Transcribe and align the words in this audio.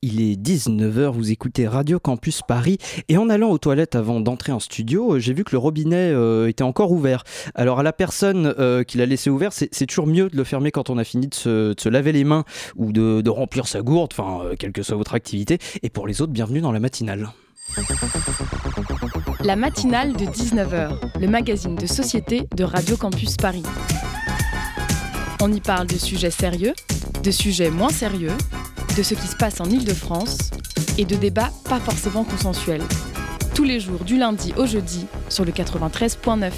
Il 0.00 0.20
est 0.20 0.40
19h, 0.40 1.10
vous 1.10 1.32
écoutez 1.32 1.66
Radio 1.66 1.98
Campus 1.98 2.42
Paris 2.46 2.78
et 3.08 3.18
en 3.18 3.28
allant 3.28 3.50
aux 3.50 3.58
toilettes 3.58 3.96
avant 3.96 4.20
d'entrer 4.20 4.52
en 4.52 4.60
studio, 4.60 5.14
euh, 5.14 5.18
j'ai 5.18 5.32
vu 5.32 5.42
que 5.42 5.50
le 5.50 5.58
robinet 5.58 6.12
euh, 6.12 6.48
était 6.48 6.62
encore 6.62 6.92
ouvert. 6.92 7.24
Alors 7.56 7.80
à 7.80 7.82
la 7.82 7.92
personne 7.92 8.54
euh, 8.60 8.84
qui 8.84 8.96
l'a 8.96 9.06
laissé 9.06 9.28
ouvert, 9.28 9.52
c'est 9.52 9.86
toujours 9.86 10.06
mieux 10.06 10.30
de 10.30 10.36
le 10.36 10.44
fermer 10.44 10.70
quand 10.70 10.88
on 10.88 10.98
a 10.98 11.04
fini 11.04 11.26
de 11.26 11.34
se, 11.34 11.88
laver 11.88 12.12
les 12.12 12.22
mains 12.22 12.44
ou 12.76 12.92
de, 12.92 13.22
de 13.22 13.30
remplir 13.30 13.66
sa 13.66 13.82
gourde, 13.82 14.12
enfin 14.12 14.54
quelle 14.56 14.70
que 14.70 14.84
soit 14.84 14.96
votre 14.96 15.16
activité. 15.16 15.58
Et 15.82 15.90
pour 15.90 16.06
les 16.06 16.22
autres, 16.22 16.32
bienvenue 16.32 16.60
dans 16.60 16.70
la 16.70 16.78
matinale. 16.78 17.30
La 19.40 19.56
matinale 19.56 20.12
de 20.12 20.26
19h, 20.26 21.20
le 21.20 21.26
magazine 21.26 21.74
de 21.74 21.86
société 21.86 22.48
de 22.54 22.62
Radio 22.62 22.96
Campus 22.96 23.36
Paris. 23.36 23.64
On 25.40 25.52
y 25.52 25.60
parle 25.60 25.86
de 25.86 25.96
sujets 25.96 26.30
sérieux, 26.30 26.74
de 27.22 27.30
sujets 27.30 27.70
moins 27.70 27.90
sérieux 27.90 28.32
de 28.96 29.02
ce 29.04 29.14
qui 29.14 29.28
se 29.28 29.36
passe 29.36 29.60
en 29.60 29.66
Ile-de-France 29.66 30.50
et 30.98 31.04
de 31.04 31.14
débats 31.14 31.52
pas 31.68 31.78
forcément 31.78 32.24
consensuels. 32.24 32.82
Tous 33.54 33.62
les 33.62 33.78
jours 33.78 34.02
du 34.04 34.18
lundi 34.18 34.52
au 34.56 34.66
jeudi 34.66 35.06
sur 35.28 35.44
le 35.44 35.52
93.9. 35.52 36.50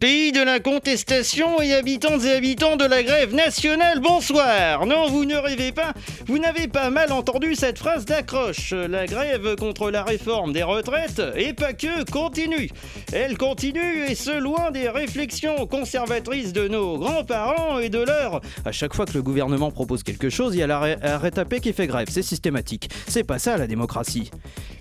Pays 0.00 0.30
de 0.30 0.40
la 0.40 0.60
contestation 0.60 1.60
et 1.60 1.74
habitantes 1.74 2.24
et 2.24 2.30
habitants 2.30 2.76
de 2.76 2.84
la 2.84 3.02
grève 3.02 3.34
nationale, 3.34 3.98
bonsoir 3.98 4.86
Non, 4.86 5.08
vous 5.08 5.24
ne 5.24 5.34
rêvez 5.34 5.72
pas, 5.72 5.92
vous 6.26 6.38
n'avez 6.38 6.68
pas 6.68 6.90
mal 6.90 7.10
entendu 7.10 7.56
cette 7.56 7.78
phrase 7.78 8.04
d'accroche. 8.04 8.72
La 8.72 9.06
grève 9.06 9.56
contre 9.56 9.90
la 9.90 10.04
réforme 10.04 10.52
des 10.52 10.62
retraites, 10.62 11.20
et 11.34 11.52
pas 11.52 11.72
que, 11.72 12.08
continue. 12.08 12.70
Elle 13.12 13.36
continue, 13.36 14.04
et 14.08 14.14
ce 14.14 14.38
loin 14.38 14.70
des 14.70 14.88
réflexions 14.88 15.66
conservatrices 15.66 16.52
de 16.52 16.68
nos 16.68 16.98
grands-parents 16.98 17.80
et 17.80 17.88
de 17.88 17.98
leurs... 17.98 18.40
À 18.64 18.70
chaque 18.70 18.94
fois 18.94 19.04
que 19.04 19.14
le 19.14 19.22
gouvernement 19.22 19.72
propose 19.72 20.04
quelque 20.04 20.30
chose, 20.30 20.54
il 20.54 20.58
y 20.58 20.62
a 20.62 20.68
l'arrêt 20.68 21.30
tapé 21.32 21.58
qui 21.58 21.72
fait 21.72 21.88
grève, 21.88 22.06
c'est 22.08 22.22
systématique. 22.22 22.88
C'est 23.08 23.24
pas 23.24 23.40
ça 23.40 23.56
la 23.56 23.66
démocratie. 23.66 24.30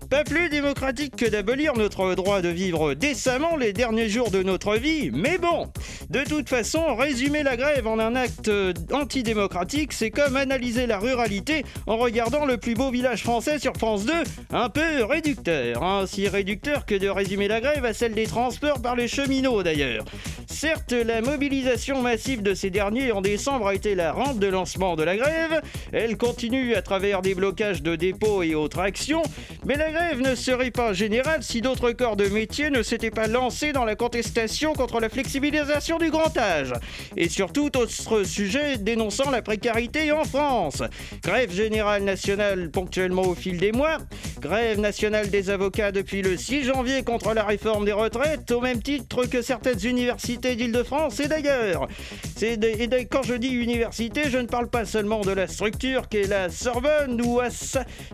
Pas 0.09 0.23
plus 0.23 0.47
démocratique 0.47 1.17
que 1.17 1.25
d'abolir 1.25 1.73
notre 1.73 2.15
droit 2.15 2.41
de 2.41 2.47
vivre 2.47 2.93
décemment 2.93 3.57
les 3.57 3.73
derniers 3.73 4.07
jours 4.07 4.31
de 4.31 4.41
notre 4.41 4.77
vie, 4.77 5.06
mais 5.13 5.37
bon, 5.37 5.67
de 6.09 6.23
toute 6.23 6.49
façon, 6.49 6.95
résumer 6.95 7.43
la 7.43 7.57
grève 7.57 7.87
en 7.87 7.99
un 7.99 8.15
acte 8.15 8.51
antidémocratique, 8.91 9.93
c'est 9.93 10.11
comme 10.11 10.35
analyser 10.35 10.87
la 10.87 10.99
ruralité 10.99 11.65
en 11.85 11.97
regardant 11.97 12.45
le 12.45 12.57
plus 12.57 12.73
beau 12.73 12.91
village 12.91 13.23
français 13.23 13.59
sur 13.59 13.73
France 13.75 14.05
2, 14.05 14.13
un 14.51 14.69
peu 14.69 15.03
réducteur, 15.03 15.83
hein, 15.83 16.05
si 16.07 16.27
réducteur 16.27 16.85
que 16.85 16.95
de 16.95 17.09
résumer 17.09 17.47
la 17.47 17.61
grève 17.61 17.85
à 17.85 17.93
celle 17.93 18.13
des 18.13 18.25
transports 18.25 18.81
par 18.81 18.95
les 18.95 19.07
cheminots 19.07 19.63
d'ailleurs. 19.63 20.05
Certes, 20.47 20.93
la 20.93 21.21
mobilisation 21.21 22.01
massive 22.01 22.41
de 22.41 22.53
ces 22.53 22.69
derniers 22.69 23.11
en 23.11 23.21
décembre 23.21 23.67
a 23.67 23.75
été 23.75 23.95
la 23.95 24.11
rampe 24.11 24.39
de 24.39 24.47
lancement 24.47 24.95
de 24.95 25.03
la 25.03 25.17
grève, 25.17 25.61
elle 25.91 26.17
continue 26.17 26.75
à 26.75 26.81
travers 26.81 27.21
des 27.21 27.35
blocages 27.35 27.83
de 27.83 27.95
dépôts 27.95 28.43
et 28.43 28.55
autres 28.55 28.79
actions, 28.79 29.23
mais 29.65 29.75
la 29.75 29.91
grève 29.91 30.21
ne 30.21 30.35
serait 30.35 30.71
pas 30.71 30.93
générale 30.93 31.43
si 31.43 31.61
d'autres 31.61 31.91
corps 31.91 32.15
de 32.15 32.27
métier 32.27 32.69
ne 32.69 32.81
s'étaient 32.81 33.11
pas 33.11 33.27
lancés 33.27 33.71
dans 33.73 33.85
la 33.85 33.95
contestation 33.95 34.73
contre 34.73 34.96
la 34.99 35.09
flexibilisation 35.09 35.97
du 35.97 36.09
grand 36.09 36.35
âge. 36.37 36.73
Et 37.15 37.29
surtout, 37.29 37.65
autre 37.77 38.23
sujet 38.23 38.77
dénonçant 38.77 39.29
la 39.29 39.41
précarité 39.41 40.11
en 40.11 40.23
France. 40.23 40.83
Grève 41.23 41.51
générale 41.51 42.03
nationale 42.03 42.69
ponctuellement 42.71 43.23
au 43.23 43.35
fil 43.35 43.57
des 43.57 43.71
mois. 43.71 43.97
Grève 44.47 44.79
nationale 44.79 45.29
des 45.29 45.49
avocats 45.49 45.91
depuis 45.91 46.21
le 46.21 46.37
6 46.37 46.63
janvier 46.63 47.03
contre 47.03 47.33
la 47.33 47.43
réforme 47.43 47.83
des 47.83 47.91
retraites, 47.91 48.49
au 48.51 48.61
même 48.61 48.81
titre 48.81 49.25
que 49.25 49.41
certaines 49.41 49.85
universités 49.85 50.55
d'Île-de-France 50.55 51.19
et 51.19 51.27
d'ailleurs. 51.27 51.89
Et 52.41 52.57
quand 53.11 53.23
je 53.23 53.33
dis 53.33 53.49
université, 53.49 54.29
je 54.29 54.37
ne 54.37 54.47
parle 54.47 54.69
pas 54.69 54.85
seulement 54.85 55.19
de 55.19 55.31
la 55.31 55.47
structure 55.47 56.07
qu'est 56.07 56.27
la 56.27 56.49
Sorbonne 56.49 57.21
ou 57.25 57.41
à... 57.41 57.49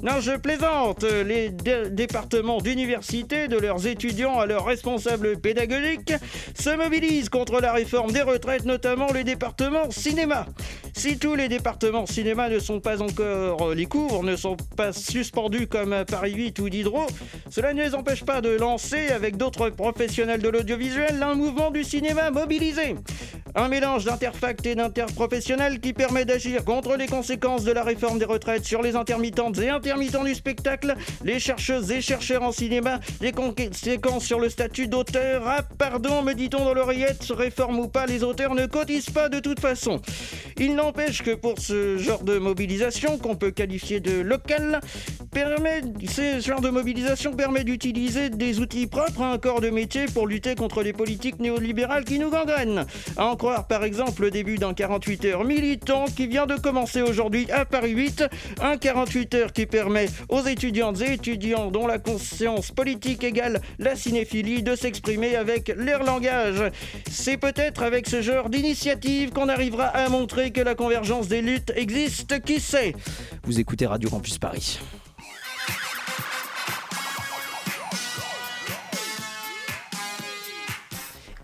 Non, 0.02 0.22
je 0.22 0.32
plaisante. 0.32 1.04
Les 1.04 1.50
départements 1.50 2.62
d'université, 2.62 3.48
de 3.48 3.58
leurs 3.58 3.86
étudiants 3.86 4.40
à 4.40 4.48
leurs 4.48 4.66
responsables 4.66 5.38
pédagogiques, 5.38 6.14
se 6.56 6.76
mobilisent 6.76 7.30
contre 7.30 7.62
la 7.62 7.74
réforme 7.74 8.12
des 8.12 8.24
retraites, 8.24 8.66
notamment 8.66 9.14
les 9.14 9.24
départements 9.24 9.92
cinéma. 9.92 10.48
Si 10.96 11.20
tous 11.20 11.36
les 11.36 11.48
départements 11.48 12.08
cinéma 12.08 12.50
ne 12.50 12.58
sont 12.58 12.80
pas 12.80 13.04
encore, 13.04 13.70
euh, 13.70 13.76
les 13.76 13.86
cours 13.86 14.24
ne 14.24 14.36
sont 14.36 14.58
pas 14.76 14.94
suspendus 14.94 15.68
comme 15.68 15.94
à 15.94 16.06
8 16.28 16.60
ou 16.60 16.70
Diderot, 16.70 17.08
cela 17.50 17.74
ne 17.74 17.84
les 17.84 17.96
empêche 17.96 18.24
pas 18.24 18.42
de 18.42 18.50
lancer 18.50 19.10
avec 19.10 19.38
d'autres 19.38 19.70
professionnels 19.70 20.42
de 20.42 20.50
l'audiovisuel 20.50 21.22
un 21.22 21.36
mouvement 21.36 21.72
du 21.72 21.84
cinéma 21.84 22.32
mobilisé. 22.32 22.96
Un 23.56 23.68
mélange 23.68 24.06
d'interfact 24.06 24.66
et 24.66 24.74
d'interprofessionnels 24.74 25.80
qui 25.80 25.94
permet 25.94 26.26
d'agir 26.26 26.66
contre 26.66 26.96
les 26.96 27.06
conséquences 27.06 27.64
de 27.64 27.72
la 27.72 27.84
réforme 27.84 28.18
des 28.18 28.26
retraites 28.26 28.66
sur 28.66 28.82
les 28.82 28.96
intermittentes 28.96 29.60
et 29.60 29.70
intermittents 29.70 30.24
du 30.24 30.34
spectacle, 30.34 30.96
les 31.24 31.40
chercheuses 31.40 31.92
et 31.92 32.02
chercheurs 32.02 32.42
en 32.42 32.52
cinéma, 32.52 33.00
les 33.22 33.32
conséquences 33.32 34.26
sur 34.26 34.40
le 34.40 34.50
statut 34.50 34.88
d'auteur. 34.88 35.44
Ah, 35.46 35.62
pardon, 35.78 36.24
me 36.24 36.34
dit-on 36.34 36.66
dans 36.66 36.74
l'oreillette, 36.74 37.26
réforme 37.30 37.78
ou 37.78 37.88
pas, 37.88 38.08
les 38.08 38.24
auteurs 38.24 38.56
ne 38.56 38.66
cotisent 38.66 39.12
pas 39.12 39.30
de 39.30 39.40
toute 39.40 39.60
façon. 39.60 40.02
Il 40.58 40.74
n'empêche 40.74 41.22
que 41.22 41.36
pour 41.36 41.60
ce 41.60 41.98
genre 41.98 42.24
de 42.24 42.40
mobilisation, 42.40 43.20
qu'on 43.20 43.36
peut 43.36 43.52
qualifier 43.52 44.00
de 44.00 44.20
local, 44.22 44.80
permet, 45.32 45.82
ce 46.08 46.40
genre 46.40 46.62
de 46.62 46.70
mobilisation 46.70 47.34
permet 47.34 47.64
d'utiliser 47.64 48.30
des 48.30 48.60
outils 48.60 48.88
propres 48.88 49.22
à 49.22 49.32
un 49.32 49.38
corps 49.38 49.62
de 49.62 49.70
métier 49.70 50.06
pour 50.06 50.28
lutter 50.28 50.56
contre 50.56 50.84
les 50.84 50.94
politiques 50.94 51.40
néolibérales 51.40 52.06
qui 52.06 52.20
nous 52.20 52.30
gangrènent 52.30 52.86
par 53.62 53.84
exemple 53.84 54.24
le 54.24 54.32
début 54.32 54.58
d'un 54.58 54.74
48 54.74 55.26
heures 55.26 55.44
militant 55.44 56.06
qui 56.06 56.28
vient 56.28 56.46
de 56.46 56.56
commencer 56.56 57.02
aujourd'hui 57.02 57.50
à 57.52 57.66
Paris 57.66 57.92
8. 57.92 58.26
Un 58.62 58.78
48 58.78 59.34
heures 59.36 59.54
qui 59.54 59.66
permet 59.66 60.08
aux 60.30 60.42
étudiantes 60.42 61.02
et 61.02 61.14
étudiants 61.14 61.72
dont 61.72 61.88
la 61.88 62.00
conscience 62.00 62.72
politique 62.72 63.24
égale 63.24 63.62
la 63.80 63.96
cinéphilie 63.96 64.64
de 64.64 64.76
s'exprimer 64.76 65.36
avec 65.36 65.74
leur 65.76 66.04
langage. 66.04 66.64
C'est 67.10 67.38
peut-être 67.38 67.84
avec 67.84 68.08
ce 68.08 68.22
genre 68.22 68.50
d'initiative 68.50 69.32
qu'on 69.32 69.50
arrivera 69.50 69.86
à 69.86 70.10
montrer 70.10 70.52
que 70.52 70.62
la 70.62 70.76
convergence 70.76 71.28
des 71.28 71.42
luttes 71.42 71.74
existe, 71.76 72.42
qui 72.42 72.60
sait? 72.60 72.94
Vous 73.44 73.60
écoutez 73.60 73.86
Radio 73.86 74.10
Campus 74.10 74.38
Paris. 74.38 74.80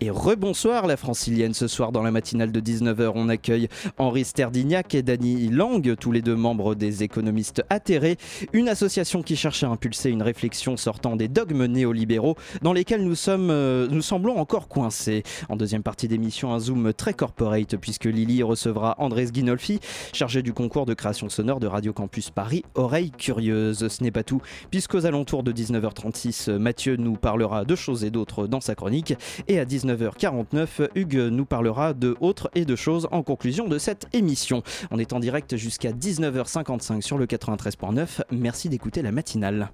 Et 0.02 0.08
rebonsoir 0.08 0.86
la 0.86 0.96
francilienne. 0.96 1.52
Ce 1.52 1.68
soir 1.68 1.92
dans 1.92 2.02
la 2.02 2.10
matinale 2.10 2.52
de 2.52 2.60
19h, 2.60 3.12
on 3.14 3.28
accueille 3.28 3.68
Henri 3.98 4.24
Sterdignac 4.24 4.94
et 4.94 5.02
Dany 5.02 5.48
Lang, 5.48 5.94
tous 5.96 6.10
les 6.10 6.22
deux 6.22 6.36
membres 6.36 6.74
des 6.74 7.02
économistes 7.02 7.62
atterrés, 7.68 8.16
une 8.54 8.70
association 8.70 9.22
qui 9.22 9.36
cherche 9.36 9.62
à 9.62 9.68
impulser 9.68 10.08
une 10.08 10.22
réflexion 10.22 10.78
sortant 10.78 11.16
des 11.16 11.28
dogmes 11.28 11.66
néolibéraux 11.66 12.36
dans 12.62 12.72
lesquels 12.72 13.04
nous, 13.04 13.14
sommes, 13.14 13.50
euh, 13.50 13.88
nous 13.90 14.00
semblons 14.00 14.38
encore 14.38 14.68
coincés. 14.68 15.22
En 15.50 15.56
deuxième 15.56 15.82
partie 15.82 16.08
d'émission, 16.08 16.54
un 16.54 16.60
zoom 16.60 16.94
très 16.94 17.12
corporate 17.12 17.76
puisque 17.76 18.06
Lily 18.06 18.42
recevra 18.42 18.94
Andrés 18.98 19.26
Guinolfi, 19.26 19.80
chargé 20.14 20.40
du 20.40 20.54
concours 20.54 20.86
de 20.86 20.94
création 20.94 21.28
sonore 21.28 21.60
de 21.60 21.66
Radio 21.66 21.92
Campus 21.92 22.30
Paris, 22.30 22.64
Oreille 22.74 23.10
Curieuse. 23.10 23.88
Ce 23.88 24.02
n'est 24.02 24.10
pas 24.10 24.24
tout, 24.24 24.40
puisqu'aux 24.70 25.04
alentours 25.04 25.42
de 25.42 25.52
19h36, 25.52 26.56
Mathieu 26.56 26.96
nous 26.96 27.16
parlera 27.16 27.66
de 27.66 27.76
choses 27.76 28.02
et 28.02 28.10
d'autres 28.10 28.46
dans 28.46 28.62
sa 28.62 28.74
chronique 28.74 29.12
et 29.46 29.58
à 29.58 29.66
19 29.66 29.89
19h49, 29.96 30.88
Hugues 30.94 31.28
nous 31.30 31.44
parlera 31.44 31.94
de 31.94 32.16
autres 32.20 32.50
et 32.54 32.64
de 32.64 32.76
choses 32.76 33.08
en 33.10 33.22
conclusion 33.22 33.66
de 33.68 33.78
cette 33.78 34.06
émission. 34.12 34.62
On 34.90 34.98
est 34.98 35.12
en 35.12 35.20
direct 35.20 35.56
jusqu'à 35.56 35.90
19h55 35.90 37.00
sur 37.00 37.18
le 37.18 37.26
93.9. 37.26 38.22
Merci 38.30 38.68
d'écouter 38.68 39.02
la 39.02 39.10
matinale. 39.12 39.70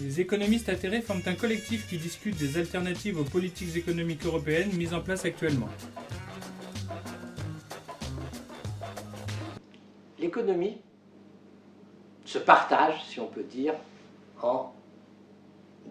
Les 0.00 0.20
économistes 0.20 0.68
atterrés 0.68 1.02
forment 1.02 1.22
un 1.26 1.34
collectif 1.34 1.86
qui 1.88 1.98
discute 1.98 2.36
des 2.38 2.58
alternatives 2.58 3.20
aux 3.20 3.24
politiques 3.24 3.76
économiques 3.76 4.24
européennes 4.24 4.70
mises 4.72 4.94
en 4.94 5.00
place 5.00 5.24
actuellement. 5.24 5.68
L'économie 10.18 10.78
se 12.24 12.38
partage, 12.38 12.94
si 13.08 13.20
on 13.20 13.26
peut 13.26 13.44
dire, 13.44 13.74
en 14.42 14.72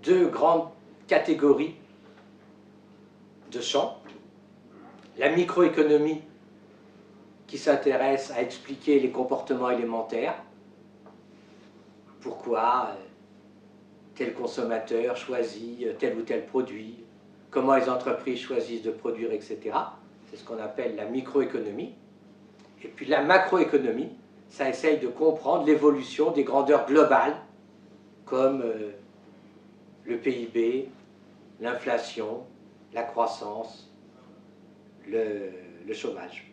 deux 0.03 0.27
grandes 0.27 0.69
catégories 1.07 1.75
de 3.51 3.61
champs. 3.61 4.01
La 5.17 5.29
microéconomie 5.29 6.21
qui 7.49 7.57
s'intéresse 7.57 8.31
à 8.31 8.41
expliquer 8.41 8.99
les 8.99 9.09
comportements 9.09 9.71
élémentaires. 9.71 10.35
Pourquoi 12.21 12.89
euh, 12.91 13.03
tel 14.13 14.33
consommateur 14.33 15.17
choisit 15.17 15.83
euh, 15.83 15.93
tel 15.97 16.15
ou 16.17 16.21
tel 16.21 16.45
produit, 16.45 17.03
comment 17.49 17.75
les 17.75 17.89
entreprises 17.89 18.39
choisissent 18.39 18.83
de 18.83 18.91
produire, 18.91 19.31
etc. 19.31 19.57
C'est 20.29 20.37
ce 20.37 20.43
qu'on 20.43 20.59
appelle 20.59 20.95
la 20.95 21.05
microéconomie. 21.05 21.95
Et 22.83 22.87
puis 22.87 23.07
la 23.07 23.23
macroéconomie, 23.23 24.09
ça 24.49 24.69
essaye 24.69 24.99
de 24.99 25.07
comprendre 25.07 25.65
l'évolution 25.65 26.31
des 26.31 26.43
grandeurs 26.43 26.85
globales, 26.85 27.35
comme 28.25 28.61
euh, 28.61 28.91
le 30.05 30.17
PIB, 30.17 30.89
l'inflation, 31.61 32.43
la 32.93 33.03
croissance, 33.03 33.89
le, 35.07 35.51
chômage. 35.93 36.45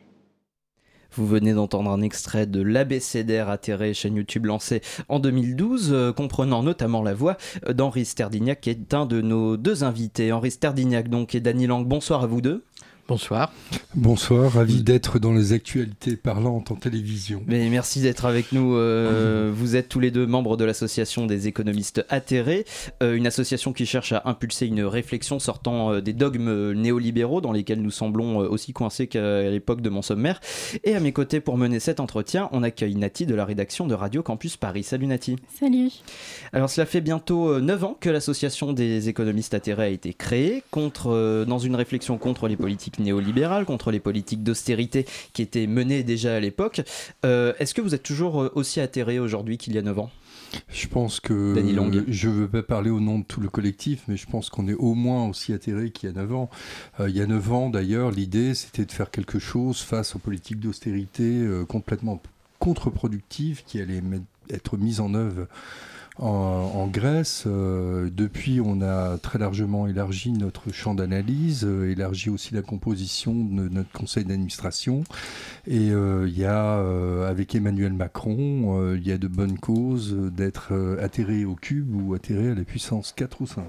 Vous 1.12 1.27
venez 1.27 1.53
d'entendre 1.53 1.91
un 1.91 2.00
extrait 2.00 2.47
de 2.47 2.62
l'ABCDR 2.62 3.50
atterré, 3.50 3.93
chaîne 3.93 4.17
YouTube 4.17 4.47
lancée 4.47 4.81
en 5.09 5.19
2012, 5.19 5.93
euh, 5.93 6.12
comprenant 6.12 6.62
notamment 6.62 7.03
la 7.03 7.12
voix 7.12 7.37
d'Henri 7.69 8.06
Sterdignac, 8.06 8.62
qui 8.62 8.71
est 8.71 8.94
un 8.94 9.05
de 9.05 9.21
nos 9.21 9.56
deux 9.56 9.85
invités. 9.85 10.33
Henri 10.33 10.50
Sterdignac 10.50 11.09
donc 11.09 11.35
et 11.35 11.41
Dany 11.41 11.67
Lang, 11.67 11.87
bonsoir 11.87 12.23
à 12.23 12.27
vous 12.27 12.41
deux. 12.41 12.65
Bonsoir. 13.08 13.53
Bonsoir, 13.94 14.53
ravi 14.55 14.82
d'être 14.82 15.20
dans 15.20 15.32
les 15.32 15.53
actualités 15.53 16.17
parlantes 16.17 16.73
en 16.73 16.75
télévision. 16.75 17.41
Mais 17.47 17.69
merci 17.69 18.00
d'être 18.00 18.25
avec 18.25 18.50
nous. 18.50 18.75
Euh, 18.75 19.53
vous 19.55 19.76
êtes 19.76 19.88
tous 19.88 20.00
les 20.00 20.11
deux 20.11 20.26
membres 20.26 20.56
de 20.56 20.64
l'association 20.64 21.25
des 21.25 21.47
économistes 21.47 22.05
atterrés, 22.08 22.64
euh, 23.05 23.14
une 23.14 23.29
association 23.29 23.73
qui 23.73 23.87
cherche 23.87 24.11
à 24.11 24.23
impulser 24.25 24.67
une 24.67 24.82
réflexion 24.82 25.38
sortant 25.38 25.93
euh, 25.93 26.00
des 26.00 26.14
dogmes 26.14 26.73
néolibéraux 26.73 27.41
dans 27.41 27.53
lesquels 27.53 27.81
nous 27.81 27.93
semblons 27.93 28.38
aussi 28.38 28.73
coincés 28.73 29.06
qu'à 29.06 29.50
l'époque 29.50 29.82
de 29.82 29.88
mon 29.88 30.02
sommaire. 30.02 30.41
Et 30.82 30.97
à 30.97 31.00
mes 31.00 31.12
côtés 31.12 31.38
pour 31.38 31.59
mener 31.59 31.79
cet 31.79 32.00
entretien, 32.00 32.49
on 32.50 32.64
accueille 32.64 32.97
Nati 32.97 33.25
de 33.25 33.37
la 33.37 33.44
rédaction 33.44 33.87
de 33.87 33.94
Radio 33.94 34.25
Campus 34.25 34.56
Paris. 34.56 34.82
Salut 34.82 35.06
Nati. 35.06 35.37
Salut. 35.61 35.93
Alors 36.52 36.70
cela 36.70 36.87
fait 36.87 37.00
bientôt 37.00 37.61
9 37.61 37.85
ans 37.85 37.97
que 38.00 38.11
l'association 38.11 38.73
des 38.73 39.09
économistes 39.09 39.55
atterrés 39.55 39.85
a 39.85 39.88
été 39.91 40.12
créée 40.12 40.64
contre, 40.73 41.44
dans 41.47 41.61
une 41.61 41.76
réflexion 41.76 42.19
contre 42.19 42.49
les 42.49 42.56
politiques 42.56 42.95
néolibérale, 42.98 43.64
contre 43.64 43.90
les 43.90 44.00
politiques 44.00 44.43
d'austérité 44.43 45.06
qui 45.32 45.43
étaient 45.43 45.66
menées 45.66 46.02
déjà 46.02 46.37
à 46.37 46.40
l'époque. 46.40 46.82
Euh, 47.25 47.52
est-ce 47.58 47.75
que 47.75 47.81
vous 47.81 47.94
êtes 47.94 48.02
toujours 48.02 48.43
euh, 48.43 48.52
aussi 48.54 48.81
atterré 48.81 49.19
aujourd'hui 49.19 49.58
qu'il 49.58 49.75
y 49.75 49.78
a 49.78 49.82
9 49.82 49.98
ans? 49.98 50.10
Je 50.69 50.87
pense 50.87 51.20
que 51.20 51.54
je 52.08 52.28
ne 52.28 52.34
veux 52.34 52.48
pas 52.48 52.62
parler 52.62 52.90
au 52.90 53.00
nom 53.00 53.19
de 53.19 53.25
tout 53.25 53.40
le 53.40 53.48
collectif, 53.48 54.02
mais 54.08 54.16
je 54.16 54.26
pense 54.26 54.48
qu'on 54.48 54.69
est 54.69 54.75
au 54.75 54.94
moins 54.94 55.28
aussi 55.28 55.52
atterré 55.52 55.90
qu'il 55.90 56.08
y 56.08 56.12
a 56.12 56.14
9 56.14 56.34
ans. 56.34 56.50
Euh, 57.00 57.08
il 57.08 57.16
y 57.16 57.20
a 57.20 57.26
9 57.26 57.52
ans, 57.52 57.70
d'ailleurs, 57.70 58.10
l'idée, 58.10 58.54
c'était 58.54 58.84
de 58.84 58.93
faire 58.93 59.10
quelque 59.10 59.38
chose 59.38 59.81
face 59.81 60.14
aux 60.14 60.19
politiques 60.19 60.60
d'austérité 60.60 61.46
complètement 61.69 62.22
contre-productives 62.58 63.64
qui 63.66 63.81
allaient 63.81 64.02
être 64.50 64.76
mises 64.76 65.00
en 65.00 65.14
œuvre 65.14 65.46
en, 66.18 66.86
Grèce. 66.86 67.44
Euh, 67.46 68.08
depuis, 68.12 68.60
on 68.60 68.80
a 68.80 69.18
très 69.18 69.38
largement 69.38 69.86
élargi 69.86 70.32
notre 70.32 70.72
champ 70.72 70.94
d'analyse, 70.94 71.64
euh, 71.64 71.90
élargi 71.90 72.30
aussi 72.30 72.54
la 72.54 72.62
composition 72.62 73.34
de 73.34 73.68
notre 73.68 73.90
conseil 73.92 74.24
d'administration. 74.24 75.04
Et 75.66 75.90
euh, 75.90 76.28
il 76.28 76.38
y 76.38 76.44
a, 76.44 76.78
avec 77.26 77.54
Emmanuel 77.54 77.92
Macron, 77.92 78.94
il 78.94 79.06
y 79.06 79.12
a 79.12 79.18
de 79.18 79.28
bonnes 79.28 79.58
causes 79.58 80.14
d'être 80.32 80.72
atterré 81.00 81.44
au 81.44 81.54
cube 81.54 81.94
ou 81.94 82.14
atterré 82.14 82.50
à 82.50 82.54
la 82.54 82.64
puissance 82.64 83.12
4 83.12 83.42
ou 83.42 83.46
5. 83.46 83.64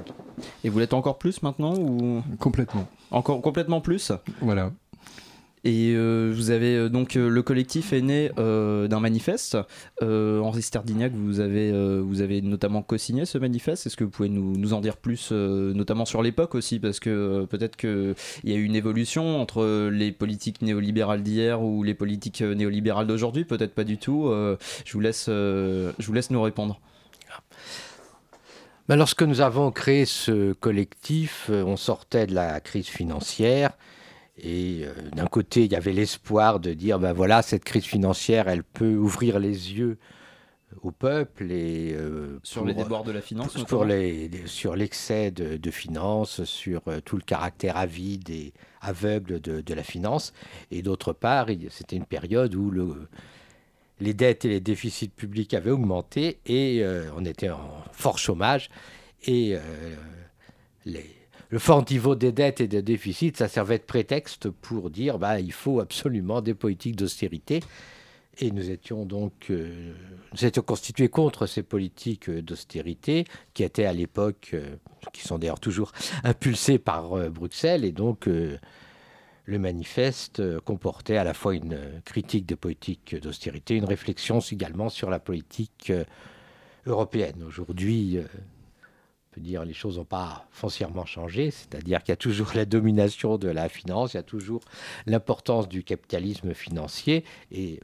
Et 0.64 0.70
vous 0.70 0.80
l'êtes 0.80 0.94
encore 0.94 1.18
plus 1.18 1.42
maintenant 1.42 1.76
ou... 1.76 2.22
Complètement. 2.40 2.88
Encore 3.12 3.42
complètement 3.42 3.82
plus? 3.82 4.12
Voilà. 4.42 4.72
Et 5.68 5.92
euh, 5.96 6.32
vous 6.34 6.52
avez 6.52 6.78
euh, 6.78 6.88
donc 6.88 7.18
euh, 7.18 7.28
le 7.28 7.44
collectif 7.44 7.92
est 7.92 8.02
né 8.02 8.32
d'un 8.38 9.00
manifeste. 9.02 9.58
Henri 10.02 10.62
Sterdignac, 10.62 11.12
vous 11.14 11.42
avez, 11.42 11.72
vous 12.00 12.22
avez 12.22 12.42
notamment 12.42 12.82
co-signé 12.82 13.26
ce 13.26 13.38
manifeste. 13.38 13.86
Est-ce 13.86 13.98
que 13.98 14.06
vous 14.06 14.10
pouvez 14.10 14.30
nous, 14.30 14.56
nous 14.56 14.74
en 14.74 14.80
dire 14.80 14.96
plus, 14.96 15.32
notamment 15.32 16.06
sur 16.06 16.24
l'époque 16.24 16.56
aussi, 16.56 16.80
parce 16.80 17.00
que 17.00 17.46
peut-être 17.46 17.76
qu'il 17.76 18.16
y 18.46 18.54
a 18.54 18.56
eu 18.56 18.64
une 18.64 18.76
évolution 18.76 19.42
entre 19.42 19.90
les 19.90 20.12
politiques 20.12 20.62
néolibérales 20.62 21.24
d'hier 21.24 21.62
ou 21.62 21.84
les 21.84 21.94
politiques 21.94 22.42
néolibérales 22.42 23.08
d'aujourd'hui, 23.08 23.44
peut-être 23.44 23.74
pas 23.74 23.84
du 23.84 23.98
tout. 23.98 24.32
je, 24.86 24.94
vous 24.94 25.00
laisse, 25.00 25.26
je 25.28 25.92
vous 26.00 26.14
laisse 26.14 26.32
nous 26.32 26.42
répondre. 26.42 26.80
Ben, 28.88 28.96
lorsque 28.96 29.24
nous 29.24 29.42
avons 29.42 29.72
créé 29.72 30.06
ce 30.06 30.54
collectif, 30.54 31.50
on 31.50 31.76
sortait 31.76 32.28
de 32.28 32.36
la 32.36 32.62
crise 32.62 32.88
financière 32.88 33.72
et 34.38 34.82
euh, 34.84 34.94
d'un 35.16 35.26
côté, 35.26 35.66
il 35.66 35.72
y 35.72 35.76
avait 35.76 35.94
l'espoir 35.94 36.60
de 36.60 36.74
dire, 36.74 37.00
ben 37.00 37.14
voilà, 37.14 37.42
cette 37.42 37.64
crise 37.64 37.86
financière, 37.86 38.48
elle 38.48 38.64
peut 38.64 38.96
ouvrir 38.96 39.40
les 39.40 39.74
yeux 39.74 39.98
au 40.84 40.92
peuple 40.92 41.52
et 41.52 41.94
euh, 41.94 42.40
sur 42.44 42.64
les 42.64 42.74
débords 42.74 43.04
de 43.04 43.12
la 43.12 43.22
finance, 43.22 43.58
sur 43.66 43.84
les, 43.84 44.30
sur 44.46 44.76
l'excès 44.76 45.32
de, 45.32 45.58
de 45.58 45.72
finances, 45.72 46.44
sur 46.44 46.82
euh, 46.88 47.00
tout 47.04 47.16
le 47.16 47.24
caractère 47.24 47.78
avide 47.78 48.30
et 48.30 48.54
aveugle 48.82 49.40
de, 49.42 49.62
de 49.62 49.74
la 49.74 49.84
finance. 49.84 50.34
Et 50.70 50.84
d'autre 50.84 51.14
part, 51.14 51.48
c'était 51.72 51.96
une 51.96 52.06
période 52.06 52.54
où 52.54 52.70
le, 52.70 53.08
les 54.00 54.14
dettes 54.14 54.46
et 54.46 54.50
les 54.50 54.60
déficits 54.60 55.08
publics 55.08 55.56
avaient 55.56 55.72
augmenté 55.72 56.40
et 56.46 56.86
on 57.16 57.26
était 57.26 57.50
en 57.50 57.84
fort 57.92 58.20
chômage 58.20 58.70
et 59.26 59.58
les 60.86 61.17
le 61.50 61.60
fort 61.60 61.86
niveau 61.90 62.16
des 62.16 62.32
dettes 62.32 62.62
et 62.62 62.68
des 62.68 62.82
déficits, 62.82 63.34
ça 63.36 63.48
servait 63.48 63.78
de 63.78 63.84
prétexte 63.84 64.50
pour 64.50 64.90
dire 64.90 65.18
bah, 65.18 65.40
il 65.40 65.54
faut 65.54 65.80
absolument 65.80 66.42
des 66.42 66.54
politiques 66.54 66.96
d'austérité. 66.96 67.62
Et 68.40 68.52
nous 68.52 68.70
étions 68.70 69.06
donc 69.06 69.48
euh, 69.50 69.94
nous 70.34 70.46
étions 70.46 70.62
constitués 70.62 71.10
contre 71.10 71.48
ces 71.48 71.64
politiques 71.64 72.30
d'austérité 72.30 73.26
qui 73.54 73.64
étaient 73.64 73.86
à 73.86 73.94
l'époque, 73.94 74.52
euh, 74.54 74.76
qui 75.12 75.22
sont 75.22 75.40
d'ailleurs 75.40 75.60
toujours 75.60 75.92
impulsées 76.24 76.78
par 76.78 77.14
euh, 77.14 77.30
Bruxelles. 77.30 77.84
Et 77.84 77.92
donc 77.92 78.28
le 78.28 79.60
manifeste 79.60 80.60
comportait 80.60 81.18
à 81.18 81.24
la 81.24 81.34
fois 81.34 81.56
une 81.56 81.80
critique 82.04 82.46
des 82.46 82.58
politiques 82.58 83.16
d'austérité, 83.16 83.76
une 83.76 83.86
réflexion 83.86 84.40
également 84.40 84.90
sur 84.90 85.10
la 85.10 85.20
politique 85.20 85.92
européenne. 86.86 87.44
Aujourd'hui, 87.48 88.20
dire 89.40 89.66
les 89.66 89.74
choses 89.74 89.98
n'ont 89.98 90.06
pas 90.06 90.48
foncièrement 90.52 91.06
changé, 91.06 91.52
c'est-à-dire 91.52 92.02
qu'il 92.04 92.12
y 92.12 92.14
a 92.14 92.18
toujours 92.18 92.52
la 92.56 92.66
domination 92.66 93.38
de 93.38 93.50
la 93.50 93.70
finance, 93.70 94.14
il 94.14 94.18
y 94.18 94.20
a 94.20 94.24
toujours 94.24 94.62
l'importance 95.06 95.68
du 95.68 95.84
capitalisme 95.84 96.54
financier 96.54 97.24
et 97.52 97.80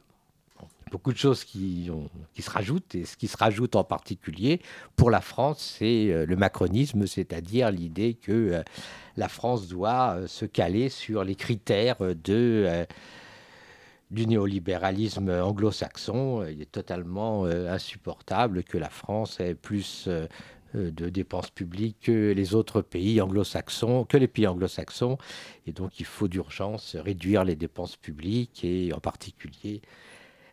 beaucoup 0.93 1.11
de 1.11 1.17
choses 1.17 1.43
qui, 1.43 1.89
qui, 2.35 2.43
se 2.43 2.51
rajoutent, 2.51 2.93
et 2.93 3.05
ce 3.05 3.17
qui 3.17 3.27
se 3.27 3.35
rajoute 3.35 3.75
en 3.75 3.83
particulier 3.83 4.61
pour 4.95 5.09
la 5.09 5.21
France, 5.21 5.77
c'est 5.79 6.11
euh, 6.11 6.27
le 6.27 6.35
macronisme, 6.35 7.07
c'est-à-dire 7.07 7.71
l'idée 7.71 8.13
que 8.13 8.31
euh, 8.31 8.63
la 9.17 9.27
France 9.27 9.67
doit 9.67 10.17
euh, 10.17 10.27
se 10.27 10.45
caler 10.45 10.89
sur 10.89 11.23
les 11.23 11.33
critères 11.33 11.97
de, 11.99 12.85
du 14.11 14.27
néolibéralisme 14.27 15.29
anglo-saxon. 15.29 16.45
Il 16.45 16.61
est 16.61 16.71
totalement 16.71 17.45
insupportable 17.45 18.63
que 18.63 18.77
la 18.77 18.89
France 18.89 19.39
ait 19.39 19.55
plus 19.55 20.07
de 20.73 21.09
dépenses 21.09 21.49
publiques 21.49 21.97
que 22.01 22.31
les 22.31 22.55
autres 22.55 22.81
pays 22.81 23.21
anglo-saxons, 23.21 24.05
que 24.05 24.17
les 24.17 24.27
pays 24.27 24.47
anglo-saxons. 24.47 25.17
Et 25.67 25.71
donc 25.71 25.99
il 25.99 26.05
faut 26.05 26.27
d'urgence 26.27 26.95
réduire 26.95 27.43
les 27.43 27.55
dépenses 27.55 27.95
publiques 27.95 28.63
et 28.63 28.93
en 28.93 28.99
particulier 28.99 29.81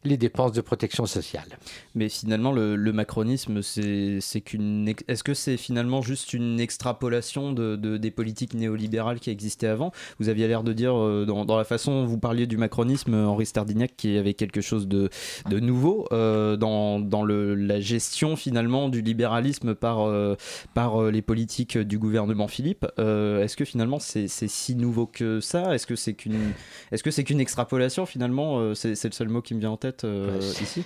les 0.04 0.16
dépenses 0.16 0.52
de 0.52 0.62
protection 0.62 1.04
sociale. 1.04 1.58
Mais 1.94 2.08
finalement, 2.08 2.52
le, 2.52 2.92
macronisme, 2.92 3.60
c'est 3.62 4.40
qu'une. 4.44 4.92
Est-ce 5.08 5.22
que 5.22 5.34
c'est 5.34 5.56
finalement 5.56 6.00
juste 6.00 6.32
une 6.32 6.58
extrapolation 6.58 7.52
de, 7.52 7.76
des 7.76 8.10
politiques 8.10 8.54
néolibérales 8.54 9.20
qui 9.20 9.30
existaient 9.30 9.66
avant? 9.66 9.92
Vous 10.18 10.28
aviez 10.28 10.48
l'air 10.48 10.62
de 10.62 10.72
dire, 10.72 10.96
euh, 10.96 11.26
dans, 11.26 11.56
la 11.56 11.64
façon 11.64 12.02
dont 12.02 12.06
vous 12.06 12.18
parliez 12.18 12.46
du 12.46 12.56
macronisme, 12.56 13.14
Henri 13.14 13.46
Stardignac, 13.46 13.92
qui 13.96 14.16
avait 14.16 14.34
quelque 14.34 14.60
chose 14.60 14.88
de, 14.88 15.10
de 15.48 15.60
nouveau 15.60 16.06
euh, 16.12 16.56
dans, 16.56 16.98
dans 16.98 17.22
le, 17.22 17.54
la 17.54 17.80
gestion 17.80 18.36
finalement 18.36 18.88
du 18.88 19.02
libéralisme 19.02 19.74
par, 19.74 20.00
euh, 20.00 20.34
par 20.74 21.10
les 21.10 21.22
politiques 21.22 21.76
du 21.76 21.98
gouvernement 21.98 22.48
Philippe. 22.48 22.86
Est-ce 22.96 23.56
que 23.56 23.64
finalement 23.64 23.98
c'est 23.98 24.28
si 24.28 24.74
nouveau 24.74 25.06
que 25.06 25.40
ça? 25.40 25.74
Est-ce 25.74 25.86
que 25.86 25.96
c'est 25.96 26.14
qu'une 26.14 26.52
est 26.90 26.96
-ce 26.96 27.10
c'est 27.10 27.24
qu'une 27.24 27.40
extrapolation 27.40 28.06
finalement? 28.06 28.74
C'est 28.74 29.04
le 29.04 29.12
seul 29.12 29.28
mot 29.28 29.42
qui 29.42 29.54
me 29.54 29.60
vient 29.60 29.70
en 29.70 29.76
tête. 29.76 29.89
Euh, 30.04 30.38
ici 30.60 30.84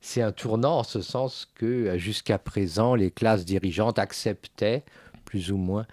C'est 0.00 0.22
un 0.22 0.32
tournant 0.32 0.78
en 0.78 0.82
ce 0.82 1.00
sens 1.00 1.48
que 1.54 1.66
euh, 1.66 1.98
jusqu'à 1.98 2.38
présent, 2.38 2.94
les 2.94 3.10
classes 3.10 3.44
dirigeantes 3.44 3.98
acceptaient 3.98 4.84
plus 5.24 5.50
ou 5.50 5.56
moins 5.56 5.86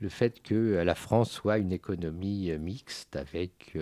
le 0.00 0.08
fait 0.08 0.42
que 0.42 0.54
euh, 0.54 0.84
la 0.84 0.94
France 0.94 1.30
soit 1.30 1.58
une 1.58 1.72
économie 1.72 2.50
mixte 2.58 3.16
avec 3.16 3.76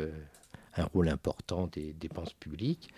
un 0.76 0.84
rôle 0.84 1.08
important 1.08 1.68
des 1.68 1.92
dépenses 1.92 2.32
publiques 2.32 2.90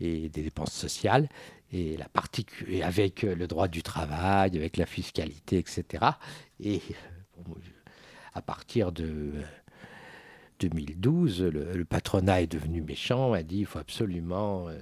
et 0.00 0.28
des 0.28 0.42
dépenses 0.42 0.74
sociales, 0.74 1.28
et, 1.72 1.96
la 1.96 2.06
et 2.68 2.82
avec 2.82 3.22
le 3.22 3.46
droit 3.46 3.66
du 3.66 3.82
travail, 3.82 4.56
avec 4.56 4.76
la 4.76 4.86
fiscalité, 4.86 5.58
etc. 5.58 6.04
Et 6.60 6.82
à 8.34 8.42
partir 8.42 8.92
de 8.92 9.32
2012, 10.60 11.42
le, 11.42 11.84
patronat 11.84 12.42
est 12.42 12.46
devenu 12.46 12.82
méchant, 12.82 13.32
a 13.32 13.42
dit 13.42 13.58
il 13.58 13.66
faut 13.66 13.78
absolument 13.78 14.68
euh, 14.68 14.78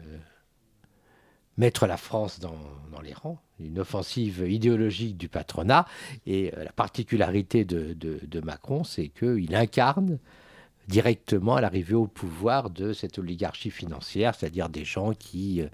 mettre 1.57 1.87
la 1.87 1.97
France 1.97 2.41
dans, 2.41 2.55
les 3.03 3.13
rangs, 3.13 3.41
une 3.61 3.81
offensive 3.81 4.45
idéologique 4.49 5.17
du 5.17 5.29
patronat. 5.29 5.87
Et 6.27 6.53
euh, 6.57 6.65
la 6.65 6.73
particularité 6.73 7.65
de, 7.65 8.41
Macron, 8.41 8.85
c'est 8.85 9.09
qu'il 9.09 9.55
incarne 9.55 10.19
directement 10.89 11.59
l'arrivée 11.59 11.95
au 11.95 12.07
pouvoir 12.07 12.71
de 12.71 12.93
cette 12.93 13.19
oligarchie 13.19 13.71
financière, 13.71 14.35
c'est-à-dire 14.35 14.69
des 14.69 14.85
gens 14.85 15.13
qui... 15.13 15.63
Euh, 15.63 15.69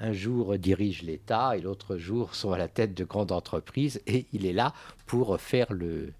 un 0.00 0.12
jour 0.12 0.58
dirigent 0.58 1.04
l'État 1.06 1.56
et 1.56 1.60
l'autre 1.60 1.96
jour 1.96 2.34
sont 2.34 2.50
à 2.50 2.58
la 2.58 2.66
tête 2.66 2.92
de 2.92 3.04
grandes 3.04 3.30
entreprises 3.30 4.02
et 4.08 4.26
il 4.32 4.46
est 4.46 4.52
là 4.52 4.74
pour 5.06 5.40
faire 5.40 5.72
le, 5.72 6.12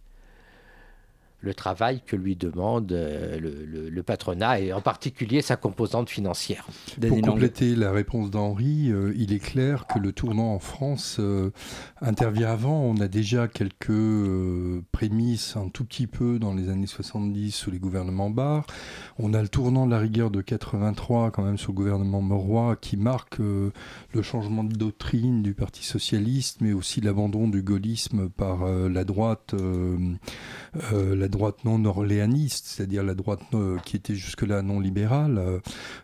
le 1.42 1.54
travail 1.54 2.00
que 2.06 2.14
lui 2.16 2.36
demande 2.36 2.92
euh, 2.92 3.38
le, 3.38 4.02
patronat 4.02 4.60
et 4.60 4.72
en 4.72 4.80
particulier 4.80 5.42
sa 5.42 5.54
composante 5.56 6.10
financière. 6.10 6.66
Pour 7.00 7.20
compléter 7.20 7.76
la 7.76 7.92
réponse 7.92 8.30
d'Henri, 8.30 8.90
euh, 8.90 9.12
il 9.16 9.32
est 9.32 9.38
clair 9.38 9.86
que 9.86 10.00
le 10.00 10.12
tournant 10.12 10.54
en 10.54 10.58
France 10.58 11.18
euh, 11.20 11.50
intervient 12.00 12.50
avant. 12.50 12.80
On 12.80 13.00
a 13.00 13.06
déjà 13.06 13.46
quelques 13.46 13.92
prémices 14.90 15.56
un 15.56 15.68
tout 15.68 15.84
petit 15.84 16.08
peu 16.08 16.40
dans 16.40 16.52
les 16.52 16.68
années 16.68 16.88
70 16.88 17.52
sous 17.52 17.70
les 17.70 17.78
gouvernements 17.78 18.30
Barre. 18.30 18.66
On 19.18 19.34
a 19.34 19.42
le 19.42 19.48
tournant 19.48 19.86
de 19.86 19.92
la 19.92 19.98
rigueur 19.98 20.30
de 20.30 20.40
83 20.40 21.30
quand 21.30 21.44
même 21.44 21.58
sous 21.58 21.70
le 21.70 21.76
gouvernement 21.76 22.22
Moroy 22.22 22.76
qui 22.80 22.96
marque 22.96 23.38
le 23.38 24.22
changement 24.22 24.64
de 24.64 24.74
doctrine 24.74 25.42
du 25.42 25.54
Parti 25.54 25.84
socialiste 25.84 26.60
mais 26.60 26.72
aussi 26.72 27.00
l'abandon 27.00 27.48
du 27.48 27.62
gaullisme 27.62 28.28
par 28.28 28.66
la 28.66 29.04
droite, 29.04 29.54
la 30.92 31.28
droite 31.32 31.64
non 31.64 31.84
orléaniste, 31.84 32.66
c'est-à-dire 32.66 33.02
la 33.02 33.14
droite 33.14 33.40
euh, 33.54 33.78
qui 33.84 33.96
était 33.96 34.14
jusque-là 34.14 34.62
non 34.62 34.78
libérale. 34.78 35.38
Euh, 35.38 35.58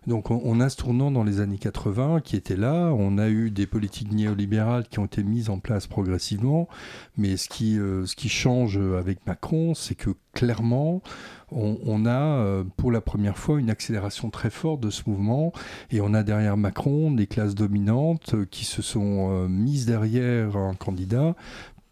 donc 0.08 0.32
on, 0.32 0.58
a 0.58 0.68
ce 0.68 0.76
tournant 0.76 1.12
dans 1.12 1.22
les 1.22 1.38
années 1.38 1.58
80 1.58 2.20
qui 2.24 2.34
était 2.34 2.56
là. 2.56 2.90
On 2.92 3.18
a 3.18 3.28
eu 3.28 3.52
des 3.52 3.68
politiques 3.68 4.12
néolibérales 4.12 4.88
qui 4.88 4.98
ont 4.98 5.04
été 5.04 5.22
mises 5.22 5.50
en 5.50 5.60
place 5.60 5.86
progressivement. 5.86 6.68
Mais 7.16 7.36
ce 7.36 7.48
qui, 7.48 7.78
euh, 7.78 8.06
ce 8.06 8.16
qui 8.16 8.28
change 8.28 8.78
avec 8.78 9.24
Macron, 9.26 9.74
c'est 9.74 9.94
que 9.94 10.10
clairement, 10.32 11.02
on, 11.50 12.06
a 12.06 12.62
pour 12.76 12.92
la 12.92 13.00
première 13.00 13.38
fois 13.38 13.58
une 13.58 13.70
accélération 13.70 14.30
très 14.30 14.50
forte 14.50 14.80
de 14.80 14.90
ce 14.90 15.02
mouvement 15.08 15.52
et 15.90 16.00
on 16.00 16.14
a 16.14 16.22
derrière 16.22 16.56
Macron 16.56 17.10
des 17.10 17.26
classes 17.26 17.54
dominantes 17.54 18.36
qui 18.50 18.64
se 18.64 18.82
sont 18.82 19.48
mises 19.48 19.86
derrière 19.86 20.56
un 20.56 20.74
candidat 20.74 21.34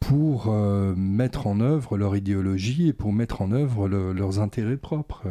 pour 0.00 0.46
euh, 0.48 0.94
mettre 0.96 1.46
en 1.46 1.60
œuvre 1.60 1.96
leur 1.96 2.16
idéologie 2.16 2.88
et 2.88 2.92
pour 2.92 3.12
mettre 3.12 3.42
en 3.42 3.52
œuvre 3.52 3.88
leurs 3.88 4.40
intérêts 4.40 4.76
propres. 4.76 5.24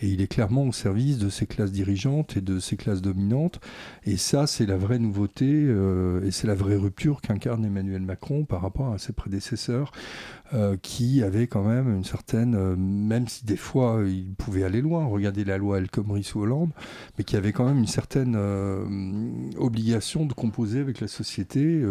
Et 0.00 0.08
il 0.08 0.20
est 0.20 0.26
clairement 0.26 0.64
au 0.64 0.72
service 0.72 1.18
de 1.18 1.28
ces 1.28 1.46
classes 1.46 1.72
dirigeantes 1.72 2.36
et 2.36 2.40
de 2.40 2.58
ces 2.58 2.76
classes 2.76 3.02
dominantes. 3.02 3.60
Et 4.04 4.16
ça, 4.16 4.46
c'est 4.46 4.66
la 4.66 4.76
vraie 4.76 4.98
nouveauté 4.98 5.46
euh, 5.50 6.24
et 6.24 6.30
c'est 6.30 6.46
la 6.46 6.54
vraie 6.54 6.76
rupture 6.76 7.20
qu'incarne 7.20 7.64
Emmanuel 7.64 8.02
Macron 8.02 8.44
par 8.44 8.62
rapport 8.62 8.92
à 8.92 8.98
ses 8.98 9.12
prédécesseurs 9.12 9.92
euh, 10.54 10.76
qui 10.80 11.22
avaient 11.22 11.46
quand 11.46 11.64
même 11.64 11.94
une 11.94 12.04
certaine, 12.04 12.76
même 12.76 13.28
si 13.28 13.44
des 13.44 13.56
fois 13.56 14.02
il 14.06 14.34
pouvait 14.34 14.64
aller 14.64 14.80
loin, 14.80 15.04
regardez 15.06 15.44
la 15.44 15.58
loi 15.58 15.78
El 15.78 15.90
Khomri 15.90 16.22
sous 16.22 16.40
Hollande, 16.40 16.70
mais 17.18 17.24
qui 17.24 17.36
avait 17.36 17.52
quand 17.52 17.66
même 17.66 17.78
une 17.78 17.86
certaine 17.86 18.36
obligation 19.56 20.26
de 20.26 20.32
composer 20.32 20.80
avec 20.80 21.00
la 21.00 21.08
société. 21.08 21.82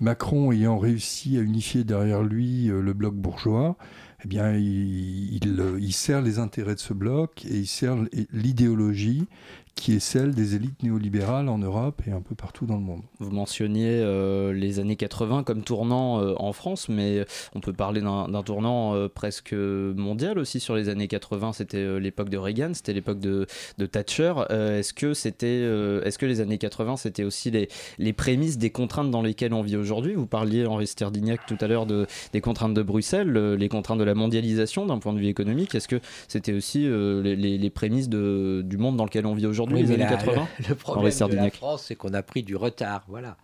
Macron 0.00 0.52
ayant 0.52 0.78
réussi 0.78 1.38
à 1.38 1.40
unifier 1.40 1.84
derrière 1.84 2.22
lui 2.22 2.70
euh, 2.70 2.80
le 2.80 2.92
bloc 2.92 3.14
bourgeois, 3.14 3.76
eh 4.24 4.28
bien, 4.28 4.52
il, 4.52 5.40
il, 5.80 5.92
sert 5.92 6.22
les 6.22 6.38
intérêts 6.38 6.74
de 6.74 6.80
ce 6.80 6.94
bloc 6.94 7.44
et 7.44 7.56
il 7.56 7.66
sert 7.66 7.96
l'idéologie 8.32 9.26
qui 9.74 9.94
est 9.94 10.00
celle 10.00 10.34
des 10.34 10.54
élites 10.54 10.82
néolibérales 10.82 11.48
en 11.48 11.58
Europe 11.58 12.02
et 12.06 12.12
un 12.12 12.20
peu 12.20 12.34
partout 12.34 12.66
dans 12.66 12.76
le 12.76 12.82
monde. 12.82 13.02
Vous 13.18 13.30
mentionniez 13.30 14.00
euh, 14.00 14.52
les 14.52 14.78
années 14.78 14.96
80 14.96 15.42
comme 15.44 15.62
tournant 15.62 16.20
euh, 16.20 16.34
en 16.36 16.52
France, 16.52 16.88
mais 16.88 17.24
on 17.54 17.60
peut 17.60 17.72
parler 17.72 18.00
d'un 18.00 18.42
tournant 18.42 18.94
euh, 18.94 19.08
presque 19.08 19.54
mondial 19.54 20.38
aussi 20.38 20.60
sur 20.60 20.76
les 20.76 20.88
années 20.88 21.08
80. 21.08 21.54
C'était 21.54 21.98
l'époque 21.98 22.28
de 22.28 22.36
Reagan, 22.36 22.74
c'était 22.74 22.92
l'époque 22.92 23.18
de, 23.18 23.46
Thatcher. 23.86 24.34
est-ce 24.50 24.92
que 24.92 25.14
c'était, 25.14 25.62
est-ce 26.04 26.18
que 26.18 26.26
les 26.26 26.40
années 26.40 26.58
80 26.58 26.96
c'était 26.96 27.24
aussi 27.24 27.50
les, 27.50 27.68
les, 27.98 28.12
prémices 28.12 28.58
des 28.58 28.70
contraintes 28.70 29.10
dans 29.10 29.22
lesquelles 29.22 29.52
on 29.52 29.62
vit 29.62 29.76
aujourd'hui? 29.76 30.14
Vous 30.14 30.26
parliez 30.26 30.66
Henri 30.66 30.86
Sterdignac 30.86 31.44
tout 31.46 31.58
à 31.60 31.66
l'heure 31.66 31.86
de, 31.86 32.06
des 32.32 32.40
contraintes 32.40 32.74
de 32.74 32.82
Bruxelles, 32.82 33.32
les 33.32 33.68
contraintes 33.68 33.98
de 33.98 34.04
la 34.04 34.14
mondialisation 34.14 34.86
d'un 34.86 34.98
point 34.98 35.12
de 35.12 35.18
vue 35.18 35.26
économique. 35.26 35.74
Est-ce 35.74 35.88
que 35.88 36.00
c'était 36.28 36.52
aussi 36.52 36.84
les, 36.84 37.36
les, 37.36 37.70
prémices 37.70 38.08
du 38.08 38.76
monde 38.78 38.96
dans 38.96 39.04
lequel 39.04 39.26
on 39.26 39.34
vit 39.34 39.46
aujourd'hui? 39.46 39.61
Oui, 39.70 39.82
les 39.82 39.92
années 39.92 40.06
80 40.06 40.48
Le, 40.68 40.74
problème 40.74 41.12
de 41.12 41.34
la 41.36 41.50
France, 41.50 41.84
c'est 41.86 41.96
qu'on 41.96 42.14
a 42.14 42.22
pris 42.22 42.42
du 42.42 42.56
retard. 42.56 43.04
Voilà. 43.08 43.36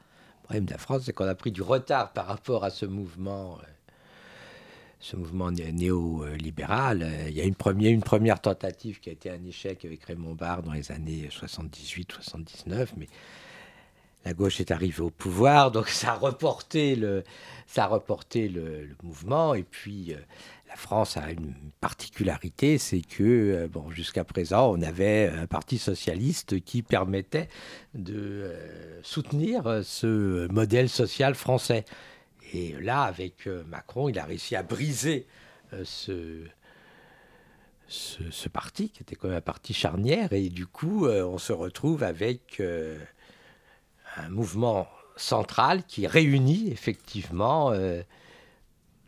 Le 0.43 0.45
problème 0.45 0.65
de 0.65 0.71
la 0.73 0.79
France, 0.79 1.03
c'est 1.05 1.13
qu'on 1.13 1.29
a 1.29 1.35
pris 1.35 1.53
du 1.53 1.63
retard 1.63 2.13
par 2.13 2.27
rapport 2.27 2.65
à 2.65 2.71
ce 2.71 2.87
mouvement. 2.87 3.59
Euh, 3.63 3.67
ce 5.01 5.15
mouvement 5.15 5.53
néolibéral. 5.53 7.09
Il 7.29 7.35
y 7.35 7.41
a 7.41 7.45
une 7.45 7.55
première, 7.55 7.93
une 7.93 8.03
première 8.03 8.41
tentative 8.41 8.99
qui 8.99 9.11
a 9.11 9.13
été 9.13 9.31
un 9.31 9.45
échec 9.45 9.85
avec 9.85 10.03
Raymond 10.05 10.35
Barre 10.35 10.65
dans 10.65 10.73
les 10.73 10.91
années 10.91 11.29
78-79, 11.31 12.89
mais 12.97 13.07
la 14.25 14.35
gauche 14.35 14.61
est 14.61 14.71
arrivée 14.71 15.01
au 15.01 15.11
pouvoir, 15.11 15.71
donc 15.71 15.89
ça 15.89 16.13
a 16.13 16.17
reporté 16.17 16.97
le, 16.97 17.25
ça 17.67 17.85
a 17.85 17.87
reporté 17.87 18.49
le, 18.49 18.89
mouvement. 19.03 19.55
Et 19.55 19.63
puis, 19.63 20.13
euh, 20.13 20.19
la 20.69 20.77
France 20.77 21.17
a 21.17 21.31
une 21.31 21.55
particularité, 21.81 22.79
c'est 22.79 23.01
que 23.01 23.23
euh, 23.23 23.91
jusqu'à 23.91 24.25
présent, 24.25 24.71
on 24.71 24.83
avait 24.83 25.29
un 25.29 25.47
parti 25.47 25.79
socialiste 25.79 26.61
qui 26.63 26.83
permettait 26.83 27.49
de 27.95 28.15
euh, 28.17 29.01
soutenir 29.03 29.81
ce 29.83 30.47
modèle 30.49 30.89
social 30.89 31.35
français. 31.35 31.85
Et 32.53 32.73
là, 32.81 33.03
avec 33.03 33.47
euh, 33.47 33.65
Macron, 33.65 34.09
il 34.09 34.19
a 34.19 34.25
réussi 34.25 34.57
à 34.57 34.63
briser 34.63 35.27
ce, 35.85 36.45
ce, 37.89 38.49
parti, 38.49 38.91
qui 38.91 39.03
était 39.03 39.17
quand 39.17 39.29
même 39.29 39.37
un 39.37 39.43
parti 39.43 39.75
charnière, 39.75 40.33
et 40.33 40.49
du 40.49 40.67
coup, 40.67 41.07
on 41.07 41.37
se 41.37 41.53
retrouve 41.53 42.03
avec 42.03 42.63
un 44.17 44.29
mouvement 44.31 44.89
central 45.17 45.85
qui 45.85 46.07
réunit 46.07 46.71
effectivement 46.71 47.71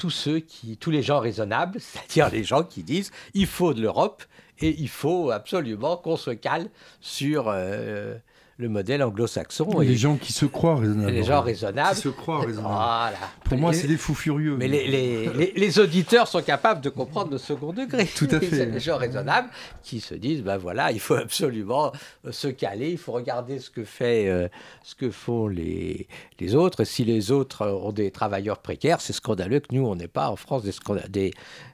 tous 0.00 0.09
ceux 0.09 0.40
qui, 0.40 0.78
tous 0.78 0.90
les 0.90 1.02
gens 1.02 1.21
raisonnables, 1.21 1.78
c'est-à-dire 1.80 2.30
les 2.30 2.42
gens 2.42 2.64
qui 2.64 2.83
disent 2.83 3.12
il 3.35 3.47
faut 3.47 3.75
de 3.75 3.83
l'Europe 3.83 4.25
et 4.59 4.75
il 4.78 4.88
faut 4.88 5.30
absolument 5.30 5.99
qu'on 5.99 6.16
se 6.16 6.30
cale 6.30 6.71
sur 7.00 7.49
euh, 7.49 8.16
le 8.61 8.69
modèle 8.69 9.02
anglo-saxon. 9.02 9.81
Les 9.81 9.97
gens 9.97 10.17
qui 10.17 10.33
se 10.33 10.45
croient 10.45 10.76
raisonnables. 10.76 11.12
Les 11.12 11.25
gens 11.25 11.40
raisonnables. 11.40 11.97
Qui 11.97 12.02
se 12.02 12.09
croient 12.11 12.40
raisonnables. 12.40 13.17
Pour 13.45 13.59
moi, 13.59 13.73
c'est 13.73 13.87
des 13.87 13.97
fous 13.97 14.14
furieux. 14.14 14.57
Mais 14.59 14.69
les, 14.69 14.87
les, 14.87 15.52
les, 15.57 15.79
auditeurs 15.79 16.29
sont 16.29 16.43
capables 16.43 16.83
de 16.83 16.90
comprendre 16.90 17.33
le 17.33 17.38
second 17.38 17.73
degré. 17.73 18.07
Tout 18.07 18.29
à 18.31 18.38
fait. 18.38 18.67
Les 18.71 18.81
gens 18.81 18.99
raisonnables 18.99 19.49
qui 19.83 20.00
se 20.00 20.14
disent, 20.14 20.43
ben 20.43 20.59
voilà, 20.59 20.93
il 20.93 21.00
faut 21.00 21.14
absolument 21.14 21.93
euh, 22.26 22.33
se 22.33 22.49
caler, 22.49 22.90
il 22.90 22.99
faut 22.99 23.12
regarder 23.12 23.59
ce 23.59 23.71
que, 23.71 23.85
fait, 23.85 24.29
euh, 24.29 24.49
ce 24.83 24.95
que 24.95 25.11
font 25.11 25.49
les, 25.49 26.07
les 26.38 26.55
autres. 26.55 26.85
Si 26.85 27.05
les 27.05 27.31
autres 27.31 27.67
ont 27.67 27.93
des 27.93 28.11
travailleurs 28.11 28.59
précaires, 28.59 29.00
c'est 29.00 29.14
scandaleux 29.14 29.61
que 29.61 29.75
nous, 29.75 29.87
on 29.87 29.97
n'ait 29.97 30.09
pas 30.09 30.29
en 30.29 30.37
France 30.37 30.62
des, 30.62 31.33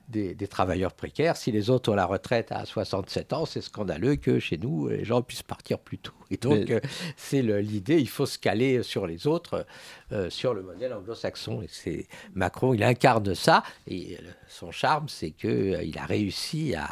des, 0.09 0.35
des, 0.35 0.49
travailleurs 0.49 0.93
précaires. 0.93 1.37
Si 1.37 1.50
les 1.50 1.69
autres 1.69 1.90
ont 1.90 1.97
la 1.97 2.07
retraite 2.07 2.52
à 2.52 2.64
67 2.64 3.33
ans, 3.33 3.45
c'est 3.45 3.61
scandaleux 3.61 4.16
que 4.16 4.38
chez 4.38 4.57
nous, 4.57 4.88
les 4.88 5.05
gens 5.05 5.23
puissent 5.23 5.43
partir 5.43 5.78
plus 5.78 5.99
tôt. 5.99 6.12
Et 6.30 6.37
donc, 6.37 6.71
euh, 6.71 6.80
c'est 7.16 7.42
l'idée, 7.42 7.99
il 7.99 8.09
faut 8.09 8.26
se 8.26 8.38
caler 8.38 8.83
sur 8.83 9.06
les 9.06 9.26
autres, 9.26 9.66
euh, 10.12 10.30
sur 10.30 10.54
le 10.54 10.62
modèle 10.62 10.92
anglo-saxon. 10.92 11.62
Et 11.62 11.68
c'est 11.71 12.06
Macron, 12.35 12.75
il 12.75 12.83
incarne 12.83 13.35
ça. 13.35 13.62
Et 13.87 14.16
euh, 14.16 14.30
son 14.49 14.71
charme, 14.71 15.09
c'est 15.09 15.30
qu'il 15.30 15.99
a 15.99 16.04
réussi 16.04 16.75
à, 16.75 16.88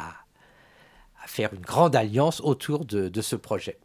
faire 1.27 1.53
une 1.53 1.61
grande 1.61 1.95
alliance 1.95 2.39
autour 2.41 2.85
de, 2.85 3.21
ce 3.21 3.35
projet. 3.35 3.79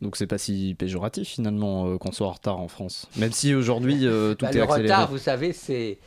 Donc 0.00 0.16
c'est 0.16 0.26
pas 0.26 0.38
si 0.38 0.74
péjoratif 0.78 1.28
finalement 1.28 1.98
qu'on 1.98 2.12
soit 2.12 2.28
en 2.28 2.32
retard 2.32 2.58
en 2.58 2.68
France. 2.68 3.08
Même 3.16 3.32
si 3.32 3.54
aujourd'hui 3.54 4.00
tout 4.00 4.06
bah, 4.40 4.50
est 4.52 4.60
accéléré. 4.60 4.64
Le 4.64 4.84
retard, 4.84 5.10
vous 5.10 5.18
savez, 5.18 5.52
c'est 5.52 5.98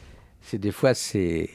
des 0.54 0.72
fois 0.72 0.96
c'est 0.96 1.52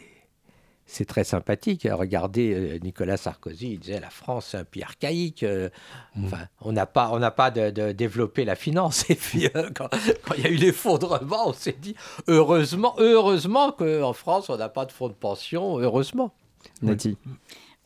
c'est 0.87 1.05
très 1.05 1.25
sympathique. 1.25 1.87
Regardez 1.91 2.55
euh, 2.55 2.79
Nicolas 2.79 3.17
Sarkozy, 3.17 3.73
il 3.73 3.79
disait 3.81 4.01
la 4.01 4.11
France 4.11 4.49
c'est 4.51 4.59
un 4.59 4.65
pays 4.65 4.85
archaïque. 4.85 5.43
Euh, 5.43 5.69
mm. 6.15 6.25
Enfin, 6.25 6.47
on 6.61 6.73
n'a 6.73 6.87
pas, 6.87 7.11
on 7.13 7.19
n'a 7.19 7.33
pas 7.33 7.51
de, 7.51 7.93
développé 7.93 8.45
la 8.45 8.55
finance. 8.55 9.05
Et 9.11 9.17
puis 9.17 9.49
euh, 9.55 9.71
quand, 9.75 9.89
il 10.39 10.45
y 10.45 10.47
a 10.47 10.51
eu 10.51 10.57
l'effondrement, 10.57 11.49
on 11.49 11.53
s'est 11.53 11.77
dit 11.79 11.97
heureusement, 12.29 12.95
heureusement 12.99 13.73
qu'en 13.73 14.13
France 14.13 14.49
on 14.49 14.57
n'a 14.57 14.69
pas 14.69 14.87
de 14.87 14.93
fonds 14.93 15.09
de 15.09 15.15
pension. 15.15 15.79
Heureusement. 15.79 16.33
Nati. 16.83 17.17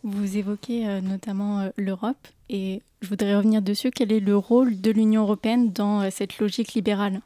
Vous 0.03 0.39
évoquez 0.39 1.01
notamment 1.03 1.71
l'Europe 1.77 2.29
et 2.49 2.81
je 3.03 3.09
voudrais 3.09 3.37
revenir 3.37 3.61
dessus. 3.61 3.91
Quel 3.91 4.13
est 4.13 4.21
le 4.21 4.37
rôle 4.37 4.81
de 4.81 4.91
l'Union 4.91 5.23
européenne 5.23 5.73
dans 5.73 6.11
cette 6.11 6.39
logique 6.39 6.73
libérale? 6.73 7.21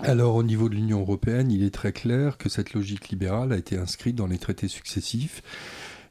Alors 0.00 0.36
au 0.36 0.42
niveau 0.42 0.68
de 0.68 0.74
l'Union 0.74 1.00
européenne, 1.00 1.52
il 1.52 1.62
est 1.62 1.74
très 1.74 1.92
clair 1.92 2.38
que 2.38 2.48
cette 2.48 2.72
logique 2.72 3.10
libérale 3.10 3.52
a 3.52 3.56
été 3.56 3.76
inscrite 3.76 4.16
dans 4.16 4.26
les 4.26 4.38
traités 4.38 4.68
successifs 4.68 5.42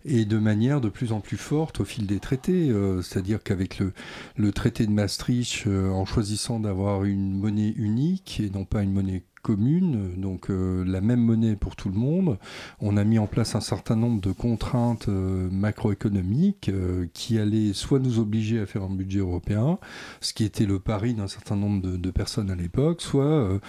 et 0.06 0.26
de 0.26 0.38
manière 0.38 0.82
de 0.82 0.90
plus 0.90 1.12
en 1.12 1.20
plus 1.20 1.38
forte 1.38 1.80
au 1.80 1.86
fil 1.86 2.06
des 2.06 2.20
traités. 2.20 2.70
Euh, 2.70 3.02
c'est-à-dire 3.02 3.44
qu'avec 3.44 3.80
le, 3.80 4.52
traité 4.52 4.86
de 4.86 4.92
Maastricht, 4.92 5.68
euh, 5.68 5.90
en 5.90 6.06
choisissant 6.06 6.60
d'avoir 6.60 7.04
une 7.04 7.38
monnaie 7.38 7.74
unique 7.76 8.40
et 8.40 8.50
non 8.50 8.66
pas 8.66 8.84
une 8.84 8.94
monnaie 8.94 9.24
commune, 9.42 10.16
donc 10.18 10.50
la 10.50 11.02
même 11.02 11.22
monnaie 11.22 11.56
pour 11.56 11.76
tout 11.76 11.90
le 11.90 11.96
monde. 11.96 12.38
On 12.80 12.98
a 12.98 13.04
mis 13.04 13.20
en 13.20 13.28
place 13.28 13.56
un 13.56 13.62
certain 13.62 13.96
nombre 13.96 14.22
de 14.22 14.32
contraintes 14.32 15.08
macroéconomiques 15.08 16.72
qui 17.14 17.40
allaient 17.40 17.74
soit 17.74 18.00
nous 18.00 18.20
obliger 18.20 18.60
à 18.60 18.66
faire 18.66 18.84
un 18.84 18.90
budget 18.90 19.20
européen, 19.20 19.80
ce 20.20 20.34
qui 20.34 20.44
était 20.44 20.66
le 20.66 20.80
pari 20.80 21.14
d'un 21.14 21.28
certain 21.28 21.56
nombre 21.56 21.82
de, 21.82 22.12
personnes 22.12 22.50
à 22.52 22.56
l'époque, 22.56 23.02
soit 23.02 23.60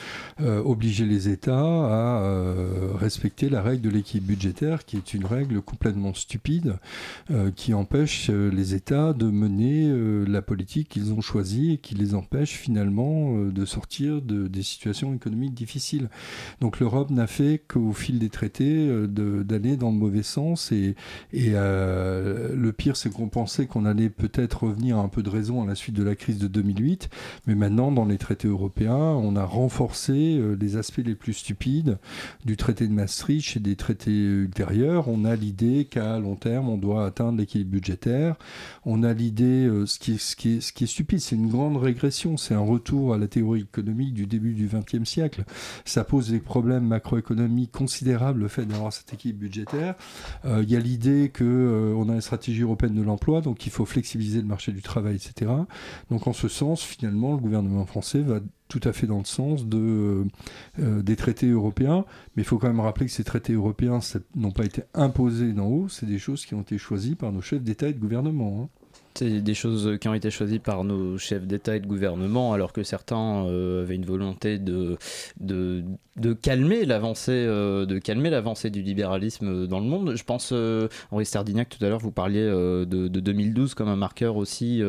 obliger 0.40 1.04
les 1.04 1.28
États 1.28 1.52
à 1.52 2.96
respecter 2.98 3.48
la 3.48 3.62
règle 3.62 3.82
de 3.82 3.90
l'équilibre 3.90 4.28
budgétaire, 4.28 4.84
qui 4.84 4.96
est 4.96 5.14
une 5.14 5.24
règle 5.24 5.60
complètement 5.62 6.14
stupide, 6.14 6.76
qui 7.56 7.74
empêche 7.74 8.30
les 8.30 8.74
États 8.74 9.12
de 9.12 9.26
mener 9.26 9.92
la 10.26 10.42
politique 10.42 10.88
qu'ils 10.88 11.12
ont 11.12 11.20
choisie 11.20 11.72
et 11.72 11.78
qui 11.78 11.94
les 11.94 12.14
empêche 12.14 12.52
finalement 12.52 13.36
euh, 13.36 13.50
de 13.50 13.64
sortir 13.64 14.22
de, 14.22 14.46
des 14.48 14.62
situations 14.62 15.14
économiques 15.14 15.54
difficiles. 15.62 16.08
Donc 16.60 16.80
l'Europe 16.80 17.10
n'a 17.10 17.26
fait 17.26 17.62
qu'au 17.68 17.92
fil 17.92 18.18
des 18.18 18.30
traités 18.30 18.88
euh, 18.88 19.06
d'aller 19.42 19.76
dans 19.76 19.90
le 19.90 19.96
mauvais 19.96 20.22
sens 20.22 20.72
et, 20.72 20.96
euh, 21.34 22.54
le 22.54 22.72
pire 22.72 22.96
c'est 22.96 23.10
qu'on 23.10 23.28
pensait 23.28 23.66
qu'on 23.66 23.84
allait 23.84 24.10
peut-être 24.10 24.64
revenir 24.64 24.98
à 24.98 25.02
un 25.02 25.08
peu 25.08 25.22
de 25.22 25.30
raison 25.30 25.62
à 25.62 25.66
la 25.66 25.74
suite 25.74 25.94
de 25.94 26.02
la 26.02 26.16
crise 26.16 26.38
de 26.38 26.48
2008, 26.48 27.10
mais 27.46 27.54
maintenant 27.54 27.92
dans 27.92 28.04
les 28.04 28.18
traités 28.18 28.48
européens 28.48 28.92
on 28.94 29.36
a 29.36 29.44
renforcé 29.44 30.40
les 30.58 30.76
aspects 30.76 31.02
les 31.04 31.14
plus 31.14 31.34
stupides 31.34 31.98
du 32.44 32.56
traité 32.56 32.86
de 32.86 32.92
Maastricht 32.92 33.56
et 33.56 33.60
des 33.60 33.76
traités 33.76 34.10
ultérieurs. 34.10 35.08
On 35.08 35.24
a 35.24 35.36
l'idée 35.36 35.84
qu'à 35.84 36.18
long 36.18 36.36
terme 36.36 36.68
on 36.68 36.76
doit 36.76 37.06
atteindre 37.06 37.38
l'équilibre 37.38 37.70
budgétaire. 37.70 38.36
On 38.84 39.02
a 39.02 39.12
l'idée, 39.12 39.70
ce, 39.86 39.98
qui 39.98 40.18
ce 40.18 40.36
qui 40.36 40.84
est 40.84 40.86
stupide, 40.86 41.20
c'est 41.20 41.36
une 41.36 41.48
grande 41.48 41.76
régression, 41.76 42.36
c'est 42.36 42.54
un 42.54 42.60
retour 42.60 43.14
à 43.14 43.18
la 43.18 43.28
théorie 43.28 43.60
économique 43.60 44.14
du 44.14 44.26
début 44.26 44.54
du 44.54 44.68
XXe 44.68 45.08
siècle. 45.08 45.44
Ça 45.84 46.04
pose 46.04 46.30
des 46.30 46.38
problèmes 46.38 46.86
macroéconomiques 46.86 47.72
considérables, 47.72 48.40
le 48.40 48.48
fait 48.48 48.64
d'avoir 48.64 48.92
cette 48.92 49.12
équipe 49.12 49.38
budgétaire. 49.38 49.94
Euh, 50.44 50.62
il 50.62 50.70
y 50.70 50.76
a 50.76 50.80
l'idée 50.80 51.30
qu'on 51.34 51.44
euh, 51.44 52.10
a 52.10 52.14
une 52.14 52.20
stratégie 52.20 52.62
européenne 52.62 52.94
de 52.94 53.02
l'emploi, 53.02 53.40
donc 53.40 53.66
il 53.66 53.72
faut 53.72 53.84
flexibiliser 53.84 54.40
le 54.40 54.46
marché 54.46 54.72
du 54.72 54.82
travail, 54.82 55.16
etc. 55.16 55.50
Donc 56.10 56.26
en 56.26 56.32
ce 56.32 56.48
sens, 56.48 56.82
finalement, 56.82 57.32
le 57.32 57.38
gouvernement 57.38 57.86
français 57.86 58.20
va 58.20 58.40
tout 58.68 58.80
à 58.84 58.92
fait 58.92 59.06
dans 59.06 59.18
le 59.18 59.24
sens 59.24 59.66
euh, 59.74 60.24
des 60.78 61.16
traités 61.16 61.50
européens. 61.50 62.06
Mais 62.36 62.42
il 62.42 62.46
faut 62.46 62.58
quand 62.58 62.68
même 62.68 62.80
rappeler 62.80 63.06
que 63.06 63.12
ces 63.12 63.24
traités 63.24 63.52
européens 63.52 63.98
n'ont 64.34 64.50
pas 64.50 64.64
été 64.64 64.82
imposés 64.94 65.52
d'en 65.52 65.66
haut, 65.66 65.88
c'est 65.88 66.06
des 66.06 66.18
choses 66.18 66.46
qui 66.46 66.54
ont 66.54 66.62
été 66.62 66.78
choisies 66.78 67.14
par 67.14 67.32
nos 67.32 67.42
chefs 67.42 67.62
d'État 67.62 67.88
et 67.88 67.92
de 67.92 67.98
gouvernement. 67.98 68.62
Hein. 68.62 68.81
Des 69.20 69.54
choses 69.54 69.98
qui 70.00 70.08
ont 70.08 70.14
été 70.14 70.30
choisies 70.30 70.58
par 70.58 70.84
nos 70.84 71.18
chefs 71.18 71.46
d'État 71.46 71.76
et 71.76 71.80
de 71.80 71.86
gouvernement, 71.86 72.54
alors 72.54 72.72
que 72.72 72.82
certains 72.82 73.44
euh, 73.46 73.82
avaient 73.82 73.94
une 73.94 74.06
volonté 74.06 74.58
de, 74.58 74.96
de, 75.38 76.32
calmer 76.32 76.86
l'avancée 76.86 77.32
euh, 77.32 77.84
de 77.84 77.98
calmer 77.98 78.30
l'avancée 78.30 78.70
du 78.70 78.80
libéralisme 78.80 79.66
dans 79.66 79.80
le 79.80 79.86
monde. 79.86 80.14
Je 80.16 80.24
pense, 80.24 80.50
euh, 80.52 80.88
Henri 81.10 81.26
Stardignac, 81.26 81.68
tout 81.68 81.84
à 81.84 81.90
l'heure, 81.90 81.98
vous 81.98 82.10
parliez 82.10 82.42
de, 82.42 82.84
de, 82.84 83.20
2012 83.20 83.74
comme 83.74 83.88
un 83.88 83.96
marqueur 83.96 84.36
aussi 84.36 84.82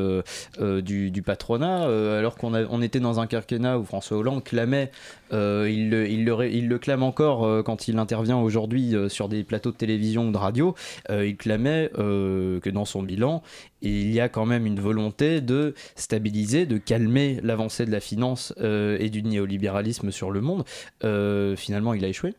du, 0.60 1.12
du, 1.12 1.22
patronat, 1.22 1.84
alors 2.18 2.36
qu'on 2.36 2.53
on 2.53 2.82
était 2.82 3.01
dans 3.01 3.20
un 3.20 3.27
quinquennat 3.27 3.77
où 3.77 3.84
François 3.84 4.18
Hollande 4.18 4.44
clamait, 4.44 4.89
il, 5.32 5.89
le, 5.89 6.08
il, 6.08 6.24
le, 6.24 6.50
il, 6.50 6.70
le, 6.70 6.80
clame 6.80 7.03
encore 7.03 7.63
quand 7.63 7.88
il 7.89 7.98
intervient 7.98 8.38
aujourd'hui 8.38 8.96
sur 9.10 9.27
des 9.27 9.44
plateaux 9.44 9.72
de 9.72 9.77
télévision 9.77 10.30
ou 10.30 10.32
de 10.32 10.38
radio, 10.38 10.75
il 11.10 11.36
clamait 11.36 11.92
que 11.94 12.70
dans 12.70 12.86
son 12.86 13.03
bilan, 13.03 13.44
il 13.84 14.12
y 14.12 14.20
a 14.20 14.30
quand 14.30 14.46
même 14.46 14.66
une 14.66 14.80
volonté 14.80 15.42
de 15.42 15.75
stabiliser, 15.96 16.66
de 16.66 16.78
calmer 16.78 17.40
l'avancée 17.44 17.86
de 17.86 17.92
la 17.92 18.00
finance 18.00 18.54
euh, 18.60 18.98
et 19.00 19.10
du 19.10 19.24
néolibéralisme 19.24 20.12
sur 20.12 20.32
le 20.32 20.42
monde. 20.42 20.63
Euh, 21.04 21.56
finalement, 21.56 21.94
il 21.94 22.04
a 22.06 22.08
échoué 22.08 22.34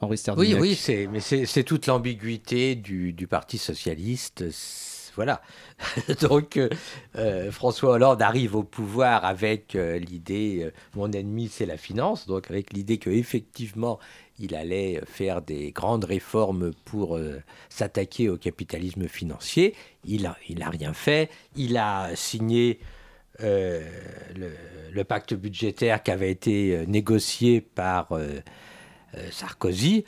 Henri 0.00 0.16
Oui, 0.36 0.54
oui, 0.54 0.74
c'est, 0.76 1.08
mais 1.08 1.18
c'est, 1.18 1.64
toute 1.64 1.86
l'ambiguïté 1.86 2.76
du, 2.76 3.26
Parti 3.28 3.58
socialiste. 3.58 4.44
Voilà. 5.18 5.42
Donc, 6.20 6.58
euh, 7.16 7.50
François 7.50 7.90
Hollande 7.90 8.22
arrive 8.22 8.56
au 8.56 8.62
pouvoir 8.62 9.24
avec 9.24 9.74
l'idée 9.74 10.70
mon 10.94 11.10
ennemi, 11.12 11.48
c'est 11.48 11.66
la 11.66 11.76
finance. 11.76 12.26
Donc, 12.26 12.50
avec 12.50 12.72
l'idée 12.72 12.98
que 12.98 13.10
effectivement, 13.10 13.98
il 14.38 14.54
allait 14.54 15.00
faire 15.06 15.42
des 15.42 15.72
grandes 15.72 16.04
réformes 16.04 16.72
pour 16.84 17.16
euh, 17.16 17.42
s'attaquer 17.68 18.28
au 18.28 18.36
capitalisme 18.36 19.08
financier. 19.08 19.74
Il 20.04 20.22
n'a 20.22 20.36
il 20.48 20.62
a 20.62 20.70
rien 20.70 20.92
fait. 20.92 21.30
Il 21.56 21.76
a 21.76 22.14
signé 22.14 22.78
euh, 23.42 23.82
le, 24.92 25.04
pacte 25.04 25.34
budgétaire 25.34 26.02
qui 26.02 26.10
avait 26.10 26.30
été 26.30 26.76
euh, 26.76 26.84
négocié 26.86 27.60
par 27.60 28.08
Sarkozy. 29.30 30.04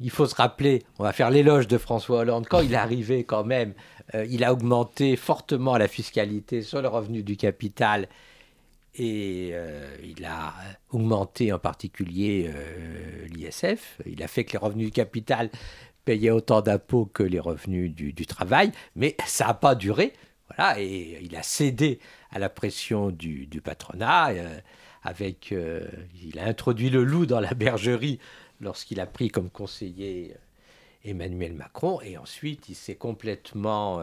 il 0.00 0.10
faut 0.10 0.26
se 0.26 0.34
rappeler, 0.34 0.82
on 0.98 1.04
va 1.04 1.12
faire 1.12 1.30
l'éloge 1.30 1.66
de 1.66 1.78
François 1.78 2.18
Hollande, 2.20 2.46
quand 2.48 2.60
il 2.60 2.74
est 2.74 2.76
arrivé 2.76 3.24
quand 3.24 3.44
même, 3.44 3.74
il 4.14 4.42
a 4.44 4.52
augmenté 4.52 5.16
fortement 5.16 5.76
la 5.76 5.88
fiscalité 5.88 6.62
sur 6.62 6.80
le 6.80 6.88
revenu 6.88 7.22
du 7.22 7.36
capital 7.36 8.08
et 8.98 9.50
euh, 9.52 9.96
il 10.02 10.24
a 10.24 10.54
augmenté 10.90 11.52
en 11.52 11.58
particulier 11.58 12.50
euh, 12.52 13.26
l'ISF. 13.28 14.00
Il 14.06 14.22
a 14.22 14.28
fait 14.28 14.44
que 14.44 14.52
les 14.52 14.58
revenus 14.58 14.86
du 14.86 14.92
capital 14.92 15.50
payaient 16.04 16.30
autant 16.30 16.62
d'impôts 16.62 17.06
que 17.06 17.22
les 17.22 17.38
revenus 17.38 17.94
du, 17.94 18.26
travail, 18.26 18.72
mais 18.96 19.16
ça 19.26 19.46
n'a 19.46 19.54
pas 19.54 19.74
duré. 19.74 20.14
Voilà, 20.48 20.80
et 20.80 21.18
il 21.22 21.36
a 21.36 21.42
cédé 21.42 22.00
à 22.30 22.38
la 22.38 22.48
pression 22.48 23.10
du, 23.10 23.46
patronat. 23.62 24.30
Euh, 24.30 24.58
avec, 25.04 25.52
il 25.52 26.38
a 26.38 26.44
introduit 26.44 26.90
le 26.90 27.04
loup 27.04 27.24
dans 27.24 27.40
la 27.40 27.54
bergerie 27.54 28.18
lorsqu'il 28.60 29.00
a 29.00 29.06
pris 29.06 29.28
comme 29.28 29.48
conseiller 29.48 30.34
Emmanuel 31.08 31.54
Macron, 31.54 32.00
et 32.00 32.16
ensuite 32.16 32.68
il 32.68 32.74
s'est 32.74 32.96
complètement 32.96 34.02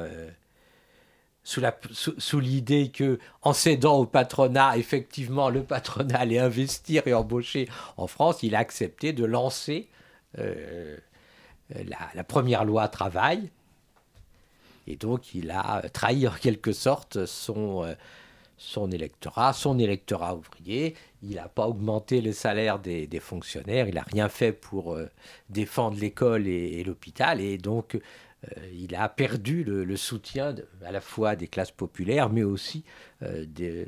sous, 1.46 2.40
l'idée 2.40 2.90
que, 2.90 3.20
en 3.44 3.54
cédant 3.54 3.98
au 4.00 4.06
patronat, 4.06 4.78
effectivement, 4.78 5.50
le 5.50 5.64
patronat 5.64 6.20
allait 6.20 6.40
investir 6.40 7.08
et 7.08 7.14
embaucher 7.14 7.70
en 7.98 8.08
France, 8.08 8.42
il 8.42 8.56
a 8.56 8.60
accepté 8.60 9.14
de 9.14 9.26
lancer 9.26 9.88
euh, 10.40 10.98
la, 11.70 12.24
première 12.24 12.66
loi 12.66 12.88
travail. 12.88 13.52
Et 14.88 14.96
donc, 14.96 15.36
il 15.36 15.52
a 15.52 15.84
trahi 15.94 16.28
en 16.28 16.32
quelque 16.32 16.74
sorte 16.74 17.26
son, 17.26 17.84
euh, 17.84 17.94
son 18.58 18.92
électorat, 18.92 19.54
son 19.54 19.80
électorat 19.80 20.36
ouvrier. 20.36 20.96
Il 21.24 21.36
n'a 21.36 21.48
pas 21.48 21.68
augmenté 21.68 22.22
le 22.22 22.32
salaire 22.32 22.80
des, 22.80 23.08
fonctionnaires, 23.20 23.88
il 23.88 23.96
n'a 23.96 24.04
rien 24.04 24.30
fait 24.30 24.52
pour 24.52 24.94
euh, 24.94 25.10
défendre 25.50 25.98
l'école 26.00 26.48
et, 26.48 26.84
l'hôpital. 26.84 27.42
Et 27.42 27.58
donc, 27.58 27.96
euh, 27.96 28.00
il 28.74 28.96
a 28.96 29.10
perdu 29.10 29.64
le, 29.64 29.98
soutien 29.98 30.56
à 30.86 30.92
la 30.92 31.02
fois 31.02 31.36
des 31.36 31.48
classes 31.48 31.72
populaires, 31.72 32.30
mais 32.30 32.44
aussi 32.44 32.84
euh, 33.24 33.46
des, 33.48 33.88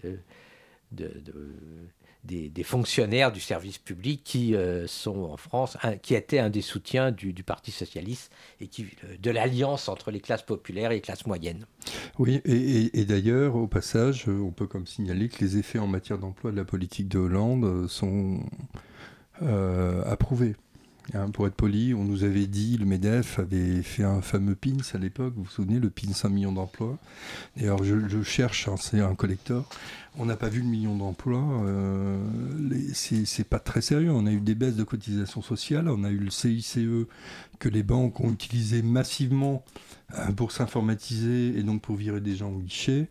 fonctionnaires 2.64 3.32
du 3.32 3.40
service 3.40 3.78
public 3.78 4.22
qui 4.24 4.56
euh, 4.56 4.88
sont 4.88 5.24
en 5.24 5.38
France, 5.38 5.78
qui 6.02 6.16
étaient 6.16 6.40
un 6.40 6.50
des 6.50 6.62
soutiens 6.62 7.12
du, 7.12 7.34
Parti 7.44 7.72
socialiste 7.72 8.32
et 8.60 8.68
qui, 8.68 8.88
de 9.22 9.32
l'alliance 9.32 9.88
entre 9.88 10.12
les 10.12 10.20
classes 10.20 10.44
populaires 10.44 10.92
et 10.92 10.96
les 10.96 11.02
classes 11.02 11.26
moyennes. 11.26 11.66
Oui, 12.20 12.42
et, 12.44 13.06
d'ailleurs, 13.06 13.56
au 13.56 13.68
passage, 13.68 14.28
on 14.28 14.52
peut 14.52 14.68
comme 14.68 14.86
signaler 14.86 15.30
que 15.30 15.44
les 15.44 15.58
effets 15.58 15.80
en 15.80 15.88
matière 15.88 16.18
d'emploi 16.18 16.52
de 16.52 16.58
la 16.58 16.66
politique 16.66 17.08
de 17.08 17.20
Hollande 17.20 17.88
sont 17.88 18.42
approuvés. 20.06 20.56
Pour 21.34 21.48
être 21.48 21.56
poli, 21.56 21.94
on 21.94 22.04
nous 22.04 22.24
avait 22.24 22.48
dit, 22.48 22.78
le 22.78 22.86
MEDEF 22.86 23.40
avait 23.40 23.82
fait 23.82 24.04
un 24.04 24.22
fameux 24.22 24.56
PINS 24.56 24.94
à 24.94 24.98
l'époque, 24.98 25.34
vous 25.38 25.44
vous 25.44 25.50
souvenez, 25.50 25.80
le 25.80 25.90
PINS 25.90 26.14
5 26.14 26.30
millions 26.30 26.52
d'emplois. 26.52 26.98
D'ailleurs, 27.56 27.82
je, 27.84 28.22
cherche, 28.24 28.68
hein, 28.68 28.76
c'est 28.78 29.00
un 29.00 29.16
collecteur. 29.16 29.64
On 30.18 30.26
n'a 30.26 30.36
pas 30.36 30.50
vu 30.50 30.60
le 30.62 30.68
million 30.68 30.96
d'emplois. 30.96 31.46
Euh, 31.64 32.20
c'est 32.94 33.48
pas 33.48 33.60
très 33.60 33.82
sérieux. 33.82 34.12
On 34.12 34.26
a 34.26 34.32
eu 34.32 34.42
des 34.42 34.56
baisses 34.56 34.76
de 34.76 34.84
cotisations 34.84 35.42
sociales. 35.42 35.88
On 35.88 36.04
a 36.04 36.10
eu 36.10 36.18
le 36.18 36.32
CICE 36.32 36.80
que 37.60 37.70
les 37.70 37.84
banques 37.84 38.20
ont 38.20 38.32
utilisé 38.32 38.82
massivement 38.82 39.64
euh, 40.14 40.32
pour 40.32 40.52
s'informatiser 40.52 41.58
et 41.58 41.64
donc 41.64 41.82
pour 41.82 41.96
virer 41.96 42.22
des 42.22 42.36
gens 42.36 42.50
au 42.50 42.60
guichet. 42.60 43.10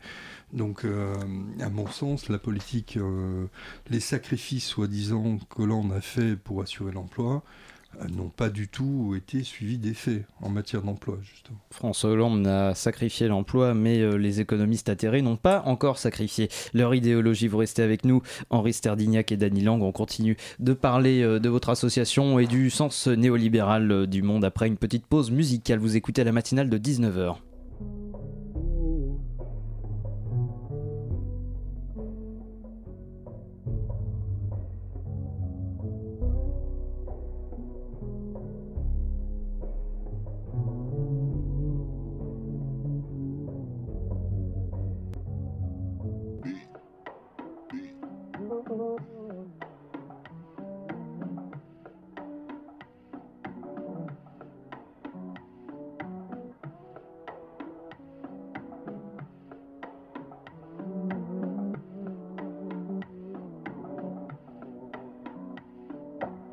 Donc, 0.52 0.84
euh, 0.84 1.14
à 1.60 1.68
mon 1.68 1.86
sens, 1.86 2.28
la 2.28 2.38
politique, 2.38 2.96
euh, 2.96 3.46
les 3.90 4.00
sacrifices 4.00 4.64
soi-disant 4.64 5.38
que 5.50 5.62
l'on 5.62 5.90
a 5.90 6.00
fait 6.00 6.36
pour 6.36 6.62
assurer 6.62 6.92
l'emploi, 6.92 7.42
n'ont 8.10 8.28
pas 8.28 8.48
du 8.48 8.68
tout 8.68 9.14
été 9.16 9.42
suivis 9.42 9.78
d'effets 9.78 10.24
en 10.42 10.48
matière 10.48 10.82
d'emploi, 10.82 11.18
justement. 11.22 11.58
François 11.70 12.10
Hollande 12.10 12.46
a 12.46 12.74
sacrifié 12.74 13.28
l'emploi, 13.28 13.74
mais 13.74 14.00
euh, 14.00 14.16
les 14.16 14.40
économistes 14.40 14.88
atterrés 14.88 15.22
n'ont 15.22 15.36
pas 15.36 15.62
encore 15.66 15.98
sacrifié 15.98 16.48
leur 16.74 16.94
idéologie. 16.94 17.48
Vous 17.48 17.58
restez 17.58 17.82
avec 17.82 18.04
nous, 18.04 18.22
Henri 18.50 18.72
Sterdignac 18.72 19.32
et 19.32 19.36
Dany 19.36 19.62
Lang. 19.62 19.82
On 19.82 19.92
continue 19.92 20.36
de 20.58 20.72
parler 20.72 21.22
euh, 21.22 21.38
de 21.38 21.48
votre 21.48 21.70
association 21.70 22.38
et 22.38 22.46
du 22.46 22.70
sens 22.70 23.06
néolibéral 23.06 23.90
euh, 23.90 24.06
du 24.06 24.22
monde 24.22 24.44
après 24.44 24.66
une 24.66 24.76
petite 24.76 25.06
pause 25.06 25.30
musicale. 25.30 25.78
Vous 25.78 25.96
écoutez 25.96 26.24
la 26.24 26.32
matinale 26.32 26.70
de 26.70 26.78
19h. 26.78 27.36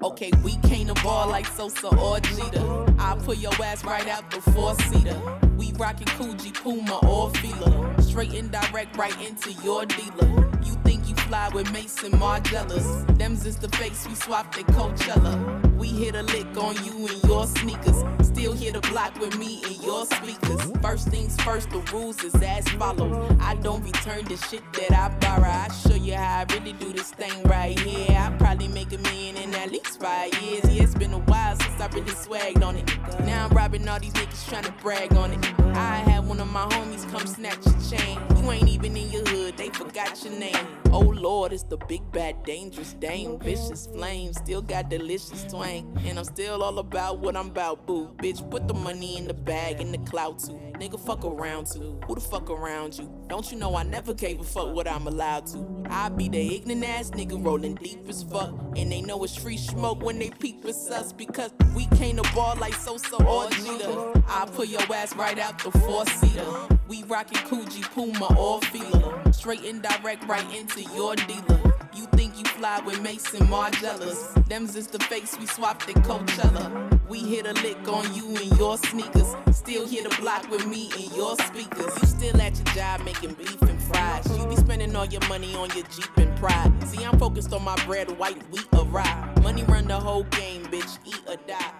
Okay, 0.03 0.31
we 0.43 0.57
came 0.67 0.87
to 0.87 0.93
ball 1.01 1.29
like 1.29 1.47
Sosa 1.47 1.87
or 1.97 2.19
Jeter. 2.19 2.85
I'll 2.99 3.15
put 3.15 3.37
your 3.37 3.53
ass 3.63 3.85
right 3.85 4.05
out 4.09 4.29
the 4.31 4.41
four 4.51 4.75
seater. 4.75 5.17
We 5.57 5.71
rockin' 5.73 6.07
Coogee, 6.07 6.53
Puma, 6.53 6.99
or 7.07 7.29
Fila. 7.35 8.01
Straight 8.01 8.33
and 8.33 8.51
direct 8.51 8.97
right 8.97 9.15
into 9.21 9.53
your 9.63 9.85
dealer. 9.85 10.51
You 10.65 10.73
think 10.83 11.07
you 11.07 11.15
fly 11.15 11.49
with 11.53 11.71
Mason 11.71 12.11
Margellas. 12.11 13.17
Them's 13.17 13.45
is 13.45 13.55
the 13.55 13.69
face 13.69 14.05
we 14.05 14.15
swapped 14.15 14.57
at 14.57 14.65
Coachella. 14.67 15.77
We 15.77 15.87
hit 15.87 16.15
a 16.15 16.23
lick 16.23 16.57
on 16.57 16.75
you 16.83 17.07
and 17.07 17.23
your 17.23 17.47
sneakers. 17.47 18.03
Still 18.21 18.53
hit 18.53 18.75
a 18.75 18.81
block 18.81 19.17
with 19.19 19.37
me 19.37 19.61
and 19.65 19.81
your 19.83 20.05
speakers. 20.05 20.71
First 20.81 21.07
things 21.09 21.39
first, 21.43 21.69
the 21.69 21.79
rules 21.93 22.21
is 22.23 22.35
as 22.35 22.67
follows. 22.69 23.37
I 23.39 23.55
don't 23.55 23.83
return 23.83 24.25
the 24.25 24.35
shit 24.35 24.63
that 24.73 24.91
I 24.91 25.09
borrow. 25.19 25.49
I 25.49 25.69
show 25.71 25.95
you 25.95 26.15
how 26.15 26.39
I 26.39 26.53
really 26.53 26.73
do 26.73 26.91
this 26.91 27.11
thing 27.11 27.43
right 27.43 27.77
here. 27.79 28.17
I 28.17 28.31
probably 28.37 28.67
make 28.67 28.91
a 28.91 28.97
million 28.97 29.37
in 29.37 29.53
at 29.55 29.71
least 29.71 29.82
five 30.03 30.33
years. 30.41 30.65
Yeah, 30.69 30.83
it's 30.83 30.93
been 30.93 31.13
a 31.13 31.19
while 31.19 31.55
since 31.55 31.79
I 31.79 31.87
really 31.87 32.11
swagged 32.11 32.61
on 32.61 32.75
it. 32.75 32.85
Now 33.21 33.45
I'm 33.45 33.55
robbing 33.55 33.87
all 33.87 33.99
these 34.01 34.11
niggas 34.11 34.49
trying 34.49 34.65
to 34.65 34.73
brag 34.83 35.13
on 35.15 35.31
it. 35.31 35.59
I 35.77 35.95
had 35.95 36.27
one 36.27 36.41
of 36.41 36.51
my 36.51 36.65
homies 36.65 37.09
come 37.09 37.25
snatch 37.25 37.65
your 37.65 37.79
chain. 37.89 38.19
You 38.35 38.51
ain't 38.51 38.67
even 38.67 38.97
in 38.97 39.09
your 39.09 39.25
hood, 39.25 39.55
they 39.55 39.69
forgot 39.69 40.21
your 40.25 40.33
name. 40.33 40.67
Oh 40.91 40.99
Lord, 40.99 41.53
it's 41.53 41.63
the 41.63 41.77
big 41.87 42.03
bad 42.11 42.43
dangerous 42.43 42.93
dame. 42.95 43.39
Vicious 43.39 43.87
flame, 43.87 44.33
still 44.33 44.61
got 44.61 44.89
delicious 44.89 45.45
twang. 45.45 45.97
And 46.05 46.19
I'm 46.19 46.25
still 46.25 46.61
all 46.63 46.79
about 46.79 47.19
what 47.19 47.37
I'm 47.37 47.47
about, 47.47 47.87
boo. 47.87 48.09
Bitch, 48.17 48.47
put 48.51 48.67
the 48.67 48.73
money 48.73 49.17
in 49.17 49.25
the 49.25 49.33
bag 49.33 49.79
and 49.79 49.93
the 49.93 49.99
clout 49.99 50.39
too. 50.39 50.59
Nigga, 50.73 50.99
fuck 50.99 51.23
around 51.23 51.67
too. 51.67 51.99
Who 52.07 52.15
the 52.15 52.21
fuck 52.21 52.49
around 52.49 52.97
you? 52.97 53.09
Don't 53.27 53.49
you 53.51 53.57
know 53.57 53.75
I 53.75 53.83
never 53.83 54.13
gave 54.13 54.39
a 54.39 54.43
fuck 54.43 54.73
what 54.73 54.87
I'm 54.87 55.07
allowed 55.07 55.45
to? 55.47 55.83
I 55.89 56.09
be 56.09 56.27
the 56.27 56.55
ignorant 56.55 56.83
ass 56.83 57.11
nigga 57.11 57.43
rolling 57.43 57.75
deep 57.75 58.07
as 58.09 58.23
fuck. 58.23 58.51
And 58.75 58.91
they 58.91 59.01
know 59.01 59.23
it's 59.23 59.35
free 59.35 59.57
smoke 59.57 60.01
when 60.03 60.19
they 60.19 60.31
peep 60.31 60.63
with 60.63 60.75
us 60.91 61.13
because 61.13 61.51
we 61.75 61.85
came 61.95 62.17
to 62.17 62.33
ball 62.33 62.55
like 62.59 62.73
Sosa 62.73 63.23
or 63.23 63.49
Jeter. 63.51 64.23
I 64.27 64.45
put 64.51 64.67
your 64.67 64.81
ass 64.93 65.15
right 65.15 65.37
out 65.37 65.59
the 65.63 65.71
four 65.79 66.05
seater. 66.07 66.67
We 66.87 67.03
rockin' 67.03 67.37
Coogee, 67.47 67.83
Puma, 67.93 68.35
or 68.37 68.59
Fila. 68.61 69.31
Straight 69.31 69.63
and 69.65 69.81
direct 69.81 70.27
right 70.27 70.55
into 70.55 70.81
your 70.95 71.15
dealer. 71.15 71.73
You 71.95 72.07
think 72.13 72.32
fly 72.63 72.79
with 72.85 73.01
Mason 73.01 73.45
Margellas. 73.47 74.47
Them's 74.47 74.77
is 74.77 74.87
the 74.87 74.99
face 75.11 75.37
we 75.37 75.45
swapped 75.45 75.89
at 75.89 75.95
Coachella. 76.07 76.65
We 77.09 77.19
hit 77.19 77.45
a 77.45 77.51
lick 77.61 77.85
on 77.89 78.13
you 78.13 78.25
and 78.37 78.57
your 78.57 78.77
sneakers. 78.77 79.35
Still 79.51 79.85
hit 79.85 80.05
a 80.05 80.21
block 80.21 80.49
with 80.49 80.65
me 80.65 80.89
and 80.97 81.11
your 81.13 81.35
speakers. 81.39 81.93
You 81.99 82.07
still 82.07 82.41
at 82.41 82.55
your 82.55 82.73
job 82.73 83.01
making 83.03 83.33
beef 83.33 83.61
and 83.63 83.81
fries. 83.81 84.25
You 84.37 84.47
be 84.47 84.55
spending 84.55 84.95
all 84.95 85.05
your 85.05 85.27
money 85.27 85.53
on 85.55 85.75
your 85.75 85.85
Jeep 85.93 86.15
and 86.15 86.33
pride. 86.37 86.71
See, 86.87 87.03
I'm 87.03 87.19
focused 87.19 87.51
on 87.51 87.65
my 87.65 87.75
bread, 87.85 88.17
white 88.17 88.41
wheat, 88.49 88.67
or 88.71 88.85
rye. 88.85 89.33
Money 89.41 89.63
run 89.63 89.87
the 89.87 89.99
whole 89.99 90.23
game, 90.23 90.63
bitch. 90.67 90.99
Eat 91.05 91.21
or 91.27 91.35
die. 91.45 91.73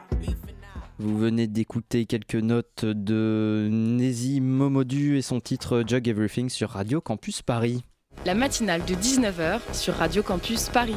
Vous 1.00 1.18
venez 1.18 1.48
d'écouter 1.48 2.06
quelques 2.06 2.36
notes 2.36 2.86
de 2.86 3.68
Nézi 3.72 4.42
Momodu 4.42 5.18
et 5.18 5.22
son 5.22 5.40
titre 5.40 5.84
Jug 5.88 6.08
Everything 6.08 6.50
sur 6.50 6.70
Radio 6.72 7.02
Campus 7.02 7.42
Paris. 7.42 7.84
La 8.26 8.36
matinale 8.36 8.86
de 8.86 8.94
19h 8.94 9.60
sur 9.74 9.96
Radio 9.96 10.24
Campus 10.24 10.70
Paris. 10.70 10.96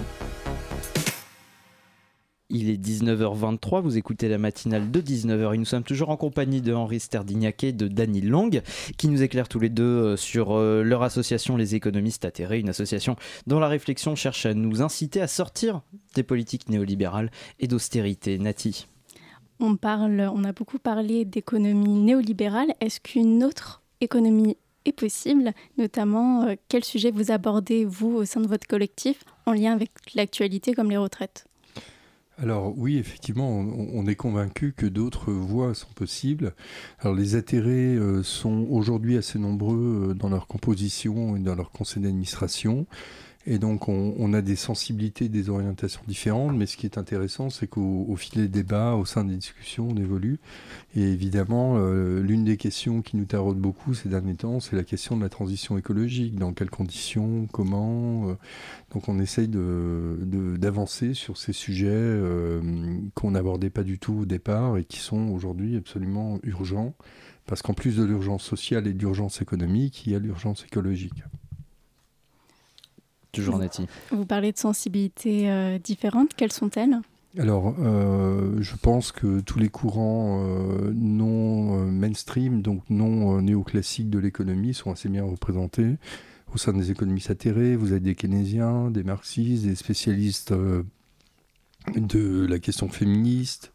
Il 2.49 2.71
est 2.71 2.77
19h23, 2.77 3.81
vous 3.81 3.99
écoutez 3.99 4.29
la 4.29 4.39
matinale 4.39 4.93
de 4.93 5.01
19h 5.01 5.53
et 5.53 5.59
nous 5.59 5.65
sommes 5.65 5.83
toujours 5.83 6.11
en 6.11 6.17
compagnie 6.17 6.61
de 6.61 6.73
Henri 6.73 7.01
Sterdignac 7.01 7.65
et 7.65 7.73
de 7.73 7.89
Dany 7.89 8.21
Lang 8.21 8.63
qui 8.97 9.09
nous 9.09 9.25
éclairent 9.25 9.49
tous 9.49 9.59
les 9.59 9.71
deux 9.71 9.83
euh, 9.83 10.17
sur 10.17 10.53
euh, 10.53 10.85
leur 10.85 11.03
association 11.03 11.57
Les 11.57 11.75
économistes 11.75 12.25
atterrés, 12.25 12.61
une 12.61 12.69
association 12.69 13.17
dont 13.49 13.59
la 13.59 13.67
réflexion 13.67 14.15
cherche 14.15 14.47
à 14.47 14.55
nous 14.55 14.81
inciter 14.81 15.21
à 15.21 15.27
sortir 15.27 15.81
des 16.15 16.23
politiques 16.23 16.69
néolibérales 16.69 17.33
et 17.59 17.67
d'austérité. 17.67 18.39
Nati 18.39 18.87
on, 19.59 19.75
parle, 19.75 20.31
on 20.33 20.45
a 20.45 20.53
beaucoup 20.53 20.79
parlé 20.79 21.25
d'économie 21.25 21.99
néolibérale. 21.99 22.73
Est-ce 22.81 23.01
qu'une 23.01 23.43
autre 23.43 23.83
économie 24.01 24.57
est 24.89 24.93
possible 24.93 25.53
Notamment, 25.79 26.45
euh, 26.45 26.55
quel 26.69 26.85
sujet 26.85 27.11
vous 27.11 27.31
abordez, 27.31 27.85
vous, 27.85 28.15
au 28.15 28.25
sein 28.25 28.41
de 28.41 28.47
votre 28.47 28.67
collectif, 28.67 29.25
en 29.47 29.53
lien 29.53 29.73
avec 29.73 29.91
l'actualité 30.15 30.75
comme 30.75 30.91
les 30.91 30.97
retraites? 30.97 31.47
Alors 32.39 32.77
oui, 32.77 32.99
effectivement, 32.99 33.49
on, 33.49 34.07
est 34.07 34.15
convaincu 34.15 34.75
que 34.77 34.85
d'autres 34.85 35.33
voies 35.33 35.75
sont 35.75 35.93
possibles. 35.95 36.55
Alors 37.01 37.15
les 37.15 37.35
atterrés 37.35 37.95
euh, 37.95 38.23
sont 38.23 38.67
aujourd'hui 38.69 39.17
assez 39.17 39.39
nombreux 39.39 40.11
euh, 40.11 40.15
dans 40.15 40.29
leur 40.29 40.47
composition 40.47 41.37
et 41.37 41.41
dans 41.41 41.55
leur 41.55 41.71
conseil 41.71 42.03
d'administration. 42.03 42.87
Et 43.49 43.61
donc, 43.61 43.89
on, 43.89 44.33
a 44.33 44.43
des 44.43 44.57
sensibilités, 44.57 45.29
des 45.29 45.51
orientations 45.51 46.01
différentes, 46.09 46.57
mais 46.57 46.67
ce 46.67 46.77
qui 46.77 46.85
est 46.85 46.99
intéressant, 46.99 47.49
c'est 47.49 47.69
qu'au 47.69 48.17
fil 48.17 48.43
des 48.43 48.49
débats, 48.49 48.95
au 48.95 49.05
sein 49.05 49.23
des 49.23 49.37
discussions, 49.37 49.89
on 49.89 49.97
évolue. 49.97 50.41
Et 50.97 51.03
évidemment, 51.03 51.77
euh, 51.77 52.21
l'une 52.23 52.45
des 52.45 52.57
questions 52.57 53.03
qui 53.03 53.17
nous 53.17 53.25
taraude 53.25 53.59
beaucoup 53.59 53.95
ces 53.95 54.09
derniers 54.09 54.35
temps, 54.35 54.59
c'est 54.59 54.75
la 54.75 54.83
question 54.83 55.17
de 55.17 55.23
la 55.23 55.29
transition 55.29 55.79
écologique. 55.79 56.35
Dans 56.35 56.53
quelles 56.53 56.71
conditions 56.71 57.47
Comment 57.53 58.31
euh, 58.31 58.35
Donc, 58.93 59.09
on 59.09 59.21
essaye 59.21 59.47
d'avancer 59.47 61.09
de, 61.09 61.15
sur 61.15 61.37
ces 61.37 61.53
sujets 61.53 61.87
euh, 61.89 62.61
qu'on 63.15 63.31
n'abordait 63.31 63.71
pas 63.71 63.85
du 63.85 64.01
tout 64.01 64.23
au 64.23 64.27
départ 64.27 64.77
et 64.77 64.83
qui 64.83 64.99
sont 64.99 65.29
aujourd'hui 65.29 65.77
absolument 65.77 66.41
urgents. 66.43 66.95
Parce 67.47 67.63
qu'en 67.63 67.75
plus 67.75 67.97
de 67.97 68.03
l'urgence 68.03 68.43
sociale 68.43 68.89
et 68.89 68.93
de 68.93 68.99
l'urgence 68.99 69.41
économique, 69.41 70.05
il 70.05 70.13
y 70.13 70.17
a 70.17 70.19
l'urgence 70.19 70.65
écologique. 70.65 71.23
Vous 74.11 74.27
parlez 74.27 74.53
de 74.53 74.59
sensibilités 74.59 75.51
euh, 75.51 75.79
différentes. 75.79 76.35
Quelles 76.35 76.53
sont-elles? 76.53 77.01
Alors, 77.39 77.75
euh, 77.81 78.57
je 78.61 78.75
pense 78.77 79.13
que 79.13 79.41
tous 79.41 79.59
les 79.59 79.69
courants 79.69 80.43
euh, 80.43 80.93
non 80.95 81.85
mainstream, 81.85 82.63
donc 82.63 82.83
non 82.89 83.43
néoclassiques 83.43 84.09
de 84.09 84.19
l'économie, 84.19 84.73
sont 84.73 84.91
assez 84.91 85.09
bien 85.09 85.25
représentés. 85.25 85.97
Au 86.55 86.59
sein 86.59 86.73
des 86.73 86.91
économistes 86.91 87.31
atterrés, 87.31 87.77
vous 87.77 87.91
avez 87.91 88.01
des 88.01 88.15
keynésiens, 88.15 88.91
des 88.91 89.03
marxistes, 89.03 89.67
des 89.67 89.75
spécialistes 89.75 90.55
de 91.95 92.47
la 92.47 92.59
question 92.59 92.89
féministe 92.89 93.73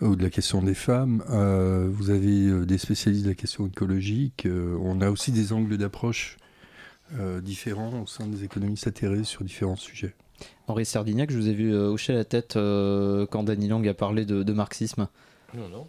ou 0.00 0.16
de 0.16 0.22
la 0.22 0.30
question 0.30 0.62
des 0.62 0.74
femmes. 0.74 1.22
vous 1.90 2.10
avez 2.10 2.64
des 2.64 2.78
spécialistes 2.78 3.24
de 3.24 3.30
la 3.30 3.34
question 3.34 3.66
écologique. 3.66 4.46
on 4.80 5.00
a 5.02 5.10
aussi 5.10 5.32
des 5.32 5.52
angles 5.52 5.76
d'approche 5.76 6.38
euh, 7.14 7.40
différents 7.40 8.02
au 8.02 8.06
sein 8.06 8.26
des 8.26 8.42
économistes 8.42 8.88
atterrés 8.88 9.22
sur 9.22 9.44
différents 9.44 9.76
sujets. 9.76 10.12
Henri 10.66 10.84
Sardignac, 10.84 11.30
je 11.30 11.36
vous 11.36 11.48
ai 11.48 11.54
vu 11.54 11.72
euh, 11.72 11.88
hocher 11.88 12.12
la 12.12 12.24
tête 12.24 12.56
euh, 12.56 13.26
quand 13.26 13.44
Dany 13.44 13.68
Lang 13.68 13.86
a 13.86 13.94
parlé 13.94 14.24
de, 14.24 14.52
marxisme. 14.52 15.06
Non, 15.54 15.68
non. 15.68 15.86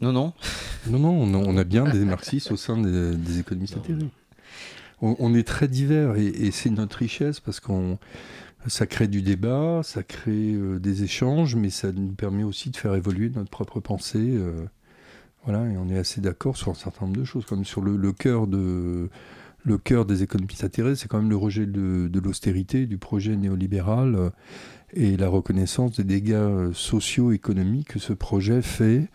Non, 0.00 0.12
non. 0.12 0.32
non, 0.86 1.26
non, 1.26 1.42
on 1.44 1.56
a, 1.56 1.64
bien 1.64 1.84
des 1.84 2.04
marxistes 2.04 2.52
au 2.52 2.56
sein 2.56 2.78
des, 2.78 3.40
économistes 3.40 3.76
atterrés. 3.76 3.98
On, 5.02 5.34
est 5.34 5.46
très 5.46 5.66
divers 5.66 6.14
et, 6.16 6.50
c'est 6.52 6.70
notre 6.70 6.98
richesse 6.98 7.40
parce 7.40 7.58
qu'on 7.58 7.98
ça 8.66 8.86
crée 8.86 9.08
du 9.08 9.22
débat, 9.22 9.80
ça 9.82 10.02
crée 10.02 10.54
des 10.78 11.02
échanges, 11.02 11.56
mais 11.56 11.70
ça 11.70 11.90
nous 11.90 12.12
permet 12.12 12.44
aussi 12.44 12.70
de 12.70 12.76
faire 12.76 12.94
évoluer 12.94 13.30
notre 13.30 13.50
propre 13.50 13.80
pensée. 13.80 14.38
voilà, 15.44 15.68
et 15.68 15.76
on 15.78 15.88
est 15.88 15.98
assez 15.98 16.20
d'accord 16.20 16.56
sur 16.56 16.70
un 16.70 16.74
certain 16.74 17.06
nombre 17.06 17.18
de 17.18 17.24
choses, 17.24 17.46
comme 17.46 17.64
sur 17.64 17.80
le, 17.80 17.96
le 17.96 18.12
cœur 18.12 18.46
de 18.46 19.08
le 19.64 19.78
cœur 19.78 20.04
des 20.04 20.22
économies 20.22 20.58
atterrées, 20.62 20.96
c'est 20.96 21.08
quand 21.08 21.18
même 21.18 21.30
le 21.30 21.36
rejet 21.36 21.66
de, 21.66 22.10
l'austérité, 22.22 22.86
du 22.86 22.98
projet 22.98 23.36
néolibéral 23.36 24.14
euh, 24.14 24.30
et 24.92 25.16
la 25.16 25.28
reconnaissance 25.28 25.96
des 25.96 26.04
dégâts 26.04 26.32
euh, 26.32 26.72
socio-économiques 26.72 27.88
que 27.88 27.98
ce 27.98 28.12
projet 28.12 28.62
fait 28.62 29.08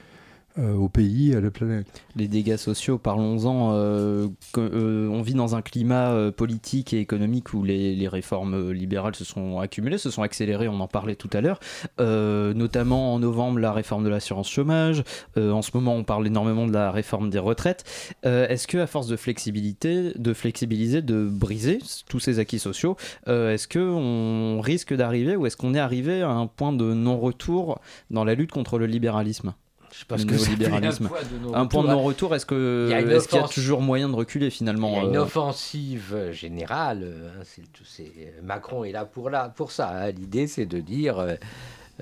au 0.57 0.89
pays 0.89 1.35
à 1.35 1.41
la 1.41 1.51
planète. 1.51 1.87
Les 2.15 2.27
dégâts 2.27 2.55
sociaux, 2.55 2.97
parlons-en. 2.97 3.73
Euh, 3.73 4.27
euh, 4.57 5.07
on 5.09 5.21
vit 5.21 5.33
dans 5.33 5.55
un 5.55 5.61
climat 5.61 6.31
politique 6.31 6.93
et 6.93 6.99
économique 6.99 7.53
où 7.53 7.63
les, 7.63 8.07
réformes 8.07 8.71
libérales 8.71 9.15
se 9.15 9.25
sont 9.25 9.59
accumulées, 9.59 9.97
se 9.97 10.11
sont 10.11 10.21
accélérées, 10.21 10.67
on 10.67 10.79
en 10.79 10.87
parlait 10.87 11.15
tout 11.15 11.29
à 11.33 11.41
l'heure. 11.41 11.59
notamment 11.99 13.13
en 13.13 13.19
novembre, 13.19 13.59
la 13.59 13.73
réforme 13.73 14.03
de 14.03 14.09
l'assurance 14.09 14.49
chômage. 14.49 15.03
en 15.35 15.61
ce 15.61 15.71
moment, 15.73 15.95
on 15.95 16.03
parle 16.03 16.27
énormément 16.27 16.67
de 16.67 16.73
la 16.73 16.91
réforme 16.91 17.29
des 17.29 17.39
retraites. 17.39 17.83
est-ce 18.23 18.67
que, 18.67 18.77
à 18.77 18.87
force 18.87 19.07
de 19.07 19.15
flexibilité, 19.15 20.11
de 20.15 20.33
flexibiliser, 20.33 21.01
de 21.01 21.27
briser 21.27 21.79
tous 22.07 22.19
ces 22.19 22.39
acquis 22.39 22.59
sociaux, 22.59 22.95
est-ce 23.27 23.67
qu'on 23.67 24.61
risque 24.61 24.93
d'arriver 24.93 25.35
ou 25.35 25.45
est-ce 25.45 25.57
qu'on 25.57 25.73
est 25.73 25.79
arrivé 25.79 26.21
à 26.21 26.29
un 26.29 26.47
point 26.47 26.73
de 26.73 26.93
non-retour 26.93 27.79
dans 28.11 28.23
la 28.23 28.35
lutte 28.35 28.51
contre 28.51 28.77
le 28.77 28.85
libéralisme? 28.85 29.53
Je 29.99 30.05
pense 30.05 30.25
que 30.25 30.49
libéralisme. 30.49 31.09
Un 31.53 31.65
point 31.67 31.83
de 31.83 31.87
non-retour, 31.87 32.35
est-ce 32.35 32.45
qu'il 32.45 32.57
est 32.57 33.33
y 33.33 33.37
a 33.37 33.47
toujours 33.47 33.81
moyen 33.81 34.09
de 34.09 34.15
reculer 34.15 34.49
finalement 34.49 34.89
Il 34.89 34.95
y 34.95 34.99
a 34.99 35.03
une 35.03 35.15
euh 35.15 35.21
offensive 35.21 36.31
générale. 36.31 37.13
Hein, 37.39 38.03
Macron 38.43 38.83
est 38.83 38.91
là 38.91 39.05
pour, 39.05 39.29
là, 39.29 39.49
pour 39.49 39.71
ça. 39.71 39.89
Hein. 39.89 40.11
L'idée, 40.11 40.47
c'est 40.47 40.65
de 40.65 40.79
dire 40.79 41.19
euh, 41.19 41.35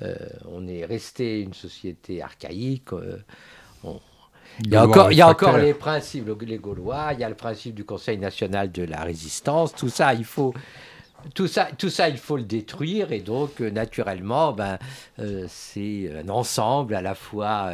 euh, 0.02 0.14
on 0.50 0.66
est 0.66 0.84
resté 0.84 1.40
une 1.40 1.54
société 1.54 2.20
archaïque. 2.20 2.90
il 4.64 4.72
y 4.72 4.76
a 4.76 4.84
encore, 4.84 5.12
il 5.12 5.18
y 5.18 5.22
a 5.22 5.28
encore 5.28 5.58
les 5.58 5.74
principes, 5.74 6.28
les 6.40 6.58
Gaulois, 6.58 7.10
il 7.12 7.20
y 7.20 7.24
a 7.24 7.28
le 7.28 7.36
principe 7.36 7.74
du 7.74 7.84
Conseil 7.84 8.18
national 8.18 8.72
de 8.72 8.82
la 8.82 9.02
résistance, 9.02 9.72
tout 9.72 9.88
ça, 9.88 10.14
il 10.14 10.24
faut 10.24 10.52
tout 11.34 11.46
ça, 11.46 11.68
tout 11.78 11.90
ça, 11.90 12.08
il 12.08 12.18
faut 12.18 12.36
le 12.36 12.44
détruire 12.44 13.12
et 13.12 13.20
donc 13.20 13.60
naturellement, 13.60 14.52
ben, 14.52 14.78
c'est 15.48 16.10
un 16.14 16.28
ensemble 16.28 16.94
à 16.94 17.02
la 17.02 17.14
fois 17.14 17.72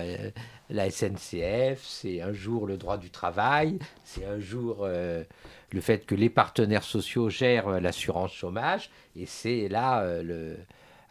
la 0.69 0.91
SNCF, 0.91 1.83
c'est 1.83 2.21
un 2.21 2.33
jour 2.33 2.67
le 2.67 2.77
droit 2.77 2.97
du 2.97 3.11
travail, 3.11 3.79
c'est 4.05 4.25
un 4.25 4.39
jour 4.39 4.87
le 4.87 5.81
fait 5.81 6.07
que 6.07 6.15
les 6.15 6.31
partenaires 6.31 6.85
sociaux 6.85 7.29
gèrent 7.29 7.81
l'assurance 7.81 8.33
chômage 8.33 8.91
et 9.17 9.27
c'est 9.27 9.69
là 9.69 10.23
le 10.23 10.57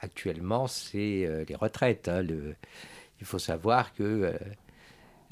actuellement, 0.01 0.67
c'est 0.67 1.25
euh, 1.25 1.43
les 1.47 1.55
retraites. 1.55 2.07
Hein, 2.07 2.23
il 3.19 3.25
faut 3.25 3.39
savoir 3.39 3.93
que 3.93 4.03
euh, 4.03 4.33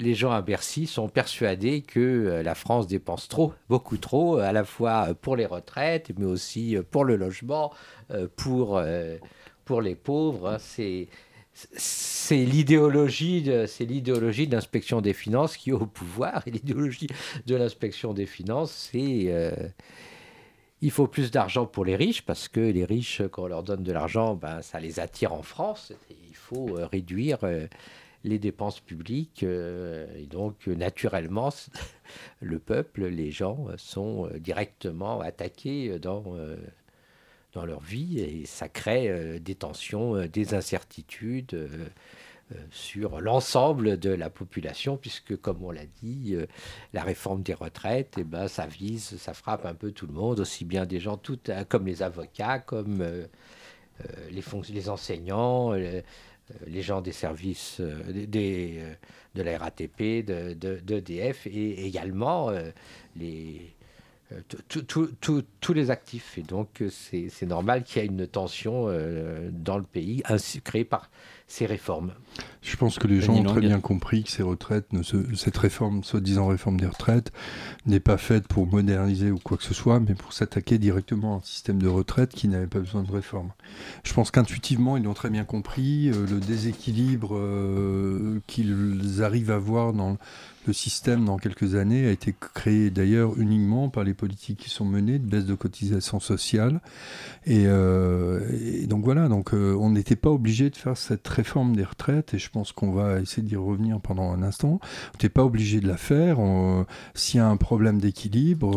les 0.00 0.14
gens 0.14 0.30
à 0.30 0.42
Bercy 0.42 0.86
sont 0.86 1.08
persuadés 1.08 1.82
que 1.82 2.00
euh, 2.00 2.42
la 2.42 2.54
France 2.54 2.86
dépense 2.86 3.28
trop, 3.28 3.52
beaucoup 3.68 3.96
trop, 3.96 4.38
à 4.38 4.52
la 4.52 4.64
fois 4.64 5.14
pour 5.14 5.36
les 5.36 5.46
retraites, 5.46 6.12
mais 6.18 6.26
aussi 6.26 6.76
pour 6.90 7.04
le 7.04 7.16
logement, 7.16 7.72
pour, 8.36 8.82
pour 9.64 9.82
les 9.82 9.94
pauvres. 9.94 10.48
Hein. 10.48 10.58
C'est 11.52 12.44
l'idéologie, 12.44 13.50
l'idéologie 13.80 14.46
de 14.46 14.54
l'inspection 14.54 15.00
des 15.00 15.12
finances 15.12 15.56
qui 15.56 15.70
est 15.70 15.74
au 15.74 15.86
pouvoir. 15.86 16.42
Et 16.46 16.50
l'idéologie 16.52 17.08
de 17.46 17.56
l'inspection 17.56 18.14
des 18.14 18.26
finances, 18.26 18.90
c'est 18.92 19.32
il 20.80 20.90
faut 20.90 21.06
plus 21.06 21.30
d'argent 21.30 21.66
pour 21.66 21.84
les 21.84 21.96
riches 21.96 22.22
parce 22.22 22.48
que 22.48 22.60
les 22.60 22.84
riches, 22.84 23.22
quand 23.32 23.44
on 23.44 23.46
leur 23.48 23.62
donne 23.62 23.82
de 23.82 23.92
l'argent, 23.92 24.34
ben, 24.34 24.62
ça 24.62 24.78
les 24.80 25.00
attire 25.00 25.32
en 25.32 25.42
France. 25.42 25.92
il 26.10 26.36
faut 26.36 26.78
euh, 26.78 26.86
réduire 26.86 27.38
euh, 27.42 27.66
les 28.24 28.38
dépenses 28.38 28.80
publiques. 28.80 29.42
Euh, 29.42 30.06
et 30.16 30.26
donc, 30.26 30.66
naturellement, 30.66 31.50
le 32.40 32.58
peuple, 32.58 33.06
les 33.06 33.30
gens 33.30 33.66
sont 33.76 34.28
directement 34.38 35.20
attaqués 35.20 35.98
dans, 35.98 36.36
dans 37.52 37.64
leur 37.64 37.80
vie 37.80 38.20
et 38.20 38.46
ça 38.46 38.68
crée 38.68 39.38
des 39.40 39.54
tensions, 39.54 40.26
des 40.26 40.54
incertitudes 40.54 41.68
euh, 42.54 42.56
sur 42.70 43.20
l'ensemble 43.20 43.98
de 43.98 44.08
la 44.08 44.30
population, 44.30 44.96
puisque, 44.96 45.36
comme 45.36 45.62
on 45.62 45.70
l'a 45.70 45.84
dit, 46.02 46.34
euh, 46.34 46.46
la 46.94 47.02
réforme 47.02 47.42
des 47.42 47.52
retraites, 47.52 48.16
et 48.16 48.22
eh 48.22 48.24
ben, 48.24 48.48
ça 48.48 48.66
vise, 48.66 49.18
ça 49.18 49.34
frappe 49.34 49.66
un 49.66 49.74
peu 49.74 49.92
tout 49.92 50.06
le 50.06 50.14
monde, 50.14 50.40
aussi 50.40 50.64
bien 50.64 50.86
des 50.86 50.98
gens 50.98 51.18
tout, 51.18 51.38
euh, 51.50 51.64
comme 51.68 51.86
les 51.86 52.02
avocats, 52.02 52.58
comme 52.58 53.04
les, 54.30 54.42
les, 54.70 54.88
enseignants, 54.88 55.74
les 56.66 56.82
gens 56.82 57.00
des 57.00 57.12
services 57.12 57.80
des, 57.80 58.82
de 59.34 59.42
la 59.42 59.58
RATP, 59.58 60.24
d'EDF, 60.24 61.46
de, 61.46 61.50
et 61.50 61.86
également 61.86 62.50
les 63.16 63.74
tous 65.60 65.72
les 65.72 65.90
actifs. 65.90 66.38
Et 66.38 66.42
donc, 66.42 66.82
c'est 66.90 67.46
normal 67.46 67.84
qu'il 67.84 68.02
y 68.02 68.04
ait 68.04 68.08
une 68.08 68.26
tension 68.26 68.86
dans 69.52 69.78
le 69.78 69.84
pays, 69.84 70.22
ainsi, 70.26 70.60
créée 70.60 70.84
par 70.84 71.10
ces 71.48 71.64
réformes 71.64 72.12
Je 72.60 72.76
pense 72.76 72.98
que 72.98 73.06
les 73.06 73.22
gens 73.22 73.34
ont 73.34 73.42
très 73.42 73.62
bien 73.62 73.80
compris 73.80 74.22
que 74.22 74.30
ces 74.30 74.42
retraites, 74.42 74.92
ne 74.92 75.02
cette 75.02 75.56
réforme, 75.56 76.04
soi-disant 76.04 76.46
réforme 76.46 76.78
des 76.78 76.86
retraites, 76.86 77.32
n'est 77.86 78.00
pas 78.00 78.18
faite 78.18 78.46
pour 78.46 78.66
moderniser 78.66 79.30
ou 79.30 79.38
quoi 79.38 79.56
que 79.56 79.62
ce 79.62 79.72
soit, 79.72 79.98
mais 79.98 80.14
pour 80.14 80.34
s'attaquer 80.34 80.76
directement 80.76 81.34
à 81.34 81.38
un 81.38 81.42
système 81.42 81.80
de 81.80 81.88
retraite 81.88 82.34
qui 82.34 82.48
n'avait 82.48 82.66
pas 82.66 82.80
besoin 82.80 83.02
de 83.02 83.10
réforme. 83.10 83.52
Je 84.04 84.12
pense 84.12 84.30
qu'intuitivement, 84.30 84.98
ils 84.98 85.08
ont 85.08 85.14
très 85.14 85.30
bien 85.30 85.44
compris 85.44 86.10
euh, 86.10 86.26
le 86.26 86.38
déséquilibre 86.38 87.34
euh, 87.34 88.42
qu'ils 88.46 89.22
arrivent 89.22 89.50
à 89.50 89.58
voir 89.58 89.94
dans 89.94 90.18
le 90.68 90.72
système 90.72 91.24
dans 91.24 91.36
quelques 91.36 91.74
années 91.74 92.06
a 92.06 92.10
été 92.10 92.34
créé 92.54 92.90
d'ailleurs 92.90 93.38
uniquement 93.38 93.88
par 93.88 94.04
les 94.04 94.14
politiques 94.14 94.58
qui 94.58 94.70
sont 94.70 94.84
menées 94.84 95.18
de 95.18 95.26
baisse 95.26 95.44
de 95.44 95.54
cotisation 95.54 96.20
sociale. 96.20 96.80
Et, 97.46 97.64
euh, 97.66 98.86
donc 98.86 99.04
voilà, 99.04 99.28
donc 99.28 99.52
on 99.52 99.90
n'était 99.90 100.16
pas 100.16 100.30
obligé 100.30 100.70
de 100.70 100.76
faire 100.76 100.96
cette 100.96 101.26
réforme 101.26 101.74
des 101.74 101.84
retraites, 101.84 102.34
et 102.34 102.38
je 102.38 102.50
pense 102.50 102.72
qu'on 102.72 102.92
va 102.92 103.20
essayer 103.20 103.42
d'y 103.42 103.56
revenir 103.56 104.00
pendant 104.00 104.30
un 104.30 104.42
instant, 104.42 104.78
on 104.82 105.12
n'était 105.14 105.28
pas 105.28 105.44
obligé 105.44 105.80
de 105.80 105.88
la 105.88 105.96
faire. 105.96 106.38
S'il 107.14 107.38
y 107.38 107.40
a 107.40 107.48
un 107.48 107.56
problème 107.56 107.98
d'équilibre, 107.98 108.76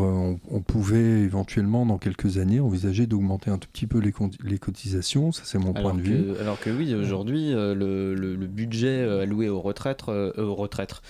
on, 0.49 0.61
pouvait 0.61 1.21
éventuellement, 1.21 1.85
dans 1.85 1.97
quelques 1.97 2.37
années, 2.37 2.59
envisager 2.59 3.07
d'augmenter 3.07 3.51
un 3.51 3.57
tout 3.57 3.67
petit 3.71 3.87
peu 3.87 3.99
les, 3.99 4.13
les 4.43 4.57
cotisations. 4.57 5.31
Ça, 5.31 5.43
c'est 5.45 5.59
mon 5.59 5.73
point 5.73 5.93
de 5.93 6.01
vue. 6.01 6.37
Alors 6.39 6.59
que 6.59 6.69
oui, 6.69 6.93
aujourd'hui, 6.95 7.53
euh, 7.53 7.75
le, 7.75 8.47
budget 8.47 9.01
euh, 9.01 9.21
alloué 9.21 9.49
aux 9.49 9.61
retraites, 9.61 10.01
euh, 10.07 10.31
aux 10.37 10.55
retraites 10.55 11.01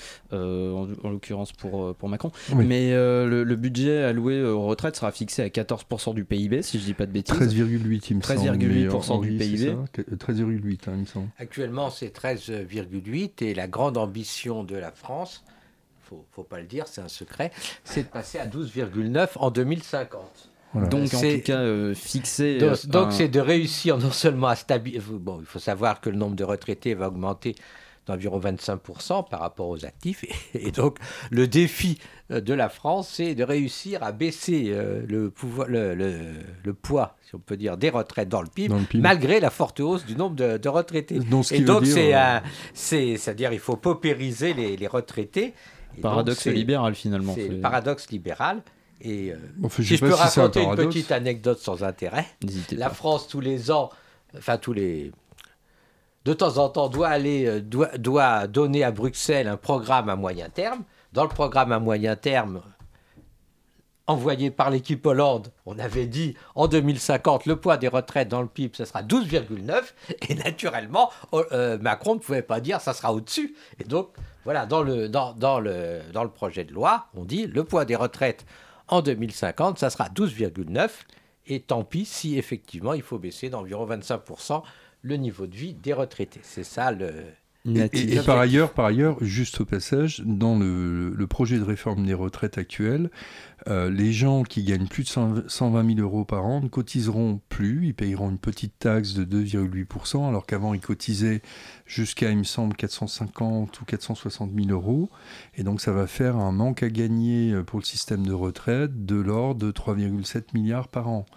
en, 0.71 1.09
l'occurrence 1.09 1.51
pour, 1.51 1.95
pour 1.95 2.09
Macron, 2.09 2.31
mais 2.55 2.91
le, 2.91 3.55
budget 3.55 4.03
alloué 4.03 4.43
aux 4.43 4.65
retraites 4.65 4.95
sera 4.95 5.11
fixé 5.11 5.43
à 5.43 5.47
14% 5.47 6.13
du 6.13 6.25
PIB, 6.25 6.61
si 6.61 6.79
je 6.79 6.85
dis 6.85 6.93
pas 6.93 7.05
de 7.05 7.11
bêtises. 7.11 7.35
13,8, 7.35 8.05
il 8.09 8.17
me 8.17 8.21
semble. 8.21 8.39
13,8% 8.39 9.21
du 9.21 9.37
PIB. 9.37 9.75
13,8, 10.15 10.73
hein, 10.87 10.93
il 10.95 11.01
me 11.01 11.05
semble. 11.05 11.27
Actuellement, 11.37 11.89
c'est 11.89 12.15
13,8 12.15 13.43
et 13.43 13.53
la 13.53 13.67
grande 13.67 13.97
ambition 13.97 14.63
de 14.63 14.75
la 14.75 14.91
France, 14.91 15.43
il 16.11 16.17
ne 16.17 16.23
faut 16.31 16.43
pas 16.43 16.59
le 16.59 16.65
dire, 16.65 16.87
c'est 16.87 17.01
un 17.01 17.07
secret, 17.07 17.51
c'est 17.83 18.03
de 18.03 18.07
passer 18.07 18.39
à 18.39 18.45
12,9 18.45 19.29
en 19.35 19.51
2050. 19.51 20.49
Donc, 20.73 21.13
en 21.13 21.19
tout 21.19 21.41
cas, 21.43 21.59
euh, 21.59 21.93
fixé. 21.93 22.57
Donc, 22.57 22.77
euh, 22.95 23.11
c'est 23.11 23.27
de 23.27 23.41
réussir 23.41 23.97
non 23.97 24.11
seulement 24.11 24.47
à 24.47 24.55
stabiliser. 24.55 25.01
Bon, 25.09 25.39
il 25.41 25.45
faut 25.45 25.59
savoir 25.59 25.99
que 25.99 26.09
le 26.09 26.15
nombre 26.15 26.35
de 26.35 26.45
retraités 26.45 26.93
va 26.93 27.09
augmenter 27.09 27.55
d'environ 28.07 28.39
25% 28.39 29.29
par 29.29 29.39
rapport 29.39 29.69
aux 29.69 29.85
actifs. 29.85 30.25
Et, 30.53 30.71
donc, 30.71 30.97
le 31.29 31.47
défi 31.47 31.99
euh, 32.31 32.41
de 32.41 32.53
la 32.53 32.69
France, 32.69 33.09
c'est 33.13 33.35
de 33.35 33.43
réussir 33.43 34.03
à 34.03 34.11
baisser 34.11 34.67
euh, 34.69 35.03
le, 35.07 35.29
pouvoir, 35.29 35.67
le, 35.67 35.93
le, 35.93 36.73
poids, 36.73 37.15
si 37.21 37.35
on 37.35 37.39
peut 37.39 37.57
dire, 37.57 37.77
des 37.77 37.89
retraites 37.89 38.29
dans 38.29 38.41
le 38.41 38.47
PIB, 38.47 38.73
malgré 38.95 39.39
la 39.39 39.49
forte 39.49 39.79
hausse 39.79 40.05
du 40.05 40.15
nombre 40.15 40.35
de, 40.35 40.69
retraités. 40.69 41.15
et 41.15 41.19
donc, 41.19 41.85
euh, 41.85 42.39
c'est, 42.73 43.17
c'est-à-dire, 43.17 43.53
il 43.53 43.59
faut 43.59 43.75
paupériser 43.75 44.53
les, 44.53 44.77
les 44.77 44.87
retraités. 44.87 45.53
paradoxe 46.01 46.47
libéral, 46.47 46.95
finalement. 46.95 47.33
C'est 47.35 47.49
le 47.49 47.61
paradoxe 47.61 48.09
libéral. 48.09 48.61
Et 49.03 49.33
si 49.79 49.83
je 49.83 50.05
peux 50.05 50.13
raconter 50.13 50.61
une 50.61 50.75
petite 50.75 51.11
anecdote 51.11 51.57
sans 51.57 51.83
intérêt, 51.83 52.25
la 52.71 52.89
France, 52.91 53.27
tous 53.27 53.39
les 53.39 53.71
ans, 53.71 53.89
enfin 54.37 54.57
tous 54.57 54.73
les 54.73 55.11
de 56.25 56.33
temps 56.33 56.57
en 56.57 56.69
temps, 56.69 56.89
doit, 56.89 57.09
aller, 57.09 57.45
euh, 57.47 57.61
doit, 57.61 58.47
donner 58.47 58.83
à 58.83 58.91
Bruxelles 58.91 59.47
un 59.47 59.57
programme 59.57 60.09
à 60.09 60.15
moyen 60.15 60.49
terme. 60.49 60.83
Dans 61.13 61.23
le 61.23 61.29
programme 61.29 61.71
à 61.71 61.79
moyen 61.79 62.15
terme, 62.15 62.61
envoyé 64.07 64.51
par 64.51 64.69
l'équipe 64.69 65.05
Hollande, 65.05 65.51
on 65.65 65.79
avait 65.79 66.05
dit 66.05 66.35
en 66.55 66.67
2050 66.67 67.45
le 67.45 67.55
poids 67.55 67.77
des 67.77 67.87
retraites 67.87 68.27
dans 68.27 68.41
le 68.41 68.47
PIB 68.47 68.73
ce 68.75 68.85
sera 68.85 69.03
12,9 69.03 69.81
et 70.29 70.35
naturellement 70.35 71.11
oh, 71.31 71.43
euh, 71.51 71.77
Macron 71.79 72.15
ne 72.15 72.19
pouvait 72.19 72.41
pas 72.41 72.59
dire 72.59 72.81
ça 72.81 72.93
sera 72.93 73.13
au-dessus. 73.13 73.55
Et 73.79 73.83
donc 73.83 74.09
voilà 74.43 74.65
dans 74.65 74.83
le, 74.83 75.09
dans, 75.09 75.33
dans, 75.33 75.59
le, 75.59 76.01
dans 76.13 76.23
le 76.23 76.29
projet 76.29 76.63
de 76.63 76.73
loi 76.73 77.07
on 77.13 77.25
dit 77.25 77.47
le 77.47 77.63
poids 77.63 77.85
des 77.85 77.95
retraites 77.95 78.45
en 78.87 79.01
2050 79.01 79.79
ça 79.79 79.89
sera 79.89 80.09
12,9 80.09 80.89
et 81.47 81.61
tant 81.61 81.83
pis 81.83 82.05
si 82.05 82.37
effectivement 82.37 82.93
il 82.93 83.01
faut 83.01 83.19
baisser 83.19 83.49
d'environ 83.49 83.85
25% 83.87 84.63
le 85.01 85.15
niveau 85.15 85.47
de 85.47 85.55
vie 85.55 85.73
des 85.73 85.93
retraités. 85.93 86.41
C'est 86.43 86.63
ça 86.63 86.91
le. 86.91 87.11
Et, 87.65 88.19
par 88.25 88.39
ailleurs, 88.39 88.73
par 88.73 88.85
ailleurs, 88.85 89.23
juste 89.23 89.61
au 89.61 89.65
passage, 89.65 90.23
dans 90.25 90.57
le, 90.57 91.27
projet 91.29 91.59
de 91.59 91.63
réforme 91.63 92.07
des 92.07 92.15
retraites 92.15 92.57
actuelles, 92.57 93.11
euh, 93.67 93.91
les 93.91 94.11
gens 94.11 94.41
qui 94.41 94.63
gagnent 94.63 94.87
plus 94.87 95.03
de 95.03 95.43
120 95.47 95.95
000 95.95 95.99
euros 95.99 96.25
par 96.25 96.43
an 96.43 96.61
ne 96.61 96.67
cotiseront 96.67 97.39
plus, 97.49 97.85
ils 97.85 97.93
payeront 97.93 98.31
une 98.31 98.39
petite 98.39 98.79
taxe 98.79 99.13
de 99.13 99.23
2,8%, 99.23 100.27
alors 100.27 100.47
qu'avant 100.47 100.73
ils 100.73 100.81
cotisaient 100.81 101.43
jusqu'à, 101.85 102.31
il 102.31 102.39
me 102.39 102.43
semble, 102.43 102.75
450 102.75 103.79
ou 103.79 103.85
460 103.85 104.51
000 104.55 104.69
euros. 104.71 105.11
Et 105.55 105.61
donc 105.61 105.81
ça 105.81 105.91
va 105.91 106.07
faire 106.07 106.37
un 106.37 106.51
manque 106.51 106.81
à 106.81 106.89
gagner 106.89 107.51
euh, 107.53 107.63
pour 107.63 107.79
le 107.79 107.85
système 107.85 108.25
de 108.25 108.33
retraite 108.33 109.05
de 109.05 109.17
l'ordre 109.17 109.67
de 109.67 109.71
3,7 109.71 110.45
milliards 110.55 110.87
par 110.87 111.09
an. 111.09 111.27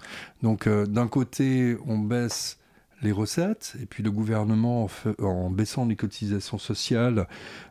Donc 0.43 0.67
euh, 0.67 0.87
d'un 0.87 1.07
côté, 1.07 1.77
on 1.87 1.99
baisse 1.99 2.59
les 3.05 3.13
recettes. 3.13 3.77
Et 3.81 3.87
puis 3.87 4.03
le 4.03 4.11
gouvernement, 4.11 4.89
en, 5.21 5.51
baissant 5.51 5.87
les 5.87 5.97
cotisations 5.97 6.59
sociales 6.59 7.29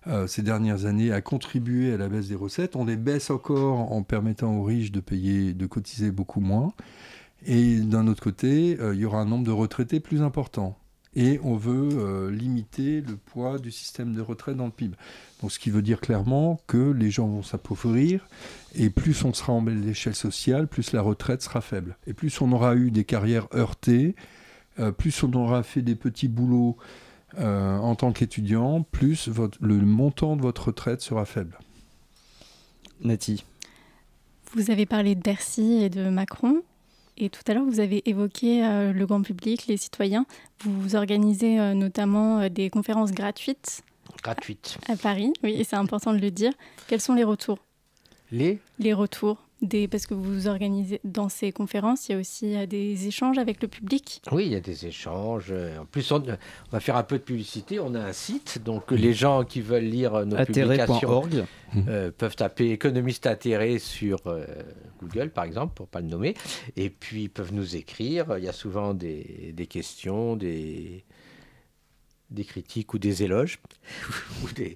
euh, 0.08 0.28
ces 0.28 0.42
dernières 0.42 0.86
années, 0.86 1.12
a 1.12 1.22
contribué 1.22 1.94
à 1.94 1.98
la 1.98 2.08
baisse 2.08 2.30
des 2.30 2.36
recettes. 2.36 2.76
On 2.76 2.86
les 2.86 2.96
baisse 2.96 3.30
encore 3.30 3.92
en 3.92 4.04
permettant 4.04 4.56
aux 4.56 4.64
riches 4.64 4.92
de 4.92 5.02
payer, 5.02 5.54
de 5.54 5.66
cotiser 5.66 6.12
beaucoup 6.12 6.40
moins. 6.40 6.74
Et 7.46 7.80
d'un 7.80 8.08
autre 8.08 8.24
côté, 8.24 8.78
euh, 8.80 8.96
il 8.96 9.02
y 9.02 9.06
aura 9.06 9.20
un 9.20 9.26
nombre 9.26 9.46
de 9.46 9.52
retraités 9.52 10.00
plus 10.00 10.22
important. 10.22 10.78
Et 11.16 11.40
on 11.44 11.56
veut 11.56 11.90
euh, 11.94 12.32
limiter 12.32 13.02
le 13.02 13.16
poids 13.16 13.60
du 13.60 13.72
système 13.72 14.14
de 14.14 14.22
retraite 14.22 14.58
dans 14.58 14.66
le 14.66 14.72
PIB. 14.72 14.96
Donc, 15.42 15.52
ce 15.52 15.60
qui 15.60 15.70
veut 15.70 15.84
dire 15.84 16.02
clairement 16.02 16.60
que 16.66 16.92
les 16.92 17.12
gens 17.12 17.28
vont 17.28 17.44
s'appauvrir, 17.44 18.28
et 18.74 18.90
plus 18.90 19.24
on 19.24 19.34
sera 19.34 19.54
en 19.54 19.62
belle 19.62 19.88
échelle 19.88 20.16
sociale, 20.16 20.68
plus 20.68 20.92
la 20.92 21.02
retraite 21.02 21.44
sera 21.44 21.62
faible. 21.62 21.98
Et 22.08 22.14
plus 22.14 22.42
on 22.42 22.52
aura 22.52 22.76
eu 22.76 22.90
des 22.90 23.04
carrières 23.04 23.48
heurtées, 23.54 24.16
plus 24.98 25.24
on 25.24 25.34
aura 25.34 25.64
fait 25.64 25.82
des 25.82 25.96
petits 25.96 26.28
boulots 26.28 26.78
euh, 27.40 27.78
en 27.78 27.96
tant 27.96 28.12
qu'étudiant, 28.12 28.84
plus 28.84 29.30
le 29.62 29.76
montant 29.82 30.36
de 30.36 30.42
votre 30.42 30.68
retraite 30.68 31.02
sera 31.02 31.26
faible. 31.26 31.58
Nati 33.02 33.44
Vous 34.54 34.72
avez 34.72 34.86
parlé 34.86 35.16
de 35.16 35.22
Bercy 35.22 35.80
et 35.82 35.90
de 35.90 36.10
Macron. 36.10 36.62
Et 37.18 37.30
tout 37.30 37.42
à 37.48 37.54
l'heure, 37.54 37.66
vous 37.66 37.80
avez 37.80 38.08
évoqué 38.10 38.62
le 38.62 39.06
grand 39.06 39.22
public, 39.22 39.68
les 39.68 39.78
citoyens. 39.78 40.26
Vous 40.62 40.96
organisez 40.96 41.58
notamment 41.76 42.50
des 42.50 42.72
conférences 42.72 43.12
gratuites. 43.12 43.84
Gratuites. 44.24 44.80
À 44.88 44.96
Paris, 44.96 45.32
oui, 45.44 45.52
et 45.52 45.64
c'est 45.64 45.76
important 45.76 46.14
de 46.14 46.18
le 46.18 46.32
dire. 46.32 46.54
Quels 46.88 47.02
sont 47.02 47.14
les 47.14 47.24
retours? 47.24 47.60
Les? 48.32 48.60
Les 48.80 48.94
retours 48.94 49.43
parce 49.90 50.06
que 50.06 50.14
vous 50.14 50.48
organisez 50.48 51.00
dans 51.04 51.30
ces 51.30 51.52
conférences, 51.52 52.08
il 52.08 52.12
y 52.12 52.16
a 52.16 52.20
aussi 52.20 52.56
euh, 52.56 52.66
des 52.66 53.08
échanges 53.08 53.38
avec 53.38 53.62
le 53.62 53.68
public. 53.68 54.22
Oui, 54.32 54.46
il 54.46 54.52
y 54.52 54.56
a 54.56 54.60
des 54.60 54.86
échanges. 54.86 55.54
En 55.80 55.86
plus, 55.86 56.12
on, 56.12 56.24
va 56.72 56.80
faire 56.80 56.96
un 56.96 57.04
peu 57.04 57.18
de 57.18 57.24
publicité. 57.24 57.80
On 57.80 57.96
a 57.96 58.00
un 58.00 58.14
site, 58.14 58.62
donc 58.64 58.92
les 58.92 59.14
gens 59.14 59.44
qui 59.44 59.62
veulent 59.62 59.84
lire 59.84 60.26
nos 60.26 60.38
publications 60.44 61.24
euh, 61.88 62.12
peuvent 62.16 62.36
taper 62.36 62.72
économiste 62.72 63.26
atterré 63.26 63.80
sur 63.80 64.20
euh, 64.28 64.46
Google, 65.02 65.30
par 65.30 65.44
exemple, 65.44 65.74
pour 65.74 65.88
pas 65.88 66.02
le 66.02 66.08
nommer, 66.08 66.36
et 66.76 66.90
puis 66.90 67.30
peuvent 67.30 67.54
nous 67.54 67.76
écrire. 67.76 68.38
Il 68.38 68.44
y 68.44 68.50
a 68.50 68.54
souvent 68.54 68.94
des, 68.94 69.54
des 69.56 69.68
questions, 69.68 70.36
des 70.36 71.04
des 72.34 72.44
critiques 72.44 72.94
ou 72.94 73.00
des 73.00 73.24
éloges 73.24 73.60
ou 74.44 74.48
des, 74.54 74.76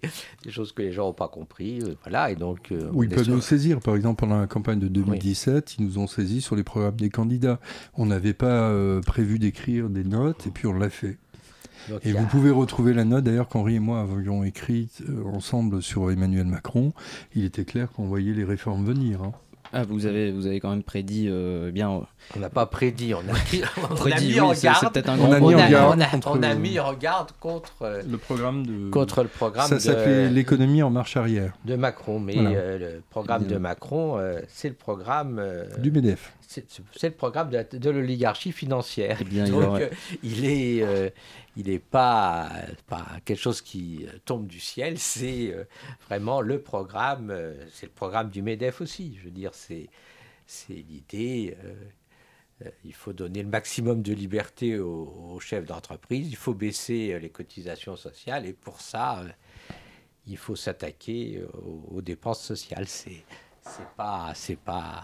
choses 0.49 0.71
que 0.71 0.81
les 0.81 0.91
gens 0.91 1.07
n'ont 1.07 1.13
pas 1.13 1.27
compris. 1.27 1.81
Euh, 1.81 1.95
voilà, 2.03 2.31
et 2.31 2.35
donc, 2.35 2.71
euh, 2.71 2.91
ils 3.01 3.09
peuvent 3.09 3.29
nous 3.29 3.41
saisir. 3.41 3.79
Par 3.79 3.95
exemple, 3.95 4.19
pendant 4.19 4.39
la 4.39 4.47
campagne 4.47 4.79
de 4.79 4.87
2017, 4.87 5.75
ils 5.77 5.85
nous 5.85 5.97
ont 5.97 6.07
saisi 6.07 6.41
sur 6.41 6.55
les 6.55 6.63
programmes 6.63 6.97
des 6.97 7.09
candidats. 7.09 7.59
On 7.95 8.05
n'avait 8.05 8.33
pas 8.33 8.69
euh, 8.69 9.01
prévu 9.01 9.39
d'écrire 9.39 9.89
des 9.89 10.03
notes 10.03 10.47
et 10.47 10.51
puis 10.51 10.67
on 10.67 10.73
l'a 10.73 10.89
fait. 10.89 11.17
et 12.03 12.13
vous 12.13 12.25
pouvez 12.25 12.51
retrouver 12.51 12.93
la 12.93 13.05
note 13.05 13.23
d'ailleurs 13.23 13.47
qu'Henri 13.47 13.75
et 13.75 13.79
moi 13.79 14.01
avions 14.01 14.43
écrite 14.43 15.03
ensemble 15.25 15.81
sur 15.81 16.11
Emmanuel 16.11 16.45
Macron. 16.45 16.93
Il 17.35 17.45
était 17.45 17.65
clair 17.65 17.91
qu'on 17.91 18.05
voyait 18.05 18.33
les 18.33 18.43
réformes 18.43 18.85
venir. 18.85 19.23
Hein. 19.23 19.33
Ah, 19.73 19.83
vous 19.83 20.05
avez, 20.05 20.31
vous 20.31 20.47
avez 20.47 20.59
quand 20.59 20.69
même 20.69 20.83
prédit 20.83 21.27
euh, 21.29 21.71
bien. 21.71 21.91
Euh, 21.91 21.99
on 22.35 22.39
n'a 22.39 22.49
pas 22.49 22.65
prédit, 22.65 23.13
on 23.13 23.19
a, 23.19 24.21
mis 24.21 24.39
en 24.39 24.53
garde. 24.53 25.03
On 25.19 25.31
a 25.31 25.39
mis 25.39 25.55
en 25.55 25.69
garde. 25.69 26.05
On 26.25 26.43
a, 26.43 26.55
mis 26.55 26.79
en 26.79 26.93
garde 26.93 27.31
contre 27.39 27.73
euh, 27.81 28.01
le 28.09 28.17
programme 28.17 28.65
de. 28.65 28.89
Contre 28.89 29.23
le 29.23 29.29
programme. 29.29 29.67
Ça 29.67 29.79
s'appelait 29.79 30.29
l'économie 30.29 30.83
en 30.83 30.89
marche 30.89 31.17
arrière. 31.17 31.53
De 31.65 31.75
Macron, 31.75 32.19
mais 32.19 32.35
le 32.35 33.01
programme 33.09 33.45
de 33.45 33.57
Macron, 33.57 34.19
c'est 34.47 34.69
le 34.69 34.75
programme. 34.75 35.41
du 35.79 35.91
Medef 35.91 36.33
c'est 36.47 37.03
le 37.03 37.11
programme 37.11 37.49
de, 37.49 37.89
l'oligarchie 37.89 38.53
financière. 38.53 39.17
Eh 39.21 39.25
bien, 39.25 39.49
Donc, 39.49 39.81
il 40.23 40.45
est, 40.45 40.81
euh, 40.81 41.09
il 41.57 41.67
n'est 41.67 41.77
pas, 41.77 42.49
pas 42.87 43.05
quelque 43.25 43.39
chose 43.39 43.61
qui 43.61 44.05
euh, 44.07 44.17
tombe 44.23 44.47
du 44.47 44.61
ciel, 44.61 44.97
c'est 44.97 45.51
euh, 45.51 45.65
vraiment 46.07 46.39
le 46.39 46.61
programme, 46.61 47.35
c'est 47.73 47.87
le 47.87 47.91
programme 47.91 48.29
du 48.29 48.41
MEDEF 48.41 48.79
aussi. 48.79 49.17
Je 49.19 49.25
veux 49.25 49.31
dire, 49.31 49.51
c'est 49.53 49.89
l'idée. 50.69 51.57
il 52.85 52.93
faut 52.93 53.11
donner 53.11 53.43
le 53.43 53.49
maximum 53.49 54.01
de 54.01 54.13
liberté 54.13 54.79
aux, 54.79 55.39
chefs 55.41 55.65
d'entreprise, 55.65 56.29
il 56.29 56.37
faut 56.37 56.53
baisser 56.53 57.19
les 57.19 57.29
cotisations 57.29 57.97
sociales, 57.97 58.45
et 58.45 58.53
pour 58.53 58.79
ça, 58.79 59.21
il 60.25 60.37
faut 60.37 60.55
s'attaquer 60.55 61.43
aux, 61.53 61.97
aux, 61.97 62.01
dépenses 62.01 62.41
sociales. 62.41 62.87
C'est 62.87 63.25
pas, 63.97 64.31
c'est 64.33 64.57
pas 64.57 65.03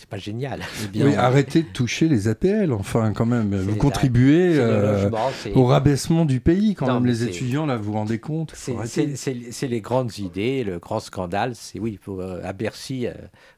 c'est 0.00 0.08
pas 0.08 0.16
génial. 0.16 0.62
Eh 0.94 1.14
arrêtez 1.14 1.62
de 1.62 1.68
toucher 1.68 2.08
les 2.08 2.26
APL, 2.26 2.72
enfin, 2.72 3.12
quand 3.12 3.26
même. 3.26 3.54
Vous 3.54 3.76
contribuez 3.76 4.54
euh, 4.56 5.10
au 5.54 5.66
rabaissement 5.66 6.24
du 6.24 6.40
pays, 6.40 6.74
quand 6.74 6.92
même, 6.94 7.04
les 7.04 7.24
étudiants, 7.24 7.66
là, 7.66 7.76
vous 7.76 7.84
vous 7.84 7.92
rendez 7.92 8.18
compte 8.18 8.54
C'est 8.56 9.68
les 9.68 9.80
grandes 9.82 10.18
idées, 10.18 10.64
le 10.64 10.78
grand 10.78 11.00
scandale. 11.00 11.52
C'est, 11.54 11.78
oui, 11.78 11.98
euh, 12.08 12.40
à 12.42 12.54
Bercy, 12.54 13.06
euh, 13.06 13.12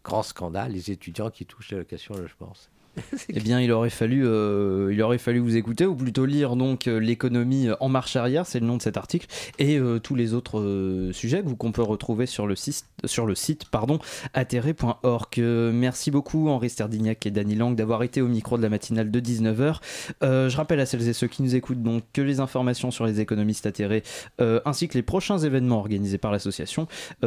grand 0.05 0.25
scandale, 0.25 0.73
les 0.73 0.91
étudiants 0.91 1.31
qui 1.31 1.47
touchent 1.47 1.71
l'allocation 1.71 2.15
logement. 2.17 2.53
eh 3.29 3.41
bien, 3.41 3.61
il 3.61 3.73
aurait 3.73 3.91
fallu, 3.91 4.27
euh, 4.27 4.91
il 4.93 5.01
aurait 5.03 5.19
fallu 5.19 5.39
vous 5.39 5.57
écouter 5.57 5.87
ou 5.87 5.95
plutôt 5.95 6.27
lire 6.27 6.57
donc 6.57 6.87
euh, 6.87 6.99
l'économie 6.99 7.69
en 7.81 7.89
marche 7.89 8.17
arrière, 8.17 8.47
c'est 8.47 8.61
le 8.61 8.67
nom 8.67 8.77
de 8.77 8.83
cet 8.83 8.97
article, 8.97 9.27
et 9.59 9.79
euh, 9.79 9.99
tous 9.99 10.15
les 10.15 10.35
autres 10.35 11.11
sujets 11.13 11.43
qu'on 11.59 11.73
peut 11.73 11.83
retrouver 11.83 12.27
sur 12.27 12.47
le 12.47 12.55
site, 12.55 12.85
sur 13.05 13.27
le 13.27 13.35
site 13.35 13.67
pardon, 13.67 13.99
atterré.org. 14.35 15.39
merci 15.39 16.11
beaucoup 16.11 16.49
Henri 16.49 16.71
Sterdignac 16.71 17.25
et 17.27 17.31
Dany 17.31 17.55
Lang 17.55 17.75
d'avoir 17.75 18.03
été 18.03 18.21
au 18.21 18.29
micro 18.29 18.59
de 18.59 18.63
la 18.63 18.69
matinale 18.69 19.11
de 19.11 19.21
19h. 19.21 19.79
je 20.23 20.57
rappelle 20.57 20.81
à 20.81 20.87
celles 20.87 21.09
et 21.09 21.13
ceux 21.13 21.27
qui 21.27 21.43
nous 21.43 21.55
écoutent 21.55 21.83
donc 21.83 22.05
que 22.13 22.21
les 22.21 22.41
informations 22.41 22.91
sur 22.91 23.07
les 23.07 23.21
économistes 23.21 23.67
atterrés 23.67 24.03
ainsi 24.39 24.89
que 24.89 24.95
les 24.95 25.03
prochains 25.03 25.39
événements 25.39 25.79
organisés 25.79 26.19
par 26.19 26.33
l'association 26.33 26.87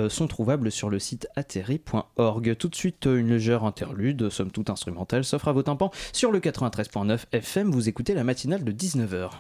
sont 0.10 0.28
trouvables 0.28 0.72
sur 0.72 0.90
le 0.90 1.00
site 1.00 1.28
atterré.org. 1.36 2.56
Tout 2.58 2.70
de 2.70 2.76
suite 2.76 3.06
une 3.06 3.30
légère 3.30 3.64
interlude, 3.64 4.30
somme 4.30 4.52
toute 4.52 4.70
instrumentale, 4.70 5.24
s'offre 5.24 5.48
à 5.48 5.55
vos 5.56 5.92
sur 6.14 6.32
le 6.32 6.40
93.9 6.40 7.20
FM. 7.32 7.72
Vous 7.72 7.90
écoutez 7.90 8.14
la 8.14 8.24
matinale 8.24 8.64
de 8.64 8.72
19h. 8.72 9.32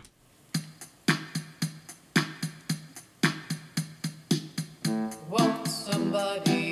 take 6.45 6.64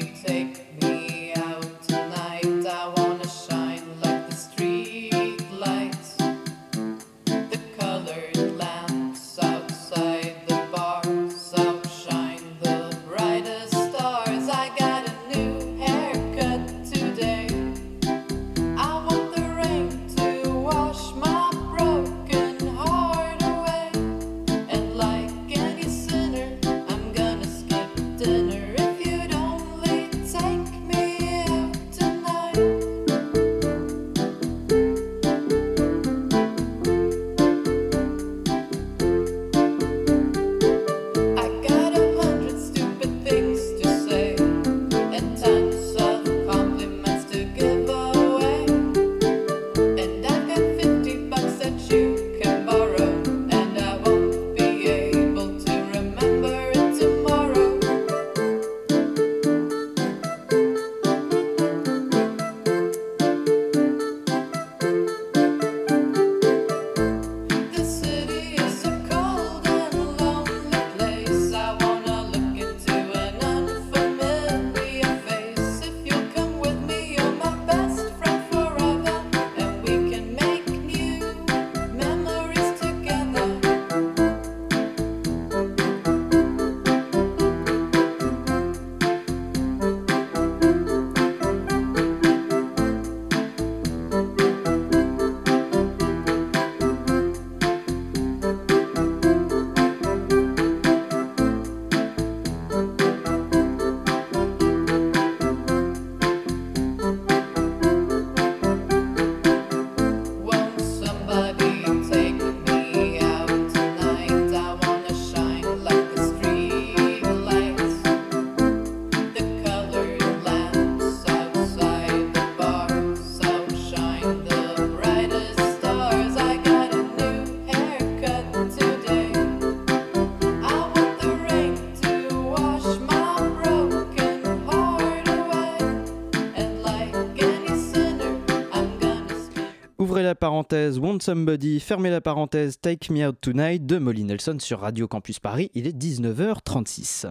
parenthèse 140.64 140.97
Want 140.97 141.20
Somebody, 141.20 141.82
fermez 141.82 142.09
la 142.09 142.22
parenthèse 142.22 142.80
Take 142.80 143.11
Me 143.11 143.28
Out 143.28 143.36
Tonight 143.41 143.86
de 143.86 143.97
Molly 143.97 144.24
Nelson 144.24 144.55
sur 144.61 144.80
Radio 144.80 145.09
Campus 145.09 145.39
Paris. 145.39 145.70
Il 145.74 145.88
est 145.88 145.97
19h36. 145.97 147.28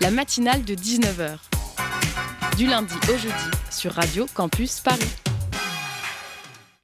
La 0.00 0.10
matinale 0.10 0.64
de 0.64 0.74
19h. 0.74 1.36
Du 2.56 2.66
lundi 2.66 2.94
au 3.12 3.18
jeudi 3.18 3.34
sur 3.70 3.92
Radio 3.92 4.24
Campus 4.32 4.80
Paris. 4.80 5.10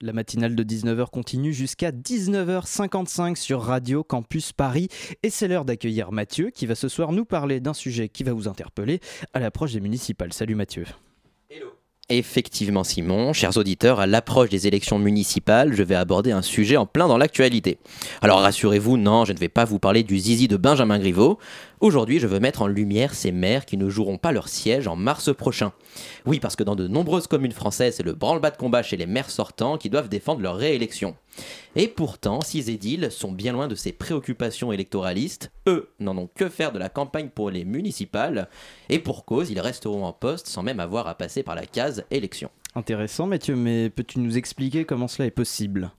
La 0.02 0.12
matinale 0.12 0.54
de 0.54 0.62
19h 0.62 1.09
continue 1.09 1.54
jusqu'à 1.54 1.92
19h55 1.92 3.36
sur 3.36 3.62
Radio 3.62 4.04
Campus 4.04 4.52
Paris. 4.52 4.88
Et 5.22 5.30
c'est 5.30 5.48
l'heure 5.48 5.64
d'accueillir 5.64 6.12
Mathieu 6.12 6.50
qui 6.50 6.66
va 6.66 6.74
ce 6.74 6.88
soir 6.88 7.12
nous 7.12 7.24
parler 7.24 7.61
d'un 7.61 7.74
sujet 7.74 8.11
qui 8.11 8.22
va 8.22 8.34
vous 8.34 8.48
interpeller 8.48 9.00
à 9.32 9.40
l'approche 9.40 9.72
des 9.72 9.80
municipales. 9.80 10.34
Salut 10.34 10.57
Mathieu. 10.57 10.84
Effectivement, 12.09 12.84
Simon, 12.84 13.32
chers 13.32 13.57
auditeurs, 13.57 13.98
à 13.98 14.07
l'approche 14.07 14.48
des 14.48 14.68
élections 14.68 14.96
municipales, 14.96 15.72
je 15.74 15.82
vais 15.82 15.96
aborder 15.96 16.30
un 16.30 16.40
sujet 16.40 16.76
en 16.76 16.86
plein 16.86 17.09
dans 17.09 17.18
l'actualité. 17.18 17.78
Alors 18.22 18.38
rassurez-vous, 18.42 18.96
non, 18.96 19.24
je 19.24 19.32
ne 19.32 19.38
vais 19.38 19.48
pas 19.48 19.64
vous 19.64 19.80
parler 19.80 20.04
du 20.04 20.16
zizi 20.16 20.46
de 20.46 20.57
Benjamin 20.57 21.00
Griveaux. 21.00 21.40
Aujourd'hui, 21.80 22.20
je 22.20 22.26
veux 22.26 22.40
mettre 22.40 22.62
en 22.62 22.68
lumière 22.68 23.14
ces 23.14 23.32
maires 23.32 23.66
qui 23.66 23.76
ne 23.76 23.90
joueront 23.90 24.16
pas 24.16 24.32
leur 24.32 24.48
siège 24.48 24.88
en 24.88 24.96
mars 24.96 25.34
prochain. 25.34 25.72
Oui, 26.24 26.40
parce 26.40 26.56
que 26.56 26.64
dans 26.64 26.74
de 26.74 26.88
nombreuses 26.88 27.26
communes 27.26 27.52
françaises, 27.52 27.96
c'est 27.96 28.02
le 28.02 28.14
branle-bas 28.14 28.50
de 28.50 28.56
combat 28.56 28.82
chez 28.82 28.96
les 28.96 29.04
maires 29.04 29.28
sortants 29.28 29.76
qui 29.76 29.90
doivent 29.90 30.08
défendre 30.08 30.40
leur 30.40 30.56
réélection. 30.56 31.16
Et 31.74 31.86
pourtant, 31.86 32.40
ces 32.40 32.70
édiles 32.70 33.10
sont 33.10 33.30
bien 33.30 33.52
loin 33.52 33.68
de 33.68 33.74
ces 33.74 33.92
préoccupations 33.92 34.72
électoralistes. 34.72 35.52
Eux 35.66 35.90
n'en 36.00 36.16
ont 36.16 36.30
que 36.34 36.48
faire 36.48 36.72
de 36.72 36.78
la 36.78 36.88
campagne 36.88 37.28
pour 37.28 37.50
les 37.50 37.66
municipales. 37.66 38.48
Et 38.88 38.98
pour 38.98 39.26
cause, 39.26 39.50
ils 39.50 39.60
resteront 39.60 40.06
en 40.06 40.14
poste 40.14 40.46
sans 40.46 40.62
même 40.62 40.80
avoir 40.80 41.06
à 41.08 41.14
passer 41.14 41.42
par 41.42 41.54
la 41.54 41.66
case 41.66 42.04
élection. 42.10 42.48
Intéressant, 42.74 43.26
Mathieu, 43.26 43.54
mais 43.54 43.90
peux-tu 43.90 44.18
nous 44.18 44.38
expliquer 44.38 44.86
comment 44.86 45.08
cela 45.08 45.26
est 45.26 45.30
possible? 45.30 45.90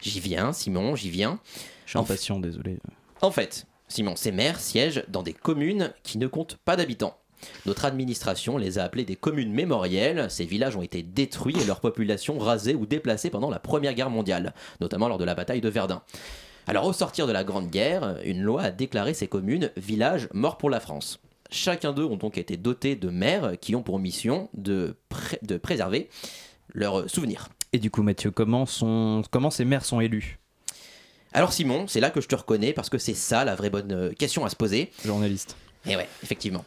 J'y 0.00 0.18
viens, 0.18 0.52
Simon, 0.52 0.96
j'y 0.96 1.10
viens. 1.10 1.38
Je 1.86 1.90
suis 1.90 1.98
impatient, 1.98 2.40
désolé. 2.40 2.78
En 3.22 3.30
fait, 3.30 3.66
Simon, 3.90 4.14
ces 4.14 4.30
maires 4.30 4.60
siègent 4.60 5.04
dans 5.08 5.24
des 5.24 5.32
communes 5.32 5.92
qui 6.04 6.16
ne 6.16 6.28
comptent 6.28 6.56
pas 6.64 6.76
d'habitants. 6.76 7.18
Notre 7.66 7.84
administration 7.84 8.56
les 8.56 8.78
a 8.78 8.84
appelés 8.84 9.04
des 9.04 9.16
communes 9.16 9.52
mémorielles. 9.52 10.30
Ces 10.30 10.44
villages 10.44 10.76
ont 10.76 10.82
été 10.82 11.02
détruits 11.02 11.56
et 11.60 11.64
leur 11.64 11.80
population 11.80 12.38
rasée 12.38 12.74
ou 12.74 12.86
déplacée 12.86 13.30
pendant 13.30 13.50
la 13.50 13.58
Première 13.58 13.94
Guerre 13.94 14.10
mondiale, 14.10 14.54
notamment 14.80 15.08
lors 15.08 15.18
de 15.18 15.24
la 15.24 15.34
bataille 15.34 15.60
de 15.60 15.68
Verdun. 15.68 16.02
Alors 16.66 16.86
au 16.86 16.92
sortir 16.92 17.26
de 17.26 17.32
la 17.32 17.42
Grande 17.42 17.68
Guerre, 17.68 18.18
une 18.24 18.42
loi 18.42 18.62
a 18.62 18.70
déclaré 18.70 19.12
ces 19.12 19.26
communes 19.26 19.70
villages 19.76 20.28
morts 20.32 20.58
pour 20.58 20.70
la 20.70 20.78
France. 20.78 21.18
Chacun 21.50 21.92
d'eux 21.92 22.04
ont 22.04 22.16
donc 22.16 22.38
été 22.38 22.56
dotés 22.56 22.94
de 22.94 23.08
maires 23.08 23.58
qui 23.60 23.74
ont 23.74 23.82
pour 23.82 23.98
mission 23.98 24.48
de, 24.54 24.94
préserver 25.62 26.08
leurs 26.74 27.10
souvenirs. 27.10 27.48
Et 27.72 27.80
du 27.80 27.90
coup 27.90 28.02
Mathieu, 28.02 28.30
comment 28.30 28.66
ces 28.66 29.64
maires 29.64 29.84
sont 29.84 30.00
élus? 30.00 30.38
Alors 31.32 31.52
Simon, 31.52 31.86
c'est 31.86 32.00
là 32.00 32.10
que 32.10 32.20
je 32.20 32.28
te 32.28 32.34
reconnais 32.34 32.72
parce 32.72 32.90
que 32.90 32.98
c'est 32.98 33.14
ça 33.14 33.44
la 33.44 33.54
vraie 33.54 33.70
bonne 33.70 33.92
euh, 33.92 34.12
question 34.12 34.44
à 34.44 34.50
se 34.50 34.56
poser. 34.56 34.90
Journaliste. 35.04 35.56
Et 35.86 35.96
ouais, 35.96 36.08
effectivement. 36.22 36.64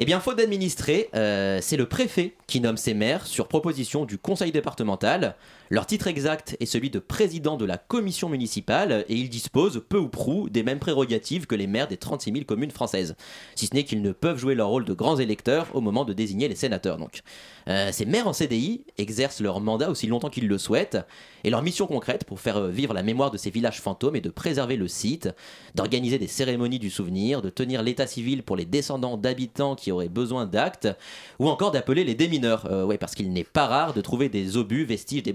Eh 0.00 0.04
bien, 0.04 0.18
faute 0.18 0.38
d'administrer, 0.38 1.08
euh, 1.14 1.60
c'est 1.62 1.76
le 1.76 1.86
préfet 1.86 2.34
qui 2.48 2.60
nomme 2.60 2.76
ses 2.76 2.94
maires 2.94 3.26
sur 3.26 3.46
proposition 3.46 4.04
du 4.04 4.18
conseil 4.18 4.50
départemental. 4.50 5.36
Leur 5.70 5.86
titre 5.86 6.06
exact 6.06 6.56
est 6.60 6.66
celui 6.66 6.90
de 6.90 6.98
président 6.98 7.56
de 7.56 7.64
la 7.64 7.78
commission 7.78 8.28
municipale 8.28 9.04
et 9.08 9.14
ils 9.14 9.30
disposent 9.30 9.82
peu 9.88 9.98
ou 9.98 10.08
prou 10.08 10.48
des 10.50 10.62
mêmes 10.62 10.78
prérogatives 10.78 11.46
que 11.46 11.54
les 11.54 11.66
maires 11.66 11.88
des 11.88 11.96
36 11.96 12.32
000 12.32 12.44
communes 12.44 12.70
françaises. 12.70 13.16
Si 13.54 13.66
ce 13.66 13.74
n'est 13.74 13.84
qu'ils 13.84 14.02
ne 14.02 14.12
peuvent 14.12 14.38
jouer 14.38 14.54
leur 14.54 14.68
rôle 14.68 14.84
de 14.84 14.92
grands 14.92 15.18
électeurs 15.18 15.68
au 15.74 15.80
moment 15.80 16.04
de 16.04 16.12
désigner 16.12 16.48
les 16.48 16.54
sénateurs. 16.54 16.98
Donc. 16.98 17.22
Euh, 17.66 17.90
ces 17.92 18.04
maires 18.04 18.28
en 18.28 18.34
CDI 18.34 18.84
exercent 18.98 19.40
leur 19.40 19.60
mandat 19.60 19.88
aussi 19.88 20.06
longtemps 20.06 20.28
qu'ils 20.28 20.48
le 20.48 20.58
souhaitent 20.58 20.98
et 21.44 21.50
leur 21.50 21.62
mission 21.62 21.86
concrète 21.86 22.24
pour 22.24 22.40
faire 22.40 22.66
vivre 22.66 22.92
la 22.92 23.02
mémoire 23.02 23.30
de 23.30 23.38
ces 23.38 23.50
villages 23.50 23.80
fantômes 23.80 24.16
est 24.16 24.20
de 24.20 24.30
préserver 24.30 24.76
le 24.76 24.88
site, 24.88 25.30
d'organiser 25.74 26.18
des 26.18 26.26
cérémonies 26.26 26.78
du 26.78 26.90
souvenir, 26.90 27.42
de 27.42 27.50
tenir 27.50 27.82
l'état 27.82 28.06
civil 28.06 28.42
pour 28.42 28.56
les 28.56 28.66
descendants 28.66 29.16
d'habitants 29.16 29.76
qui 29.76 29.92
auraient 29.92 30.08
besoin 30.08 30.46
d'actes 30.46 30.88
ou 31.38 31.48
encore 31.48 31.70
d'appeler 31.70 32.04
les 32.04 32.14
démineurs. 32.14 32.66
Euh, 32.70 32.94
parce 32.98 33.14
qu'il 33.14 33.32
n'est 33.32 33.44
pas 33.44 33.66
rare 33.66 33.92
de 33.92 34.00
trouver 34.00 34.28
des 34.28 34.56
obus, 34.56 34.84
vestiges 34.84 35.22
des 35.22 35.32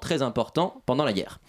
très 0.00 0.22
important 0.22 0.82
pendant 0.86 1.04
la 1.04 1.12
guerre. 1.12 1.40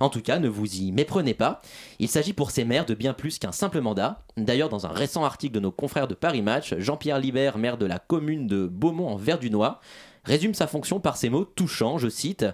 En 0.00 0.08
tout 0.08 0.22
cas, 0.22 0.38
ne 0.38 0.48
vous 0.48 0.76
y 0.76 0.92
méprenez 0.92 1.34
pas. 1.34 1.60
Il 1.98 2.08
s'agit 2.08 2.32
pour 2.32 2.50
ces 2.50 2.64
maires 2.64 2.86
de 2.86 2.94
bien 2.94 3.12
plus 3.12 3.38
qu'un 3.38 3.52
simple 3.52 3.80
mandat. 3.80 4.22
D'ailleurs, 4.38 4.70
dans 4.70 4.86
un 4.86 4.92
récent 4.92 5.24
article 5.24 5.54
de 5.54 5.60
nos 5.60 5.70
confrères 5.70 6.08
de 6.08 6.14
Paris 6.14 6.40
Match, 6.40 6.74
Jean-Pierre 6.78 7.18
Libert, 7.18 7.58
maire 7.58 7.76
de 7.76 7.86
la 7.86 7.98
commune 7.98 8.46
de 8.46 8.66
Beaumont 8.66 9.08
en 9.08 9.16
Verdunois, 9.16 9.80
résume 10.24 10.54
sa 10.54 10.66
fonction 10.66 11.00
par 11.00 11.18
ces 11.18 11.28
mots 11.28 11.44
touchants, 11.44 11.98
je 11.98 12.08
cite 12.08 12.46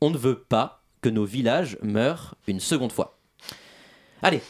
On 0.00 0.10
ne 0.10 0.18
veut 0.18 0.40
pas 0.40 0.82
que 1.00 1.08
nos 1.08 1.24
villages 1.24 1.78
meurent 1.82 2.34
une 2.48 2.60
seconde 2.60 2.92
fois. 2.92 3.18
Allez, 4.22 4.42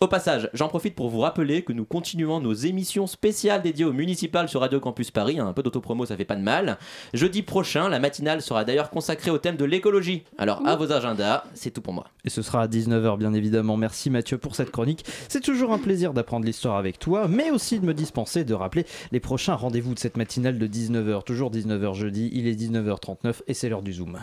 au 0.00 0.08
passage, 0.08 0.50
j'en 0.52 0.68
profite 0.68 0.94
pour 0.94 1.08
vous 1.08 1.20
rappeler 1.20 1.62
que 1.62 1.72
nous 1.72 1.86
continuons 1.86 2.38
nos 2.40 2.52
émissions 2.52 3.06
spéciales 3.06 3.62
dédiées 3.62 3.86
aux 3.86 3.94
municipales 3.94 4.48
sur 4.48 4.60
Radio 4.60 4.78
Campus 4.78 5.10
Paris. 5.10 5.38
Un 5.38 5.54
peu 5.54 5.62
d'autopromo, 5.62 6.04
ça 6.04 6.18
fait 6.18 6.26
pas 6.26 6.36
de 6.36 6.42
mal. 6.42 6.76
Jeudi 7.14 7.42
prochain, 7.42 7.88
la 7.88 7.98
matinale 7.98 8.42
sera 8.42 8.64
d'ailleurs 8.64 8.90
consacrée 8.90 9.30
au 9.30 9.38
thème 9.38 9.56
de 9.56 9.64
l'écologie. 9.64 10.24
Alors, 10.36 10.60
à 10.66 10.76
vos 10.76 10.92
agendas, 10.92 11.44
c'est 11.54 11.70
tout 11.70 11.80
pour 11.80 11.94
moi. 11.94 12.08
Et 12.26 12.30
ce 12.30 12.42
sera 12.42 12.62
à 12.62 12.66
19h, 12.66 13.16
bien 13.16 13.32
évidemment. 13.32 13.78
Merci 13.78 14.10
Mathieu 14.10 14.36
pour 14.36 14.54
cette 14.54 14.70
chronique. 14.70 15.06
C'est 15.28 15.40
toujours 15.40 15.72
un 15.72 15.78
plaisir 15.78 16.12
d'apprendre 16.12 16.44
l'histoire 16.44 16.76
avec 16.76 16.98
toi, 16.98 17.26
mais 17.26 17.50
aussi 17.50 17.80
de 17.80 17.86
me 17.86 17.94
dispenser 17.94 18.44
de 18.44 18.52
rappeler 18.52 18.84
les 19.12 19.20
prochains 19.20 19.54
rendez-vous 19.54 19.94
de 19.94 19.98
cette 19.98 20.18
matinale 20.18 20.58
de 20.58 20.66
19h. 20.66 21.24
Toujours 21.24 21.50
19h 21.50 21.94
jeudi, 21.94 22.30
il 22.34 22.46
est 22.46 22.54
19h39 22.54 23.36
et 23.46 23.54
c'est 23.54 23.70
l'heure 23.70 23.82
du 23.82 23.94
Zoom. 23.94 24.18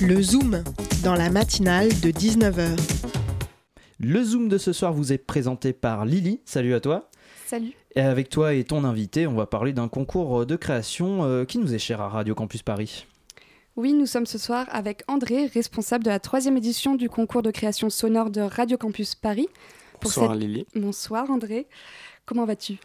Le 0.00 0.22
Zoom, 0.22 0.64
dans 1.04 1.14
la 1.14 1.28
matinale 1.28 1.88
de 2.00 2.10
19h. 2.10 3.09
Le 4.02 4.24
Zoom 4.24 4.48
de 4.48 4.56
ce 4.56 4.72
soir 4.72 4.94
vous 4.94 5.12
est 5.12 5.18
présenté 5.18 5.74
par 5.74 6.06
Lily. 6.06 6.40
Salut 6.46 6.72
à 6.72 6.80
toi. 6.80 7.10
Salut. 7.44 7.72
Et 7.94 8.00
avec 8.00 8.30
toi 8.30 8.54
et 8.54 8.64
ton 8.64 8.84
invité, 8.84 9.26
on 9.26 9.34
va 9.34 9.44
parler 9.44 9.74
d'un 9.74 9.88
concours 9.88 10.46
de 10.46 10.56
création 10.56 11.22
euh, 11.24 11.44
qui 11.44 11.58
nous 11.58 11.74
est 11.74 11.78
cher 11.78 12.00
à 12.00 12.08
Radio 12.08 12.34
Campus 12.34 12.62
Paris. 12.62 13.06
Oui, 13.76 13.92
nous 13.92 14.06
sommes 14.06 14.24
ce 14.24 14.38
soir 14.38 14.66
avec 14.70 15.02
André, 15.06 15.44
responsable 15.52 16.02
de 16.04 16.08
la 16.08 16.18
troisième 16.18 16.56
édition 16.56 16.94
du 16.94 17.10
concours 17.10 17.42
de 17.42 17.50
création 17.50 17.90
sonore 17.90 18.30
de 18.30 18.40
Radio 18.40 18.78
Campus 18.78 19.14
Paris. 19.14 19.50
Bonsoir 20.00 20.34
Lily. 20.34 20.66
Bonsoir 20.74 21.30
André. 21.30 21.66
Comment 22.24 22.46
vas-tu? 22.46 22.78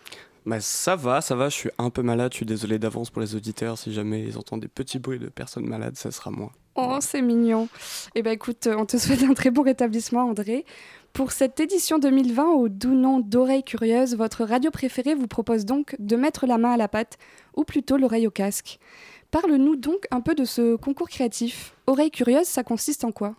Bah, 0.46 0.60
ça 0.60 0.98
va, 0.98 1.22
ça 1.22 1.34
va, 1.34 1.48
je 1.48 1.56
suis 1.56 1.70
un 1.78 1.90
peu 1.92 2.02
malade, 2.02 2.34
je 2.34 2.38
suis 2.38 2.46
désolé 2.46 2.78
d'avance 2.78 3.10
pour 3.10 3.22
les 3.22 3.36
auditeurs, 3.36 3.78
si 3.78 3.94
jamais 3.94 4.22
ils 4.22 4.38
entendent 4.38 4.62
des 4.62 4.68
petits 4.68 5.00
bruits 5.00 5.18
de 5.18 5.30
personnes 5.30 5.66
malades, 5.66 5.96
ça 5.96 6.12
sera 6.12 6.30
moi. 6.30 6.52
Oh, 6.76 6.98
c'est 7.00 7.22
mignon. 7.22 7.68
Eh 8.16 8.22
bien 8.22 8.34
écoute, 8.34 8.68
on 8.68 8.86
te 8.86 8.98
souhaite 8.98 9.24
un 9.24 9.34
très 9.34 9.50
bon 9.50 9.64
rétablissement 9.64 10.22
André. 10.22 10.66
Pour 11.16 11.32
cette 11.32 11.62
édition 11.62 11.98
2020 11.98 12.44
au 12.56 12.68
doux 12.68 12.94
nom 12.94 13.22
d'Oreille 13.22 13.64
Curieuse, 13.64 14.18
votre 14.18 14.44
radio 14.44 14.70
préférée 14.70 15.16
vous 15.16 15.28
propose 15.28 15.64
donc 15.64 15.96
de 15.98 16.18
mettre 16.18 16.46
la 16.46 16.58
main 16.58 16.72
à 16.72 16.78
la 16.78 16.90
pâte, 16.90 17.18
ou 17.56 17.64
plutôt 17.64 17.96
l'oreille 17.96 18.28
au 18.28 18.32
casque. 18.32 18.80
Parle-nous 19.32 19.78
donc 19.78 20.08
un 20.12 20.20
peu 20.20 20.36
de 20.36 20.44
ce 20.44 20.76
concours 20.76 21.08
créatif. 21.08 21.74
Oreille 21.88 22.12
Curieuse, 22.12 22.48
ça 22.48 22.66
consiste 22.66 23.06
en 23.06 23.14
quoi? 23.14 23.36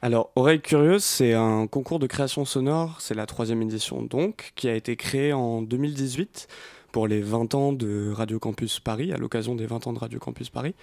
Alors, 0.00 0.30
Oreille 0.36 0.60
Curieuse, 0.60 1.02
c'est 1.02 1.34
un 1.34 1.66
concours 1.66 1.98
de 1.98 2.06
création 2.06 2.44
sonore, 2.44 3.00
c'est 3.00 3.14
la 3.14 3.26
troisième 3.26 3.62
édition 3.62 4.02
donc, 4.02 4.52
qui 4.54 4.68
a 4.68 4.74
été 4.76 4.94
créé 4.94 5.32
en 5.32 5.60
2018 5.60 6.46
pour 6.92 7.08
les 7.08 7.22
20 7.22 7.54
ans 7.54 7.72
de 7.72 8.12
Radio 8.12 8.38
Campus 8.38 8.78
Paris, 8.78 9.12
à 9.12 9.16
l'occasion 9.16 9.54
des 9.54 9.66
20 9.66 9.86
ans 9.86 9.92
de 9.94 9.98
Radio 9.98 10.18
Campus 10.18 10.50
Paris. 10.50 10.74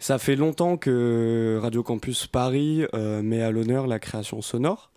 Ça 0.00 0.18
fait 0.18 0.34
longtemps 0.34 0.76
que 0.76 1.58
Radio 1.62 1.84
Campus 1.84 2.26
Paris 2.26 2.84
euh, 2.94 3.22
met 3.22 3.40
à 3.40 3.52
l'honneur 3.52 3.86
la 3.86 4.00
création 4.00 4.42
sonore. 4.42 4.90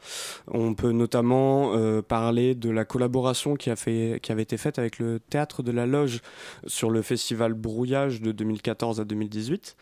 On 0.47 0.73
peut 0.73 0.91
notamment 0.91 1.73
euh, 1.75 2.01
parler 2.01 2.55
de 2.55 2.71
la 2.71 2.83
collaboration 2.83 3.55
qui, 3.55 3.69
a 3.69 3.75
fait, 3.75 4.19
qui 4.21 4.31
avait 4.31 4.41
été 4.41 4.57
faite 4.57 4.79
avec 4.79 4.97
le 4.97 5.19
Théâtre 5.19 5.61
de 5.61 5.71
la 5.71 5.85
Loge 5.85 6.21
sur 6.65 6.89
le 6.89 7.03
festival 7.03 7.53
Brouillage 7.53 8.21
de 8.21 8.31
2014 8.31 8.99
à 8.99 9.05
2018. 9.05 9.77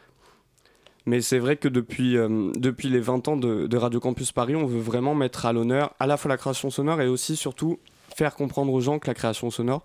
Mais 1.05 1.21
c'est 1.21 1.39
vrai 1.39 1.57
que 1.57 1.67
depuis, 1.67 2.17
euh, 2.17 2.51
depuis 2.55 2.89
les 2.89 2.99
20 2.99 3.27
ans 3.29 3.37
de, 3.37 3.67
de, 3.67 3.77
Radio 3.77 3.99
Campus 3.99 4.31
Paris, 4.31 4.55
on 4.55 4.65
veut 4.65 4.79
vraiment 4.79 5.15
mettre 5.15 5.45
à 5.45 5.53
l'honneur 5.53 5.93
à 5.99 6.07
la 6.07 6.17
fois 6.17 6.29
la 6.29 6.37
création 6.37 6.69
sonore 6.69 7.01
et 7.01 7.07
aussi 7.07 7.35
surtout 7.35 7.79
faire 8.15 8.35
comprendre 8.35 8.71
aux 8.71 8.81
gens 8.81 8.99
que 8.99 9.07
la 9.07 9.13
création 9.13 9.49
sonore, 9.49 9.83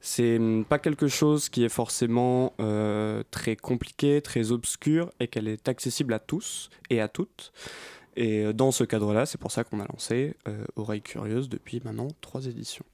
c'est 0.00 0.36
hum, 0.36 0.64
pas 0.64 0.78
quelque 0.78 1.08
chose 1.08 1.48
qui 1.48 1.64
est 1.64 1.68
forcément 1.68 2.52
euh, 2.60 3.22
très 3.30 3.56
compliqué, 3.56 4.20
très 4.22 4.52
obscur 4.52 5.10
et 5.20 5.28
qu'elle 5.28 5.48
est 5.48 5.68
accessible 5.68 6.12
à 6.12 6.18
tous 6.18 6.70
et 6.90 7.00
à 7.00 7.08
toutes. 7.08 7.52
Et 8.16 8.44
euh, 8.44 8.52
dans 8.52 8.70
ce 8.70 8.84
cadre-là, 8.84 9.26
c'est 9.26 9.38
pour 9.38 9.50
ça 9.50 9.64
qu'on 9.64 9.80
a 9.80 9.86
lancé 9.86 10.34
euh, 10.48 10.64
Oreille 10.76 11.02
Curieuse 11.02 11.48
depuis 11.48 11.80
maintenant 11.84 12.08
trois 12.20 12.46
éditions. 12.46 12.84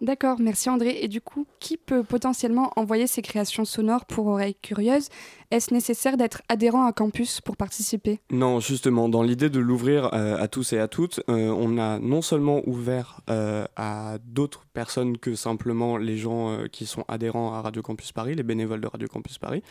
D'accord, 0.00 0.38
merci 0.38 0.70
André. 0.70 0.98
Et 1.00 1.08
du 1.08 1.20
coup, 1.20 1.46
qui 1.58 1.76
peut 1.76 2.04
potentiellement 2.04 2.72
envoyer 2.76 3.08
ses 3.08 3.20
créations 3.20 3.64
sonores 3.64 4.04
pour 4.04 4.28
Oreille 4.28 4.54
Curieuse 4.54 5.08
Est-ce 5.50 5.72
nécessaire 5.72 6.18
d'être 6.18 6.42
adhérent 6.50 6.84
à 6.84 6.92
campus 6.92 7.40
pour 7.40 7.56
participer? 7.56 8.20
Non, 8.30 8.60
justement, 8.60 9.08
dans 9.08 9.22
l'idée 9.22 9.48
de 9.48 9.58
l'ouvrir 9.58 10.12
euh, 10.12 10.36
à 10.36 10.46
tous 10.46 10.74
et 10.74 10.78
à 10.78 10.88
toutes, 10.88 11.22
euh, 11.30 11.48
on 11.48 11.78
a 11.78 11.98
non 11.98 12.20
seulement 12.20 12.60
ouvert 12.66 13.22
euh, 13.30 13.64
à 13.74 14.18
d'autres 14.26 14.66
personnes 14.74 15.16
que 15.16 15.34
simplement 15.34 15.96
les 15.96 16.18
gens 16.18 16.58
qui 16.70 16.84
sont 16.84 17.02
adhérents 17.08 17.54
à 17.54 17.62
Radio 17.62 17.80
Campus 17.80 18.12
Paris, 18.12 18.34
les 18.34 18.42
bénévoles 18.42 18.82
de 18.82 18.88
Radio 18.88 19.08
Campus 19.08 19.38
Paris, 19.38 19.62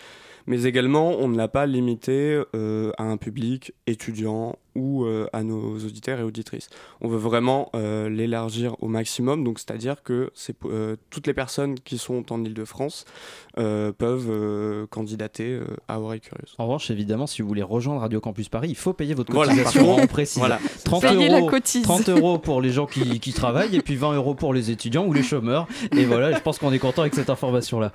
mais 0.48 0.64
également 0.64 1.12
on 1.12 1.28
ne 1.28 1.38
l'a 1.38 1.48
pas 1.48 1.68
limité 1.68 2.42
à 2.54 3.04
un 3.04 3.18
public 3.18 3.74
étudiant 3.86 4.58
ou 4.76 5.06
à 5.32 5.44
nos 5.44 5.76
auditeurs 5.76 6.20
et 6.20 6.24
auditrices. 6.24 6.70
On 7.00 7.08
veut 7.08 7.18
vraiment 7.18 7.72
l'élargir 7.74 8.76
au 8.84 8.88
maximum, 8.88 9.44
donc 9.44 9.60
c'est-à-dire 9.60 10.04
que 10.04 10.32
toutes 11.10 11.28
les 11.28 11.34
personnes 11.34 11.80
qui 11.80 11.98
sont 11.98 12.34
en 12.34 12.44
Ile-de-France 12.44 13.06
peuvent 13.56 14.88
candidater 14.90 15.60
à 15.88 16.00
Oreille 16.00 16.22
Curieuse. 16.22 16.56
En 16.58 16.66
revanche, 16.66 16.90
évidemment, 16.92 17.28
si 17.28 17.42
vous 17.42 17.48
voulez 17.48 17.64
rejoindre 17.64 18.02
Radio 18.02 18.20
Campus 18.20 18.50
Paris, 18.50 18.70
il 18.70 18.76
faut 18.76 18.94
payer 18.94 19.14
votre 19.14 19.32
cotisation 19.32 19.84
voilà, 19.86 20.04
en 20.04 20.08
précis. 20.08 20.40
Voilà. 20.40 20.60
30, 20.84 21.04
euros, 21.06 21.52
30 21.84 22.10
euros 22.10 22.38
pour 22.40 22.62
les 22.62 22.72
gens 22.72 22.86
qui, 22.86 23.20
qui, 23.20 23.34
travaillent 23.34 23.76
et 23.76 23.82
puis 23.82 23.96
20 23.96 24.14
euros 24.14 24.36
pour 24.36 24.54
les 24.54 24.72
étudiants 24.72 25.06
ou 25.06 25.14
les 25.14 25.24
chômeurs. 25.24 25.68
Et 25.96 26.06
voilà, 26.06 26.34
je 26.34 26.40
pense 26.40 26.58
qu'on 26.60 26.72
est 26.72 26.80
content 26.80 27.02
avec 27.02 27.16
cette 27.16 27.30
information-là. 27.30 27.92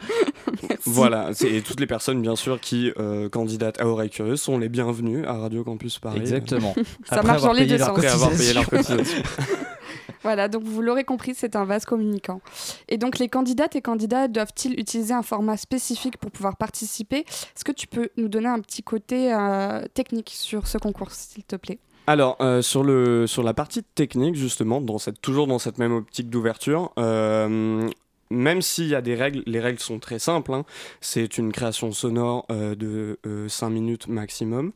Voilà, 0.84 1.30
et 1.44 1.62
toutes 1.62 1.80
les 1.80 1.86
personnes, 1.86 2.20
bien 2.20 2.36
sûr, 2.36 2.60
qui 2.60 2.92
candidatent 3.30 3.80
à 3.80 3.86
Oreille 3.86 4.10
Curieuse 4.10 4.40
sont 4.40 4.58
les 4.58 4.68
bienvenues 4.68 5.24
à 5.26 5.34
Radio 5.34 5.64
Campus 5.64 5.98
Paris. 5.98 6.20
Exactement. 6.20 6.74
Ça 7.08 7.22
marche 7.22 7.42
dans 7.42 7.52
les 7.52 7.66
deux 7.66 7.78
sens. 7.78 7.98
voilà, 10.22 10.48
donc 10.48 10.62
vous 10.62 10.82
l'aurez 10.82 11.04
compris, 11.04 11.34
c'est 11.34 11.56
un 11.56 11.64
vase 11.64 11.84
communicant. 11.84 12.40
Et 12.88 12.98
donc 12.98 13.18
les 13.18 13.28
candidates 13.28 13.76
et 13.76 13.82
candidats 13.82 14.28
doivent-ils 14.28 14.78
utiliser 14.78 15.14
un 15.14 15.22
format 15.22 15.56
spécifique 15.56 16.16
pour 16.16 16.30
pouvoir 16.30 16.56
participer? 16.56 17.18
Est-ce 17.18 17.64
que 17.64 17.72
tu 17.72 17.86
peux 17.86 18.10
nous 18.16 18.28
donner 18.28 18.48
un 18.48 18.60
petit 18.60 18.82
côté 18.82 19.32
euh, 19.32 19.84
technique 19.94 20.30
sur 20.30 20.66
ce 20.66 20.78
concours, 20.78 21.10
s'il 21.10 21.44
te 21.44 21.56
plaît? 21.56 21.78
Alors 22.06 22.36
euh, 22.40 22.62
sur 22.62 22.82
le 22.82 23.28
sur 23.28 23.44
la 23.44 23.54
partie 23.54 23.82
technique 23.82 24.34
justement, 24.34 24.80
dans 24.80 24.98
cette 24.98 25.20
toujours 25.20 25.46
dans 25.46 25.60
cette 25.60 25.78
même 25.78 25.92
optique 25.92 26.30
d'ouverture, 26.30 26.92
euh, 26.98 27.88
même 28.30 28.62
s'il 28.62 28.88
y 28.88 28.94
a 28.94 29.02
des 29.02 29.14
règles, 29.14 29.42
les 29.46 29.60
règles 29.60 29.78
sont 29.78 29.98
très 29.98 30.18
simples. 30.18 30.52
Hein. 30.52 30.64
C'est 31.00 31.38
une 31.38 31.52
création 31.52 31.92
sonore 31.92 32.46
de 32.48 33.18
5 33.48 33.70
minutes 33.70 34.08
maximum. 34.08 34.72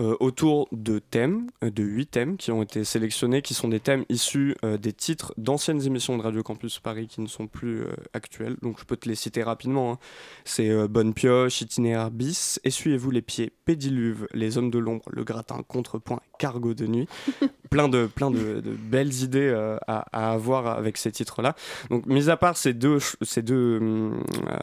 Euh, 0.00 0.16
autour 0.20 0.68
de 0.70 1.00
thèmes, 1.00 1.50
euh, 1.64 1.70
de 1.70 1.82
huit 1.82 2.06
thèmes 2.06 2.36
qui 2.36 2.52
ont 2.52 2.62
été 2.62 2.84
sélectionnés, 2.84 3.42
qui 3.42 3.52
sont 3.52 3.66
des 3.66 3.80
thèmes 3.80 4.04
issus 4.08 4.54
euh, 4.64 4.78
des 4.78 4.92
titres 4.92 5.34
d'anciennes 5.36 5.84
émissions 5.84 6.16
de 6.16 6.22
Radio 6.22 6.44
Campus 6.44 6.78
Paris 6.78 7.08
qui 7.08 7.20
ne 7.20 7.26
sont 7.26 7.48
plus 7.48 7.84
actuelles. 8.12 8.56
Donc 8.62 8.78
je 8.78 8.84
peux 8.84 8.96
te 8.96 9.08
les 9.08 9.16
citer 9.16 9.42
rapidement. 9.42 9.92
Hein. 9.92 9.98
C'est 10.44 10.86
Bonne 10.86 11.14
Pioche, 11.14 11.62
Itinéraire 11.62 12.12
bis, 12.12 12.60
Essuyez-vous 12.62 13.10
les 13.10 13.22
pieds, 13.22 13.52
Pédiluve, 13.64 14.28
Les 14.32 14.56
Hommes 14.56 14.70
de 14.70 14.78
l'ombre, 14.78 15.04
Le 15.10 15.24
Gratin, 15.24 15.64
Contrepoint, 15.66 16.20
Cargo 16.38 16.74
de 16.74 16.86
nuit. 16.86 17.08
plein 17.70 17.88
de, 17.88 18.06
plein 18.06 18.30
de, 18.30 18.62
belles 18.62 19.12
idées 19.22 19.54
à, 19.86 20.32
avoir 20.32 20.66
avec 20.66 20.96
ces 20.96 21.12
titres-là. 21.12 21.54
Donc, 21.90 22.06
mis 22.06 22.30
à 22.30 22.38
part 22.38 22.56
ces 22.56 22.72
deux, 22.72 22.98
ces 23.20 23.42
deux 23.42 23.78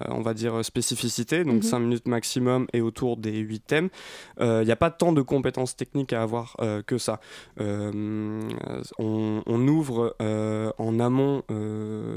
on 0.10 0.22
va 0.22 0.34
dire, 0.34 0.66
spécificités, 0.66 1.44
donc 1.44 1.64
5 1.64 1.78
mhm. 1.78 1.86
minutes 1.86 2.08
maximum 2.08 2.66
et 2.74 2.82
autour 2.82 3.18
des 3.18 3.38
8 3.38 3.60
thèmes, 3.60 3.90
il 4.40 4.62
n'y 4.62 4.72
a 4.72 4.76
pas 4.76 4.90
tant 4.90 5.12
de 5.14 5.22
compétences 5.22 5.76
techniques 5.76 6.14
à 6.14 6.24
avoir 6.24 6.56
euh, 6.62 6.82
que 6.82 6.98
ça. 6.98 7.20
Euh, 7.60 8.42
on, 8.98 9.68
ouvre 9.68 10.16
euh, 10.22 10.72
en 10.78 11.00
amont 11.00 11.44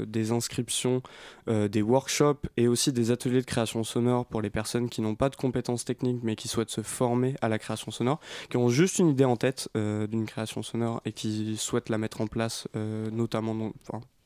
des 0.07 0.31
inscriptions, 0.31 1.01
des 1.47 1.81
workshops 1.81 2.47
et 2.57 2.67
aussi 2.67 2.91
des 2.93 3.11
ateliers 3.11 3.41
de 3.41 3.45
création 3.45 3.83
sonore 3.83 4.25
pour 4.25 4.41
les 4.41 4.49
personnes 4.49 4.89
qui 4.89 5.01
n'ont 5.01 5.15
pas 5.15 5.29
de 5.29 5.35
compétences 5.35 5.83
techniques 5.83 6.19
mais 6.23 6.35
qui 6.35 6.47
souhaitent 6.47 6.69
se 6.69 6.81
former 6.81 7.35
à 7.41 7.49
la 7.49 7.57
création 7.57 7.91
sonore, 7.91 8.19
qui 8.49 8.57
ont 8.57 8.69
juste 8.69 8.99
une 8.99 9.09
idée 9.09 9.25
en 9.25 9.35
tête 9.35 9.48
d'une 9.75 10.25
création 10.25 10.63
sonore 10.63 11.01
et 11.05 11.11
qui 11.11 11.57
souhaitent 11.57 11.89
la 11.89 11.97
mettre 11.97 12.21
en 12.21 12.27
place, 12.27 12.67
notamment 13.11 13.55
dans, 13.55 13.71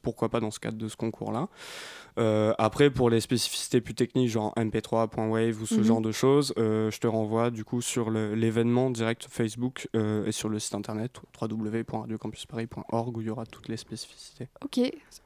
pourquoi 0.04 0.30
pas 0.30 0.40
dans 0.40 0.52
ce 0.52 0.60
cadre 0.60 0.78
de 0.78 0.88
ce 0.88 0.96
concours-là. 0.96 1.48
Euh, 2.20 2.54
après, 2.60 2.92
pour 2.92 3.10
les 3.10 3.22
spécificités 3.22 3.82
plus 3.82 3.96
techniques, 3.96 4.30
genre 4.30 4.54
mp3.wave 4.56 5.60
ou 5.60 5.66
ce 5.66 5.76
mhm. 5.76 5.84
genre 5.84 6.02
de 6.02 6.12
choses, 6.12 6.54
euh, 6.60 6.92
je 6.92 7.00
te 7.00 7.08
renvoie 7.08 7.50
du 7.50 7.64
coup 7.64 7.82
sur 7.82 8.12
l'événement 8.12 8.92
direct 8.92 9.26
Facebook 9.28 9.88
euh, 9.96 10.28
et 10.28 10.32
sur 10.32 10.50
le 10.50 10.60
site 10.60 10.76
internet 10.76 11.20
www.radiocampusparis.org 11.42 13.18
où 13.18 13.22
il 13.22 13.28
y 13.28 13.30
aura 13.32 13.48
toutes 13.48 13.70
les 13.70 13.78
spécificités. 13.78 14.50
Ok, 14.64 14.80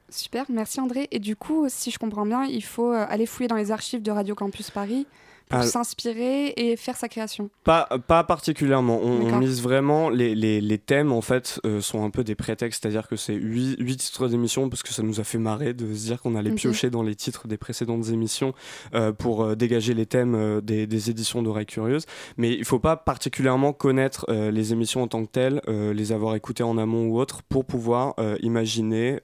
super, 0.09 0.45
merci 0.49 0.79
André. 0.79 1.09
Et 1.11 1.19
du 1.19 1.35
coup, 1.35 1.65
si 1.67 1.91
je 1.91 1.99
comprends 1.99 2.25
bien, 2.25 2.45
il 2.45 2.63
faut 2.63 2.91
aller 2.91 3.25
fouiller 3.25 3.49
dans 3.49 3.55
les 3.55 3.71
archives 3.71 4.03
de 4.03 4.11
Radio 4.11 4.35
Campus 4.35 4.71
Paris 4.71 5.07
pour 5.49 5.63
s'inspirer 5.63 6.53
et 6.57 6.75
faire 6.75 6.97
sa 6.97 7.07
création 7.07 7.49
Pas, 7.63 7.87
pas 8.07 8.23
particulièrement. 8.23 8.99
On, 9.01 9.37
mise 9.37 9.61
vraiment. 9.61 10.09
Les, 10.09 10.35
les, 10.35 10.61
les, 10.61 10.77
thèmes, 10.77 11.11
en 11.11 11.21
fait, 11.21 11.59
euh, 11.65 11.81
sont 11.81 12.03
un 12.03 12.09
peu 12.09 12.23
des 12.23 12.35
prétextes. 12.35 12.81
C'est-à-dire 12.81 13.07
que 13.07 13.15
c'est 13.15 13.33
8, 13.33 13.97
titres 13.97 14.27
d'émission 14.27 14.69
parce 14.69 14.83
que 14.83 14.93
ça 14.93 15.03
nous 15.03 15.19
a 15.19 15.23
fait 15.23 15.37
marrer 15.37 15.73
de 15.73 15.93
se 15.93 16.05
dire 16.05 16.21
qu'on 16.21 16.35
allait 16.35 16.51
piocher 16.51 16.89
dans 16.89 17.03
les 17.03 17.15
titres 17.15 17.47
des 17.47 17.57
précédentes 17.57 18.09
émissions 18.09 18.53
euh, 18.93 19.11
pour 19.11 19.43
euh, 19.43 19.55
dégager 19.55 19.93
les 19.93 20.05
thèmes 20.05 20.61
des, 20.61 20.87
des, 20.87 21.09
éditions 21.09 21.41
d'Oreilles 21.41 21.65
Curieuses. 21.65 22.05
Mais 22.37 22.53
il 22.53 22.59
ne 22.59 22.65
faut 22.65 22.79
pas 22.79 22.97
particulièrement 22.97 23.73
connaître 23.73 24.25
les 24.31 24.73
émissions 24.73 25.03
en 25.03 25.07
tant 25.07 25.25
que 25.25 25.31
telles, 25.31 25.61
les 25.67 26.11
avoir 26.11 26.35
écoutées 26.35 26.63
en 26.63 26.77
amont 26.77 27.07
ou 27.07 27.19
autre, 27.19 27.43
pour 27.43 27.65
pouvoir 27.65 28.15
imaginer 28.41 29.19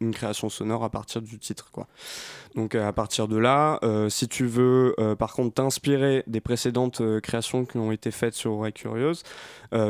une 0.00 0.12
création 0.12 0.48
sonore 0.48 0.84
à 0.84 0.90
partir 0.90 1.22
du 1.22 1.38
titre. 1.38 1.70
Quoi. 1.70 1.86
Donc 2.54 2.76
à 2.76 2.92
partir 2.92 3.26
de 3.26 3.36
là, 3.36 3.80
euh, 3.82 4.08
si 4.08 4.28
tu 4.28 4.46
veux 4.46 4.94
euh, 5.00 5.16
par 5.16 5.32
contre 5.32 5.54
t'inspirer 5.54 6.22
des 6.28 6.40
précédentes 6.40 7.00
euh, 7.00 7.20
créations 7.20 7.64
qui 7.64 7.78
ont 7.78 7.90
été 7.90 8.12
faites 8.12 8.34
sur 8.34 8.52
Oreille 8.52 8.72
Curieuse, 8.72 9.22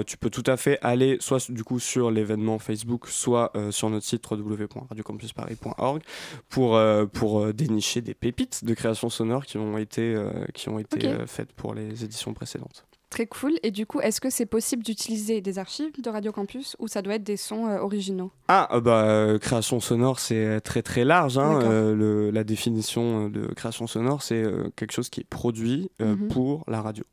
tu 0.06 0.16
peux 0.16 0.30
tout 0.30 0.44
à 0.46 0.56
fait 0.56 0.78
aller 0.80 1.18
soit 1.20 1.50
du 1.50 1.62
coup 1.62 1.78
sur 1.78 2.10
l'événement 2.10 2.58
Facebook, 2.58 3.06
soit 3.06 3.52
sur 3.70 3.90
notre 3.90 4.06
site 4.06 4.24
www.radiocampusparis.org 4.30 6.00
pour, 6.48 6.80
pour 7.12 7.52
dénicher 7.52 8.00
des 8.00 8.14
pépites 8.14 8.64
de 8.64 8.72
créations 8.72 9.10
sonores 9.10 9.44
qui 9.44 9.58
ont 9.58 9.76
été, 9.76 10.16
qui 10.54 10.70
ont 10.70 10.78
été 10.78 11.14
faites 11.26 11.52
pour 11.52 11.74
les 11.74 12.02
éditions 12.02 12.32
précédentes. 12.32 12.86
Très 13.14 13.26
cool. 13.26 13.52
Et 13.62 13.70
du 13.70 13.86
coup, 13.86 14.00
est-ce 14.00 14.20
que 14.20 14.28
c'est 14.28 14.44
possible 14.44 14.82
d'utiliser 14.82 15.40
des 15.40 15.60
archives 15.60 15.92
de 16.02 16.10
Radio 16.10 16.32
Campus 16.32 16.74
ou 16.80 16.88
ça 16.88 17.00
doit 17.00 17.14
être 17.14 17.22
des 17.22 17.36
sons 17.36 17.68
euh, 17.68 17.78
originaux? 17.78 18.32
Ah, 18.48 18.68
euh, 18.74 18.80
bah, 18.80 19.04
euh, 19.04 19.38
création 19.38 19.78
sonore, 19.78 20.18
c'est 20.18 20.60
très 20.62 20.82
très 20.82 21.04
large. 21.04 21.38
Hein. 21.38 21.60
la 21.94 22.42
définition 22.42 23.28
de 23.28 23.46
création 23.54 23.86
sonore, 23.86 24.20
c'est 24.20 24.42
quelque 24.74 24.90
chose 24.90 25.10
qui 25.10 25.20
est 25.20 25.28
produit 25.30 25.92
mhm. 26.00 26.26
pour 26.26 26.64
la 26.66 26.82
radio. 26.82 27.04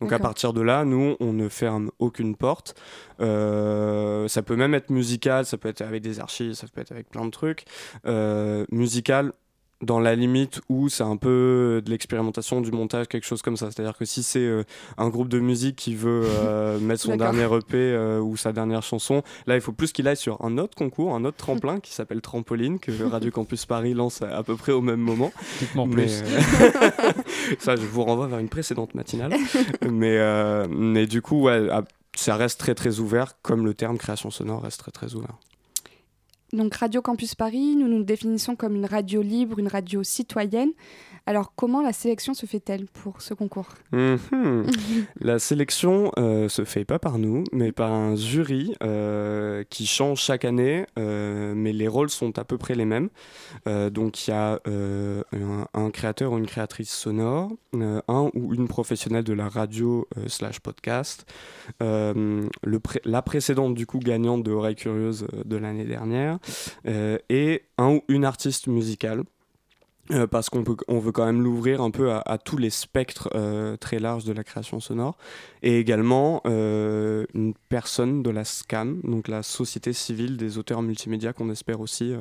Donc 0.00 0.12
à 0.12 0.18
partir 0.18 0.52
de 0.54 0.60
là, 0.60 0.84
nous, 0.84 1.14
on 1.20 1.32
ne 1.32 1.48
ferme 1.48 1.92
aucune 2.00 2.34
porte. 2.34 2.74
ça 3.20 4.42
peut 4.44 4.56
même 4.56 4.74
être 4.74 4.90
musical, 4.90 5.46
ça 5.46 5.56
peut 5.56 5.68
être 5.68 5.82
avec 5.82 6.02
des 6.02 6.18
archives, 6.18 6.54
ça 6.54 6.66
peut 6.66 6.80
être 6.80 6.90
avec 6.90 7.08
plein 7.10 7.24
de 7.24 7.30
trucs. 7.30 7.64
musical, 8.72 9.32
dans 9.82 10.00
la 10.00 10.14
limite 10.14 10.60
où 10.68 10.88
c'est 10.88 11.02
un 11.02 11.16
peu 11.16 11.82
de 11.84 11.90
l'expérimentation, 11.90 12.60
du 12.60 12.70
montage, 12.70 13.08
quelque 13.08 13.26
chose 13.26 13.42
comme 13.42 13.56
ça. 13.56 13.70
C'est-à-dire 13.70 13.96
que 13.96 14.04
si 14.04 14.22
c'est 14.22 14.38
euh, 14.38 14.64
un 14.96 15.08
groupe 15.08 15.28
de 15.28 15.38
musique 15.38 15.76
qui 15.76 15.94
veut 15.94 16.22
euh, 16.24 16.78
mettre 16.80 17.02
son 17.02 17.16
dernier 17.16 17.44
EP 17.44 17.74
euh, 17.74 18.20
ou 18.20 18.36
sa 18.36 18.52
dernière 18.52 18.82
chanson, 18.82 19.22
là 19.46 19.56
il 19.56 19.60
faut 19.60 19.72
plus 19.72 19.92
qu'il 19.92 20.08
aille 20.08 20.16
sur 20.16 20.42
un 20.44 20.58
autre 20.58 20.74
concours, 20.74 21.14
un 21.14 21.24
autre 21.24 21.36
tremplin 21.36 21.80
qui 21.80 21.92
s'appelle 21.92 22.20
Trampoline, 22.20 22.78
que 22.78 22.90
Radio 23.10 23.30
Campus 23.30 23.66
Paris 23.66 23.94
lance 23.94 24.22
à, 24.22 24.42
peu 24.42 24.56
près 24.56 24.72
au 24.72 24.80
même 24.80 25.00
moment. 25.00 25.32
plus. 25.90 26.22
ça, 27.58 27.76
je 27.76 27.82
vous 27.82 28.04
renvoie 28.04 28.26
vers 28.26 28.38
une 28.38 28.48
précédente 28.48 28.94
matinale. 28.94 29.34
mais, 29.90 30.18
mais 30.68 31.06
du 31.06 31.20
coup, 31.20 31.42
ouais, 31.42 31.68
ça 32.14 32.36
reste 32.36 32.58
très 32.60 32.74
très 32.74 33.00
ouvert, 33.00 33.34
comme 33.42 33.64
le 33.64 33.74
terme 33.74 33.98
création 33.98 34.30
sonore 34.30 34.62
reste 34.62 34.80
très 34.80 34.92
très 34.92 35.14
ouvert. 35.14 35.36
Donc 36.54 36.76
Radio 36.76 37.02
Campus 37.02 37.34
Paris, 37.34 37.74
nous 37.74 37.88
nous 37.88 38.04
définissons 38.04 38.54
comme 38.54 38.76
une 38.76 38.86
radio 38.86 39.22
libre, 39.22 39.58
une 39.58 39.66
radio 39.66 40.04
citoyenne. 40.04 40.70
Alors 41.26 41.54
comment 41.56 41.80
la 41.80 41.94
sélection 41.94 42.34
se 42.34 42.44
fait-elle 42.44 42.84
pour 42.86 43.22
ce 43.22 43.32
concours 43.32 43.68
mhm. 43.92 44.66
La 45.20 45.38
sélection 45.38 46.12
euh, 46.18 46.50
se 46.50 46.64
fait 46.64 46.84
pas 46.84 46.98
par 46.98 47.18
nous, 47.18 47.44
mais 47.50 47.72
par 47.72 47.92
un 47.92 48.14
jury 48.14 48.76
euh, 48.82 49.64
qui 49.70 49.86
change 49.86 50.20
chaque 50.20 50.44
année, 50.44 50.84
euh, 50.98 51.54
mais 51.56 51.72
les 51.72 51.88
rôles 51.88 52.10
sont 52.10 52.38
à 52.38 52.44
peu 52.44 52.58
près 52.58 52.74
les 52.74 52.84
mêmes. 52.84 53.08
Donc 53.64 54.26
il 54.26 54.30
y 54.30 54.34
a 54.34 54.60
un, 54.66 55.90
créateur 55.90 56.32
ou 56.32 56.38
une 56.38 56.46
créatrice 56.46 56.92
sonore, 56.92 57.52
un 57.72 58.30
ou 58.34 58.54
une 58.54 58.68
professionnelle 58.68 59.24
de 59.24 59.32
la 59.32 59.48
radio 59.48 60.06
slash 60.26 60.60
podcast, 60.60 61.26
le 61.80 62.48
la 63.04 63.22
précédente 63.22 63.74
du 63.74 63.86
coup 63.86 63.98
gagnante 63.98 64.42
de 64.42 64.50
Oreille 64.50 64.74
Curieuse 64.74 65.26
de 65.44 65.56
l'année 65.56 65.84
dernière, 65.84 66.38
et 66.84 67.62
un 67.78 67.94
ou 67.94 68.02
une 68.08 68.24
artiste 68.24 68.66
musicale. 68.66 69.24
Euh, 70.10 70.26
parce 70.26 70.50
qu'on 70.50 70.64
on 70.86 70.98
veut 70.98 71.12
quand 71.12 71.24
même 71.24 71.42
l'ouvrir 71.42 71.80
un 71.80 71.90
peu 71.90 72.12
à, 72.12 72.36
tous 72.36 72.58
les 72.58 72.68
spectres 72.68 73.30
euh, 73.34 73.78
très 73.78 73.98
larges 73.98 74.24
de 74.24 74.34
la 74.34 74.44
création 74.44 74.78
sonore, 74.78 75.16
et 75.62 75.78
également 75.78 76.42
euh, 76.46 77.24
une 77.32 77.54
personne 77.70 78.22
de 78.22 78.28
la 78.28 78.44
SCAM, 78.44 79.00
donc 79.02 79.28
la 79.28 79.42
Société 79.42 79.94
civile 79.94 80.36
des 80.36 80.58
auteurs 80.58 80.82
multimédia, 80.82 81.32
qu'on 81.32 81.48
espère 81.48 81.80
aussi 81.80 82.12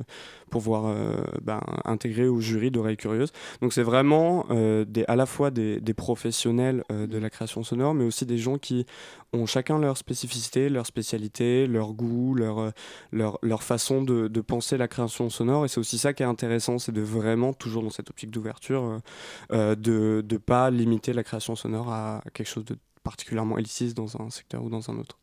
pouvoir 0.50 0.96
ben, 1.42 1.60
intégrer 1.84 2.28
au 2.28 2.40
jury 2.40 2.72
d'oreilles 2.72 2.96
curieuses. 2.96 3.34
Donc 3.62 3.74
c'est 3.74 3.84
vraiment 3.84 4.46
à 4.50 5.16
la 5.16 5.26
fois 5.26 5.52
des, 5.52 5.82
professionnels 5.96 6.84
de 6.90 7.18
la 7.18 7.30
création 7.30 7.64
sonore, 7.64 7.94
mais 7.94 8.06
aussi 8.06 8.26
des 8.26 8.38
gens 8.38 8.58
qui 8.58 8.86
ont 9.34 9.46
chacun 9.46 9.80
leur 9.80 9.98
spécificité, 9.98 10.70
leur 10.70 10.86
spécialité, 10.86 11.66
leur 11.66 11.94
goût, 11.94 12.36
leur, 12.36 12.72
leur, 13.12 13.40
leur 13.42 13.64
façon 13.64 14.04
de, 14.04 14.28
de 14.28 14.42
penser 14.42 14.78
la 14.78 14.88
création 14.88 15.30
sonore, 15.30 15.66
et 15.66 15.68
c'est 15.68 15.80
aussi 15.80 15.98
ça 15.98 16.14
qui 16.14 16.24
est 16.24 16.28
intéressant, 16.28 16.78
c'est 16.78 16.92
de 16.92 17.02
vraiment 17.02 17.54
toujours 17.54 17.73
dans 17.82 17.90
cette 17.90 18.10
optique 18.10 18.32
d'ouverture, 18.32 18.84
euh, 18.84 19.00
euh, 19.52 19.76
de 19.76 20.24
ne 20.30 20.38
pas 20.38 20.70
limiter 20.70 21.14
la 21.14 21.24
création 21.24 21.56
sonore 21.56 21.90
à 21.92 22.22
quelque 22.34 22.48
chose 22.48 22.66
de 22.66 22.78
particulièrement 23.04 23.58
élitiste 23.58 23.98
dans 23.98 24.22
un 24.22 24.30
secteur 24.30 24.64
ou 24.64 24.70
dans 24.70 24.90
un 24.90 24.98
autre. 24.98 25.18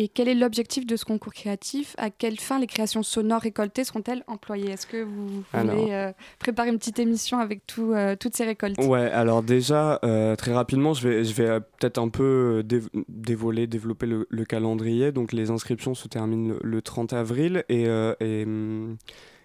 Et 0.00 0.06
quel 0.06 0.28
est 0.28 0.34
l'objectif 0.34 0.86
de 0.86 0.94
ce 0.94 1.04
concours 1.04 1.32
créatif? 1.32 1.96
À 1.98 2.10
quelle 2.10 2.38
fin 2.38 2.60
les 2.60 2.68
créations 2.68 3.02
sonores 3.02 3.40
récoltées 3.40 3.82
seront-elles 3.82 4.22
employées? 4.28 4.70
Est-ce 4.70 4.86
que 4.86 5.02
vous 5.02 5.42
voulez 5.52 5.88
euh, 5.90 6.12
préparer 6.38 6.68
une 6.68 6.78
petite 6.78 7.00
émission 7.00 7.40
avec 7.40 7.66
tout, 7.66 7.94
toutes 8.20 8.36
ces 8.36 8.44
récoltes? 8.44 8.78
Ouais, 8.78 9.10
alors 9.10 9.42
déjà, 9.42 9.98
très 10.38 10.52
rapidement, 10.52 10.92
je 10.92 11.08
vais, 11.08 11.24
je 11.24 11.34
vais 11.34 11.58
peut-être 11.60 11.98
un 11.98 12.10
peu 12.10 12.62
dévoiler, 13.08 13.66
développer 13.66 14.06
le, 14.06 14.44
calendrier. 14.44 15.10
Donc 15.10 15.32
les 15.32 15.50
inscriptions 15.50 15.94
se 15.94 16.06
terminent 16.06 16.54
le, 16.62 16.82
30 16.82 17.12
avril 17.12 17.64
et, 17.68 17.82
et 18.20 18.44
hum, 18.44 18.98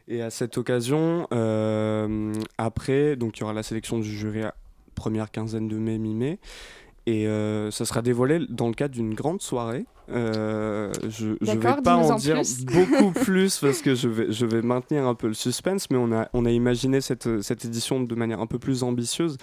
et 0.07 0.21
à 0.21 0.29
cette 0.29 0.57
occasion, 0.57 1.27
euh, 1.33 2.33
après, 2.57 3.15
donc 3.15 3.37
il 3.37 3.41
y 3.41 3.43
aura 3.43 3.53
la 3.53 3.63
sélection 3.63 3.99
du 3.99 4.09
jury 4.09 4.43
à 4.43 4.53
première 4.95 5.31
quinzaine 5.31 5.67
de 5.67 5.77
mai, 5.77 5.97
mi-mai. 5.97 6.39
Et 7.05 7.27
euh, 7.27 7.69
ça 7.71 7.83
sera 7.85 8.01
dévoilé 8.01 8.39
dans 8.49 8.67
le 8.67 8.73
cadre 8.73 8.93
d'une 8.93 9.13
grande 9.13 9.41
soirée. 9.41 9.85
Euh, 10.09 10.91
je 11.09 11.29
ne 11.29 11.59
vais 11.59 11.81
pas 11.81 11.95
en, 11.95 12.15
dire 12.15 12.41
beaucoup 12.65 13.11
plus 13.23 13.57
parce 13.59 13.81
que 13.81 13.95
je 13.95 14.07
vais, 14.07 14.31
je 14.31 14.45
vais 14.45 14.61
maintenir 14.61 15.05
un 15.07 15.15
peu 15.15 15.27
le 15.27 15.33
suspense, 15.33 15.89
mais 15.89 15.97
on 15.97 16.11
a, 16.11 16.29
on 16.33 16.45
a 16.45 16.51
imaginé 16.51 17.01
cette, 17.01 17.41
cette 17.41 17.65
édition 17.65 18.01
de 18.01 18.15
manière 18.15 18.41
un 18.41 18.47
peu 18.47 18.59
plus 18.59 18.83
ambitieuse. 18.83 19.37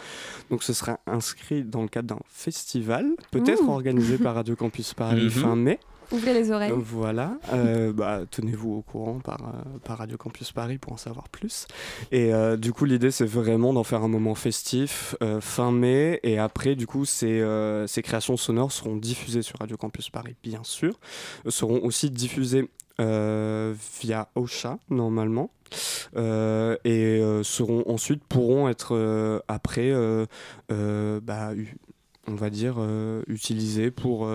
Donc 0.51 0.63
ce 0.63 0.73
sera 0.73 1.01
inscrit 1.07 1.65
dans 1.65 1.83
le 1.83 1.89
cadre 1.89 2.15
d'un 2.15 2.21
festival, 2.29 3.07
peut-être 3.31 3.69
organisé 3.69 4.19
par 4.19 4.35
Radio 4.35 4.57
Campus 4.57 4.95
Paris 4.95 5.25
mhm. 5.25 5.31
fin 5.31 5.57
mai. 5.57 5.81
Ouvrez 6.13 6.35
les 6.35 6.51
oreilles. 6.51 6.73
Voilà. 6.77 7.39
Euh, 7.53 7.93
bah, 7.93 8.23
tenez-vous 8.31 8.75
au 8.75 8.83
courant 8.83 9.21
par, 9.21 9.41
euh, 9.43 9.79
par 9.85 9.99
Radio 9.99 10.17
Campus 10.17 10.51
Paris 10.51 10.79
pour 10.79 10.93
en 10.93 10.97
savoir 10.97 11.29
plus. 11.29 11.67
Et 12.11 12.35
euh, 12.35 12.57
du 12.57 12.73
coup, 12.73 12.85
l'idée, 12.85 13.11
c'est 13.11 13.27
vraiment 13.27 13.73
d'en 13.73 13.85
faire 13.85 14.03
un 14.03 14.09
moment 14.09 14.35
festif 14.35 15.15
fin 15.41 15.71
mai. 15.71 16.19
Et 16.23 16.39
après, 16.39 16.75
du 16.75 16.87
coup, 16.87 17.05
ces, 17.05 17.45
créations 18.03 18.37
sonores 18.37 18.73
seront 18.73 18.97
diffusées 18.97 19.43
sur 19.43 19.59
Radio 19.59 19.77
Campus 19.77 20.11
Paris, 20.11 20.35
bien 20.43 20.65
sûr. 20.65 20.99
seront 21.49 21.81
aussi 21.85 22.11
diffusées 22.11 22.69
via 22.99 24.29
Ocha, 24.35 24.79
normalement. 24.91 25.51
et 26.17 27.41
seront 27.43 27.85
ensuite 27.87 28.25
pourront 28.25 28.69
être 28.69 29.43
après, 29.49 29.93
bah, 30.69 31.53
on 32.27 32.35
va 32.35 32.51
dire, 32.51 32.77
utilisées 33.29 33.91
pour 33.91 34.29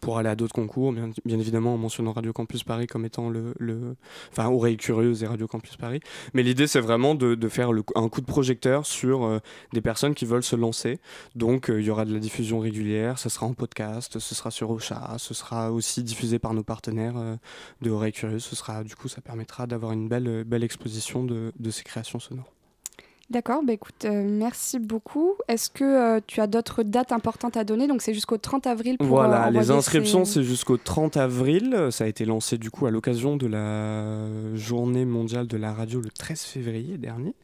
pour 0.00 0.18
aller 0.18 0.28
à 0.28 0.36
d'autres 0.36 0.54
concours, 0.54 0.92
bien, 0.92 1.38
évidemment 1.38 1.74
en 1.74 1.78
mentionnant 1.78 2.12
Radio 2.12 2.32
Campus 2.32 2.64
Paris 2.64 2.86
comme 2.86 3.04
étant 3.04 3.28
le, 3.28 3.54
le 3.58 3.96
enfin 4.30 4.48
Oreille 4.48 4.76
Curieuse 4.76 5.22
et 5.22 5.26
Radio 5.26 5.46
Campus 5.46 5.76
Paris. 5.76 6.00
Mais 6.34 6.42
l'idée 6.42 6.66
c'est 6.66 6.80
vraiment 6.80 7.14
de, 7.14 7.48
faire 7.48 7.70
un 7.94 8.08
coup 8.08 8.20
de 8.20 8.26
projecteur 8.26 8.86
sur 8.86 9.24
euh, 9.24 9.38
des 9.72 9.80
personnes 9.80 10.14
qui 10.14 10.24
veulent 10.24 10.42
se 10.42 10.56
lancer. 10.56 10.98
Donc 11.34 11.68
euh, 11.68 11.80
il 11.80 11.86
y 11.86 11.90
aura 11.90 12.04
de 12.04 12.12
la 12.12 12.20
diffusion 12.20 12.60
régulière, 12.60 13.18
ce 13.18 13.28
sera 13.28 13.46
en 13.46 13.54
podcast, 13.54 14.18
ce 14.18 14.34
sera 14.34 14.50
sur 14.50 14.70
Ocha, 14.70 15.16
ce 15.18 15.34
sera 15.34 15.72
aussi 15.72 16.02
diffusé 16.02 16.38
par 16.38 16.54
nos 16.54 16.62
partenaires 16.64 17.16
euh, 17.16 17.36
de 17.82 17.90
Oreille 17.90 18.12
Curieuse. 18.12 18.44
Ce 18.44 18.56
sera 18.56 18.84
du 18.84 18.94
coup 18.96 19.08
ça 19.08 19.20
permettra 19.20 19.66
d'avoir 19.66 19.92
une 19.92 20.08
belle 20.08 20.44
belle 20.44 20.64
exposition 20.64 21.24
de 21.24 21.70
ces 21.70 21.82
créations 21.82 22.18
sonores. 22.18 22.52
D'accord, 23.32 23.62
bah 23.64 23.72
écoute, 23.72 24.04
euh, 24.04 24.24
merci 24.28 24.78
beaucoup. 24.78 25.36
Est-ce 25.48 25.70
que 25.70 25.84
euh, 25.84 26.20
tu 26.26 26.42
as 26.42 26.46
d'autres 26.46 26.82
dates 26.82 27.12
importantes 27.12 27.56
à 27.56 27.64
donner? 27.64 27.88
Donc 27.88 28.02
c'est 28.02 28.12
jusqu'au 28.12 28.36
30 28.36 28.66
avril 28.66 28.98
pour 28.98 29.06
Voilà, 29.06 29.46
euh, 29.46 29.50
les 29.50 29.70
inscriptions 29.70 30.26
c'est 30.26 30.42
jusqu'au 30.42 30.76
30 30.76 31.16
avril. 31.16 31.88
Ça 31.90 32.04
a 32.04 32.08
été 32.08 32.26
lancé 32.26 32.58
du 32.58 32.70
coup 32.70 32.84
à 32.84 32.90
l'occasion 32.90 33.38
de 33.38 33.46
la 33.46 34.26
journée 34.54 35.06
mondiale 35.06 35.46
de 35.46 35.56
la 35.56 35.72
radio 35.72 36.02
le 36.02 36.10
13 36.10 36.42
février 36.42 36.98
dernier. 36.98 37.34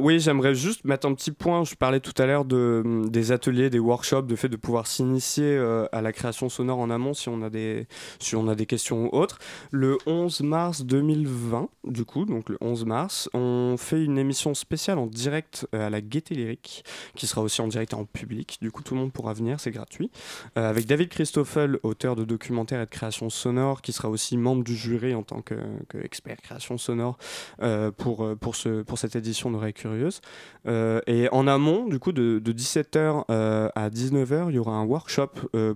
oui, 0.00 0.18
j'aimerais 0.18 0.54
juste 0.54 0.86
mettre 0.86 1.06
un 1.06 1.12
petit 1.12 1.30
point. 1.30 1.62
Je 1.64 1.74
parlais 1.74 2.00
tout 2.00 2.14
à 2.16 2.24
l'heure 2.24 2.46
de, 2.46 3.02
des 3.06 3.32
ateliers, 3.32 3.68
des 3.68 3.78
workshops, 3.78 4.26
de 4.26 4.34
fait 4.34 4.48
de 4.48 4.56
pouvoir 4.56 4.86
s'initier 4.86 5.58
à 5.92 6.00
la 6.00 6.12
création 6.12 6.48
sonore 6.48 6.78
en 6.78 6.88
amont 6.88 7.12
si 7.12 7.28
on 7.28 7.42
a 7.42 7.50
des, 7.50 7.86
si 8.18 8.34
on 8.34 8.48
a 8.48 8.54
des 8.54 8.64
questions 8.64 9.12
ou 9.12 9.18
autres. 9.18 9.40
Le 9.72 9.98
11 10.06 10.40
mars 10.40 10.84
2020, 10.86 11.68
du 11.84 12.06
coup, 12.06 12.24
donc 12.24 12.48
le 12.48 12.56
11 12.62 12.86
mars, 12.86 13.28
on 13.34 13.76
fait 13.76 14.02
une 14.02 14.16
émission 14.16 14.54
spéciale 14.54 14.85
en 14.94 15.06
direct 15.06 15.66
euh, 15.74 15.86
à 15.86 15.90
la 15.90 16.00
Gaieté 16.00 16.34
Lyrique, 16.34 16.84
qui 17.14 17.26
sera 17.26 17.42
aussi 17.42 17.60
en 17.60 17.68
direct 17.68 17.94
en 17.94 18.04
public. 18.04 18.58
Du 18.60 18.70
coup, 18.70 18.82
tout 18.82 18.94
le 18.94 19.00
monde 19.00 19.12
pourra 19.12 19.32
venir, 19.32 19.60
c'est 19.60 19.70
gratuit. 19.70 20.10
Euh, 20.56 20.68
avec 20.68 20.86
David 20.86 21.08
Christoffel, 21.08 21.78
auteur 21.82 22.16
de 22.16 22.24
documentaires 22.24 22.80
et 22.80 22.86
de 22.86 22.90
création 22.90 23.30
sonore, 23.30 23.82
qui 23.82 23.92
sera 23.92 24.08
aussi 24.08 24.36
membre 24.36 24.64
du 24.64 24.76
jury 24.76 25.14
en 25.14 25.22
tant 25.22 25.42
qu'expert 25.42 26.36
création 26.36 26.78
sonore 26.78 27.18
euh, 27.62 27.90
pour, 27.90 28.36
pour, 28.38 28.56
ce, 28.56 28.82
pour 28.82 28.98
cette 28.98 29.16
édition 29.16 29.50
d'Oreilles 29.50 29.72
Curieuses. 29.72 30.20
et 30.66 31.28
en 31.32 31.46
amont, 31.46 31.86
du 31.86 31.98
coup, 31.98 32.12
de, 32.12 32.40
17h 32.40 33.24
à 33.28 33.90
19h, 33.90 34.46
il 34.50 34.54
y 34.54 34.58
aura 34.58 34.72
un 34.72 34.84
workshop 34.84 35.30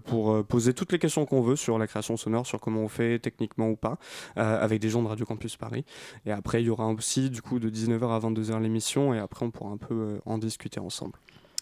pour 0.04 0.44
poser 0.46 0.74
toutes 0.74 0.92
les 0.92 0.98
questions 0.98 1.26
qu'on 1.26 1.42
veut 1.42 1.56
sur 1.56 1.78
la 1.78 1.86
création 1.86 2.16
sonore, 2.16 2.46
sur 2.46 2.61
comment 2.61 2.82
on 2.82 2.88
fait 2.88 3.18
techniquement 3.18 3.68
ou 3.68 3.76
pas, 3.76 3.98
avec 4.36 4.80
des 4.80 4.88
gens 4.88 5.02
de 5.02 5.08
Radio 5.08 5.26
Campus 5.26 5.56
Paris. 5.56 5.84
Et 6.26 6.32
après, 6.32 6.62
il 6.62 6.66
y 6.66 6.70
aura 6.70 6.86
aussi, 6.88 7.30
du 7.30 7.42
coup, 7.42 7.58
de 7.58 7.70
19h 7.70 8.11
à 8.11 8.18
22h 8.18 8.61
l'émission 8.61 8.99
et 9.14 9.18
après 9.18 9.44
on 9.44 9.51
pourra 9.51 9.70
un 9.70 9.76
peu 9.76 9.94
euh, 9.94 10.18
en 10.26 10.38
discuter 10.38 10.80
ensemble. 10.80 11.18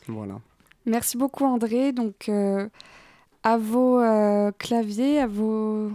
Voilà. 0.07 0.41
Merci 0.87 1.17
beaucoup 1.17 1.45
André. 1.45 1.93
Donc 1.93 2.29
euh, 2.29 2.69
à 3.49 3.57
vos 3.57 3.99
euh, 3.99 4.53
claviers, 4.59 5.21
à 5.21 5.27
vos, 5.27 5.91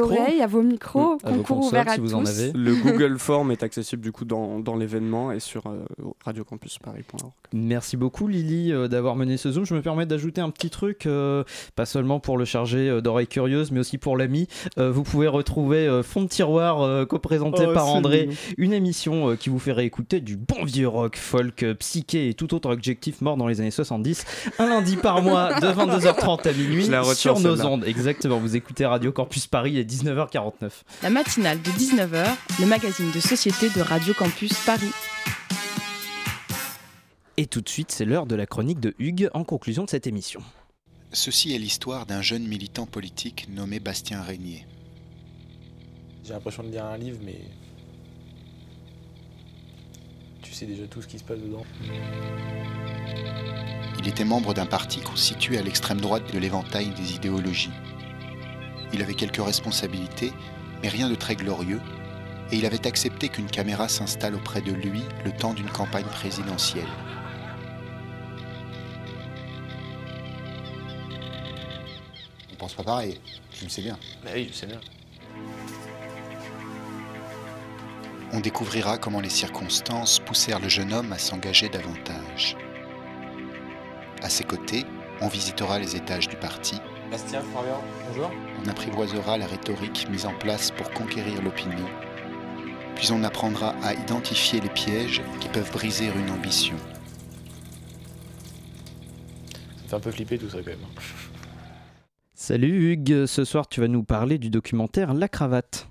oreilles, 0.00 0.42
à 0.42 0.48
vos 0.48 0.62
micros, 0.62 1.14
mmh. 1.14 1.18
concours 1.22 1.66
ouvert 1.66 1.88
à 1.88 1.96
tous. 1.96 2.12
Le 2.52 2.74
Google 2.82 3.18
Form 3.18 3.52
est 3.52 3.62
accessible 3.62 4.02
du 4.02 4.10
coup 4.10 4.24
dans, 4.24 4.58
dans 4.58 4.74
l'événement 4.74 5.30
et 5.30 5.38
sur 5.38 5.68
euh, 5.68 5.84
radiocampusparis.org. 6.24 7.32
Merci 7.52 7.96
beaucoup 7.96 8.26
Lily 8.26 8.72
euh, 8.72 8.88
d'avoir 8.88 9.14
mené 9.14 9.36
ce 9.36 9.52
Zoom. 9.52 9.64
Je 9.64 9.74
me 9.74 9.82
permets 9.82 10.06
d'ajouter 10.06 10.40
un 10.40 10.50
petit 10.50 10.68
truc, 10.68 11.08
pas 11.76 11.86
seulement 11.86 12.18
pour 12.18 12.38
le 12.38 12.44
charger 12.44 13.00
d'oreilles 13.00 13.28
curieuses, 13.28 13.70
mais 13.70 13.80
aussi 13.80 13.98
pour 13.98 14.16
l'ami. 14.16 14.48
vous 14.76 15.02
pouvez 15.02 15.28
retrouver 15.28 16.00
Fond 16.02 16.22
de 16.22 16.28
tiroir 16.28 17.06
co-présenté 17.06 17.66
oh, 17.68 17.72
par 17.72 17.86
André, 17.86 18.28
une 18.58 18.72
émission 18.72 19.36
qui 19.36 19.48
vous 19.48 19.58
fait 19.58 19.72
réécouter 19.72 20.20
du 20.20 20.36
bon 20.36 20.64
vieux 20.64 20.88
rock, 20.88 21.16
folk, 21.16 21.64
psyché 21.78 22.28
et 22.28 22.34
tout 22.34 22.54
autre 22.54 22.70
objectif 22.70 23.20
mort 23.20 23.36
dans 23.36 23.46
les 23.46 23.60
années 23.60 23.70
70, 23.70 24.24
un 24.58 24.66
lundi 24.68 24.96
par 24.96 25.22
mois 25.22 25.60
de 25.60 25.66
22h30 25.66 26.48
à 26.48 26.52
minuit 26.52 26.95
sur 27.04 27.40
nos 27.40 27.64
ondes. 27.64 27.84
Exactement, 27.84 28.38
vous 28.38 28.56
écoutez 28.56 28.86
Radio 28.86 29.12
Campus 29.12 29.46
Paris, 29.46 29.72
il 29.72 29.78
est 29.78 29.90
19h49. 29.90 30.70
La 31.02 31.10
matinale 31.10 31.60
de 31.62 31.70
19h, 31.70 32.26
le 32.60 32.66
magazine 32.66 33.10
de 33.10 33.20
société 33.20 33.68
de 33.70 33.80
Radio 33.80 34.14
Campus 34.14 34.52
Paris. 34.64 34.90
Et 37.36 37.46
tout 37.46 37.60
de 37.60 37.68
suite, 37.68 37.90
c'est 37.90 38.04
l'heure 38.04 38.26
de 38.26 38.34
la 38.34 38.46
chronique 38.46 38.80
de 38.80 38.94
Hugues 38.98 39.28
en 39.34 39.44
conclusion 39.44 39.84
de 39.84 39.90
cette 39.90 40.06
émission. 40.06 40.40
Ceci 41.12 41.54
est 41.54 41.58
l'histoire 41.58 42.06
d'un 42.06 42.22
jeune 42.22 42.46
militant 42.46 42.86
politique 42.86 43.48
nommé 43.50 43.78
Bastien 43.78 44.22
Régnier. 44.22 44.66
J'ai 46.24 46.32
l'impression 46.32 46.62
de 46.62 46.70
lire 46.70 46.86
un 46.86 46.96
livre, 46.96 47.18
mais 47.24 47.40
tu 50.42 50.52
sais 50.52 50.66
déjà 50.66 50.86
tout 50.86 51.02
ce 51.02 51.06
qui 51.06 51.18
se 51.18 51.24
passe 51.24 51.38
dedans. 51.38 51.64
Il 53.98 54.08
était 54.08 54.24
membre 54.24 54.54
d'un 54.54 54.66
parti 54.66 55.00
constitué 55.00 55.58
à 55.58 55.62
l'extrême 55.62 56.00
droite 56.00 56.32
de 56.32 56.38
l'éventail 56.38 56.90
des 56.90 57.14
idéologies. 57.14 57.72
Il 58.92 59.02
avait 59.02 59.14
quelques 59.14 59.44
responsabilités, 59.44 60.32
mais 60.82 60.88
rien 60.88 61.08
de 61.08 61.14
très 61.14 61.36
glorieux, 61.36 61.80
et 62.52 62.56
il 62.56 62.66
avait 62.66 62.86
accepté 62.86 63.28
qu'une 63.28 63.50
caméra 63.50 63.88
s'installe 63.88 64.34
auprès 64.34 64.60
de 64.60 64.72
lui 64.72 65.02
le 65.24 65.32
temps 65.32 65.54
d'une 65.54 65.68
campagne 65.68 66.04
présidentielle. 66.04 66.86
On 72.52 72.56
pense 72.56 72.74
pas 72.74 72.84
pareil, 72.84 73.20
tu 73.50 73.64
le 73.64 73.70
sais 73.70 73.82
bien. 73.82 73.98
Bah 74.24 74.30
oui, 74.34 74.48
je 74.50 74.56
sais 74.56 74.66
bien. 74.66 74.80
On 78.32 78.40
découvrira 78.40 78.98
comment 78.98 79.20
les 79.20 79.30
circonstances 79.30 80.18
poussèrent 80.18 80.60
le 80.60 80.68
jeune 80.68 80.92
homme 80.92 81.12
à 81.12 81.18
s'engager 81.18 81.68
davantage. 81.68 82.56
À 84.22 84.30
ses 84.30 84.44
côtés, 84.44 84.84
on 85.20 85.28
visitera 85.28 85.78
les 85.78 85.96
étages 85.96 86.28
du 86.28 86.36
parti. 86.36 86.76
Bastien, 87.10 87.42
bonjour. 88.08 88.30
On 88.64 88.68
apprivoisera 88.68 89.38
la 89.38 89.46
rhétorique 89.46 90.08
mise 90.10 90.26
en 90.26 90.34
place 90.34 90.70
pour 90.70 90.90
conquérir 90.90 91.42
l'opinion. 91.42 91.86
puis 92.96 93.12
on 93.12 93.22
apprendra 93.24 93.74
à 93.82 93.92
identifier 93.92 94.60
les 94.60 94.70
pièges 94.70 95.22
qui 95.38 95.48
peuvent 95.48 95.70
briser 95.70 96.06
une 96.06 96.30
ambition. 96.30 96.74
Ça 99.82 99.90
fait 99.90 99.96
un 99.96 100.00
peu 100.00 100.10
flipper 100.10 100.38
tout 100.38 100.48
ça 100.48 100.58
quand 100.58 100.70
même. 100.70 100.78
Salut 102.34 102.92
Hugues, 102.92 103.26
ce 103.26 103.44
soir 103.44 103.68
tu 103.68 103.80
vas 103.80 103.88
nous 103.88 104.02
parler 104.02 104.38
du 104.38 104.48
documentaire 104.50 105.12
La 105.12 105.28
Cravate. 105.28 105.88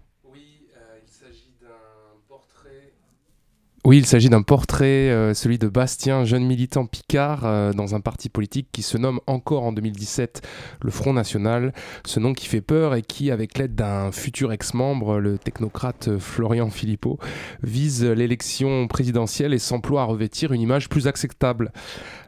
Oui, 3.86 4.00
il 4.00 4.08
s'agit 4.08 4.30
d'un 4.30 4.42
portrait, 4.42 5.12
euh, 5.12 5.36
celui 5.36 5.60
de 5.60 5.68
Bastien, 5.68 6.26
jeune 6.26 6.44
militant 6.44 6.88
picard 6.88 7.42
euh, 7.46 7.72
dans 7.72 7.94
un 7.94 8.00
parti 8.00 8.30
politique 8.30 8.68
qui 8.72 8.82
se 8.82 8.98
nomme 8.98 9.20
encore 9.28 9.62
en 9.62 9.72
2017 9.74 10.42
le 10.82 10.90
Front 10.90 11.14
National, 11.14 11.72
ce 12.04 12.20
nom 12.20 12.34
qui 12.34 12.48
fait 12.48 12.62
peur 12.62 12.96
et 12.96 13.04
qui, 13.04 13.30
avec 13.30 13.60
l'aide 13.60 13.76
d'un 13.76 14.12
futur 14.12 14.52
ex-membre, 14.52 15.20
le 15.20 15.38
technocrate 15.38 16.18
Florian 16.18 16.72
Philippot, 16.72 17.20
vise 17.62 18.04
l'élection 18.04 18.88
présidentielle 18.88 19.54
et 19.54 19.60
s'emploie 19.60 20.02
à 20.02 20.06
revêtir 20.06 20.52
une 20.52 20.62
image 20.62 20.90
plus 20.90 21.06
acceptable. 21.06 21.72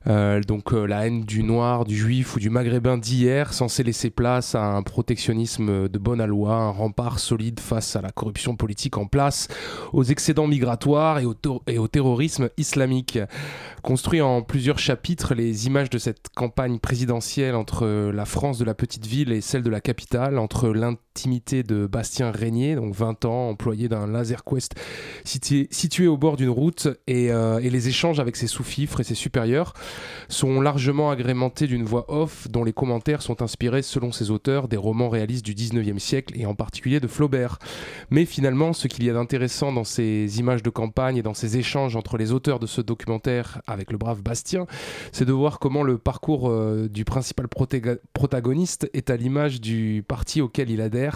Euh, 0.05 0.41
donc 0.41 0.71
la 0.73 1.07
haine 1.07 1.23
du 1.23 1.41
noir, 1.41 1.85
du 1.85 1.97
juif 1.97 2.35
ou 2.35 2.39
du 2.39 2.51
maghrébin 2.51 2.99
d'hier, 2.99 3.51
censé 3.51 3.81
laisser 3.81 4.11
place 4.11 4.53
à 4.53 4.63
un 4.63 4.83
protectionnisme 4.83 5.89
de 5.89 5.97
bonne 5.97 6.23
loi, 6.23 6.53
un 6.53 6.69
rempart 6.69 7.17
solide 7.17 7.59
face 7.59 7.95
à 7.95 8.01
la 8.01 8.11
corruption 8.11 8.55
politique 8.55 8.97
en 8.97 9.07
place, 9.07 9.47
aux 9.91 10.03
excédents 10.03 10.47
migratoires 10.47 11.17
et 11.17 11.25
au 11.25 11.33
et 11.67 11.77
au 11.77 11.87
terrorisme 11.87 12.49
islamique. 12.57 13.19
Construit 13.81 14.21
en 14.21 14.41
plusieurs 14.41 14.79
chapitres, 14.79 15.33
les 15.33 15.67
images 15.67 15.89
de 15.89 15.97
cette 15.97 16.29
campagne 16.35 16.79
présidentielle 16.79 17.55
entre 17.55 18.11
la 18.11 18.25
France 18.25 18.57
de 18.57 18.65
la 18.65 18.73
petite 18.73 19.05
ville 19.05 19.31
et 19.31 19.41
celle 19.41 19.63
de 19.63 19.69
la 19.69 19.81
capitale, 19.81 20.37
entre 20.37 20.69
de 21.25 21.87
Bastien 21.87 22.31
Régnier, 22.31 22.75
donc 22.75 22.93
20 22.93 23.25
ans, 23.25 23.49
employé 23.49 23.89
d'un 23.89 24.07
laser 24.07 24.43
quest 24.43 24.75
situé, 25.23 25.67
situé 25.71 26.07
au 26.07 26.17
bord 26.17 26.37
d'une 26.37 26.49
route, 26.49 26.87
et, 27.07 27.31
euh, 27.31 27.59
et, 27.59 27.69
les 27.69 27.87
échanges 27.87 28.19
avec 28.19 28.35
ses 28.35 28.47
sous-fifres 28.47 28.99
et 28.99 29.03
ses 29.03 29.15
supérieurs, 29.15 29.73
sont 30.29 30.61
largement 30.61 31.09
agrémentés 31.09 31.67
d'une 31.67 31.83
voix 31.83 32.05
off 32.07 32.47
dont 32.49 32.63
les 32.63 32.73
commentaires 32.73 33.21
sont 33.21 33.41
inspirés, 33.41 33.81
selon 33.81 34.11
ses 34.11 34.29
auteurs, 34.29 34.67
des 34.67 34.77
romans 34.77 35.09
réalistes 35.09 35.45
du 35.45 35.53
19e 35.53 35.99
siècle 35.99 36.33
et 36.39 36.45
en 36.45 36.53
particulier 36.53 36.99
de 36.99 37.07
Flaubert. 37.07 37.57
Mais 38.11 38.25
finalement, 38.25 38.73
ce 38.73 38.87
qu'il 38.87 39.03
y 39.03 39.09
a 39.09 39.13
d'intéressant 39.13 39.71
dans 39.71 39.83
ces 39.83 40.39
images 40.39 40.63
de 40.63 40.69
campagne 40.69 41.17
et 41.17 41.23
dans 41.23 41.33
ces 41.33 41.57
échanges 41.57 41.95
entre 41.95 42.17
les 42.17 42.31
auteurs 42.31 42.59
de 42.59 42.67
ce 42.67 42.81
documentaire 42.81 43.61
avec 43.67 43.91
le 43.91 43.97
brave 43.97 44.21
Bastien, 44.21 44.67
c'est 45.11 45.25
de 45.25 45.33
voir 45.33 45.59
comment 45.59 45.83
le 45.83 45.97
parcours 45.97 46.49
euh, 46.49 46.87
du 46.87 47.05
principal 47.05 47.47
protagoniste 48.13 48.89
est 48.93 49.09
à 49.09 49.17
l'image 49.17 49.61
du 49.61 50.03
parti 50.07 50.41
auquel 50.41 50.69
il 50.69 50.81
adhère, 50.81 51.06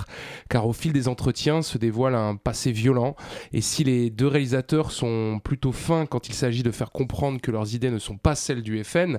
car 0.49 0.67
au 0.67 0.73
fil 0.73 0.93
des 0.93 1.07
entretiens 1.07 1.61
se 1.61 1.77
dévoile 1.77 2.15
un 2.15 2.35
passé 2.35 2.71
violent, 2.71 3.15
et 3.53 3.61
si 3.61 3.83
les 3.83 4.09
deux 4.09 4.27
réalisateurs 4.27 4.91
sont 4.91 5.39
plutôt 5.43 5.71
fins 5.71 6.05
quand 6.05 6.29
il 6.29 6.33
s'agit 6.33 6.63
de 6.63 6.71
faire 6.71 6.91
comprendre 6.91 7.39
que 7.41 7.51
leurs 7.51 7.73
idées 7.73 7.91
ne 7.91 7.99
sont 7.99 8.17
pas 8.17 8.35
celles 8.35 8.61
du 8.61 8.83
FN, 8.83 9.17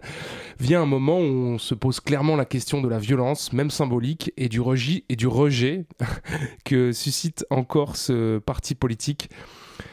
vient 0.58 0.82
un 0.82 0.86
moment 0.86 1.18
où 1.18 1.54
on 1.54 1.58
se 1.58 1.74
pose 1.74 2.00
clairement 2.00 2.36
la 2.36 2.44
question 2.44 2.80
de 2.80 2.88
la 2.88 2.98
violence, 2.98 3.52
même 3.52 3.70
symbolique, 3.70 4.32
et 4.36 4.48
du, 4.48 4.60
rejet, 4.60 5.04
et 5.08 5.16
du 5.16 5.26
rejet 5.26 5.86
que 6.64 6.92
suscite 6.92 7.44
encore 7.50 7.96
ce 7.96 8.38
parti 8.38 8.74
politique 8.74 9.28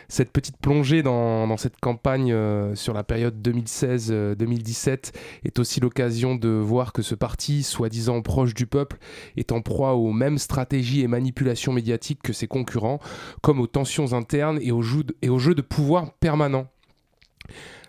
cette 0.10 0.32
petite 0.32 0.57
plongée 0.57 1.03
dans, 1.03 1.55
cette 1.57 1.80
campagne 1.80 2.34
euh, 2.34 2.76
sur 2.76 2.93
la 2.93 3.03
période 3.03 3.47
2016-2017 3.47 4.12
euh, 4.12 4.97
est 5.45 5.60
aussi 5.60 5.80
l'occasion 5.80 6.36
de 6.36 6.49
voir 6.49 6.91
que 6.91 7.01
ce 7.01 7.16
parti, 7.16 7.64
soi-disant 7.64 8.22
proche 8.22 8.53
du 8.53 8.66
peuple, 8.66 8.97
est 9.38 9.51
en 9.51 9.62
proie 9.62 9.93
aux 9.93 10.12
mêmes 10.12 10.39
stratégies 10.39 11.01
et 11.01 11.07
manipulations 11.07 11.72
médiatiques 11.72 12.22
que 12.24 12.34
ses 12.34 12.47
concurrents, 12.47 12.99
comme 13.41 13.60
aux 13.60 13.68
tensions 13.68 14.14
internes 14.14 14.60
et 14.62 14.72
aux 14.72 14.82
jeux 14.82 15.55
de 15.55 15.62
pouvoir 15.62 16.12
permanents. 16.14 16.68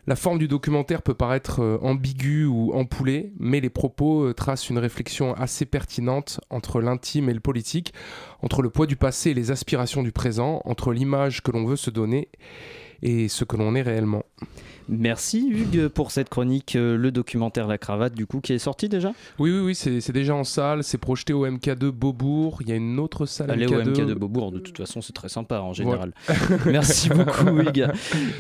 La 0.07 0.17
forme 0.17 0.39
du 0.39 0.49
documentaire 0.49 1.03
peut 1.03 1.15
paraître 1.15 1.61
euh, 1.61 1.79
ambiguë 1.83 2.47
ou 2.47 2.73
empoulée, 2.73 3.33
mais 3.39 3.61
les 3.61 3.71
propos 3.71 4.25
euh, 4.25 4.35
tracent 4.35 4.71
une 4.71 4.79
réflexion 4.79 5.35
assez 5.35 5.67
pertinente 5.67 6.41
entre 6.51 6.81
l'intime 6.81 7.29
et 7.29 7.35
le 7.35 7.41
politique, 7.41 7.93
entre 8.43 8.63
le 8.63 8.71
poids 8.71 8.87
du 8.87 8.97
passé 8.97 9.31
et 9.31 9.35
les 9.35 9.51
aspirations 9.51 10.03
du 10.03 10.13
présent, 10.13 10.63
entre 10.65 10.93
l'image 10.93 11.43
que 11.43 11.51
l'on 11.51 11.65
veut 11.65 11.77
se 11.77 11.91
donner 11.91 12.29
et 13.03 13.29
ce 13.29 13.45
que 13.45 13.57
l'on 13.57 13.75
est 13.75 13.83
réellement. 13.83 14.25
Merci 14.91 15.49
Hugues 15.49 15.87
pour 15.87 16.11
cette 16.11 16.29
chronique, 16.29 16.75
euh, 16.75 16.97
le 16.97 17.13
documentaire 17.13 17.69
La 17.69 17.79
Cravate 17.79 18.13
du 18.13 18.27
coup 18.27 18.41
qui 18.41 18.53
est 18.53 18.59
sorti 18.59 18.89
déjà? 18.89 19.13
Oui 19.39 19.53
oui 19.53 19.61
oui 19.61 19.75
c'est 19.77 20.13
déjà 20.13 20.35
en 20.35 20.43
salle, 20.43 20.83
c'est 20.83 20.99
projeté 20.99 21.33
au 21.33 21.47
MK2 21.47 21.91
Beaubourg, 21.91 22.59
il 22.63 22.71
y 22.71 22.73
a 22.73 22.75
une 22.75 22.99
autre 22.99 23.25
salle 23.25 23.53
Allez 23.53 23.67
MK2. 23.67 23.75
au 23.75 23.83
MK2 23.83 24.15
Beaubourg, 24.15 24.51
de 24.51 24.59
toute 24.59 24.77
façon 24.77 25.01
c'est 25.01 25.13
très 25.13 25.29
sympa 25.29 25.61
en 25.61 25.73
général. 25.73 26.13
Merci 26.67 27.09
beaucoup 27.09 27.61
Hugues. 27.61 27.87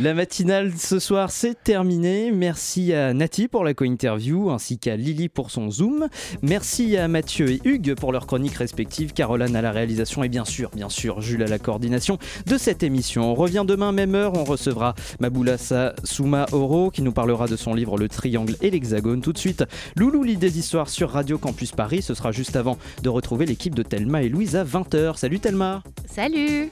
La 0.00 0.12
matinale 0.12 0.72
ce 0.76 0.98
soir 0.98 1.30
c'est 1.30 1.62
terminé, 1.62 2.32
merci 2.32 2.92
à 2.94 3.14
Nati 3.14 3.46
pour 3.46 3.62
la 3.62 3.72
co-interview 3.72 4.50
ainsi 4.50 4.78
qu'à 4.78 4.96
Lily 4.96 5.28
pour 5.28 5.52
son 5.52 5.70
zoom, 5.70 6.08
merci 6.42 6.96
à 6.96 7.06
Mathieu 7.06 7.48
et 7.48 7.60
Hugues 7.64 7.94
pour 7.94 8.10
leurs 8.10 8.26
chroniques 8.26 8.56
respectives, 8.56 9.12
Caroline 9.12 9.54
à 9.54 9.62
la 9.62 9.70
réalisation 9.70 10.24
et 10.24 10.28
bien 10.28 10.44
sûr, 10.44 10.70
bien 10.74 10.88
sûr 10.88 11.20
Jules 11.20 11.44
à 11.44 11.46
la 11.46 11.60
coordination 11.60 12.18
de 12.46 12.58
cette 12.58 12.82
émission. 12.82 13.30
On 13.30 13.34
revient 13.34 13.64
demain 13.64 13.92
même 13.92 14.16
heure, 14.16 14.32
on 14.34 14.42
recevra 14.44 14.96
Maboulassa 15.20 15.89
Souma 16.04 16.46
Oro 16.52 16.90
qui 16.90 17.02
nous 17.02 17.12
parlera 17.12 17.46
de 17.46 17.56
son 17.56 17.74
livre 17.74 17.98
Le 17.98 18.08
Triangle 18.08 18.56
et 18.60 18.70
l'Hexagone. 18.70 19.20
Tout 19.20 19.32
de 19.32 19.38
suite, 19.38 19.64
Loulou 19.96 20.22
lit 20.22 20.36
des 20.36 20.58
histoires 20.58 20.88
sur 20.88 21.10
Radio 21.10 21.38
Campus 21.38 21.72
Paris. 21.72 22.02
Ce 22.02 22.14
sera 22.14 22.32
juste 22.32 22.56
avant 22.56 22.78
de 23.02 23.08
retrouver 23.08 23.46
l'équipe 23.46 23.74
de 23.74 23.82
Thelma 23.82 24.22
et 24.22 24.28
Louise 24.28 24.56
à 24.56 24.64
20h. 24.64 25.16
Salut 25.16 25.40
Thelma 25.40 25.82
Salut 26.06 26.70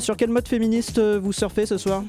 Sur 0.00 0.16
quel 0.16 0.30
mode 0.30 0.48
féministe 0.48 0.98
euh, 0.98 1.18
vous 1.20 1.32
surfez 1.32 1.66
ce 1.66 1.78
soir? 1.78 2.02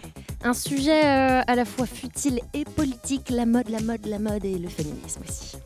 Un 0.43 0.53
sujet 0.53 1.05
euh, 1.05 1.41
à 1.45 1.55
la 1.55 1.65
fois 1.65 1.85
futile 1.85 2.39
et 2.55 2.65
politique, 2.65 3.29
la 3.29 3.45
mode, 3.45 3.69
la 3.69 3.79
mode, 3.79 4.05
la 4.07 4.17
mode 4.17 4.43
et 4.43 4.57
le 4.57 4.69
féminisme 4.69 5.21
aussi. 5.27 5.57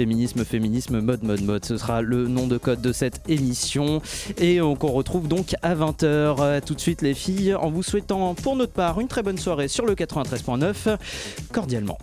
Féminisme, 0.00 0.46
féminisme, 0.46 1.00
mode, 1.00 1.22
mode, 1.24 1.42
mode. 1.42 1.62
Ce 1.66 1.76
sera 1.76 2.00
le 2.00 2.26
nom 2.26 2.46
de 2.46 2.56
code 2.56 2.80
de 2.80 2.90
cette 2.90 3.20
émission. 3.28 4.00
Et 4.38 4.62
on, 4.62 4.72
retrouve 4.72 5.28
donc 5.28 5.54
à 5.60 5.74
20h. 5.74 6.62
Tout 6.62 6.74
de 6.74 6.80
suite, 6.80 7.02
les 7.02 7.12
filles, 7.12 7.54
en 7.54 7.70
vous 7.70 7.82
souhaitant 7.82 8.34
pour 8.34 8.56
notre 8.56 8.72
part 8.72 8.98
une 8.98 9.08
très 9.08 9.22
bonne 9.22 9.36
soirée 9.36 9.68
sur 9.68 9.84
le 9.84 9.94
93.9. 9.94 10.96
Cordialement. 11.52 11.98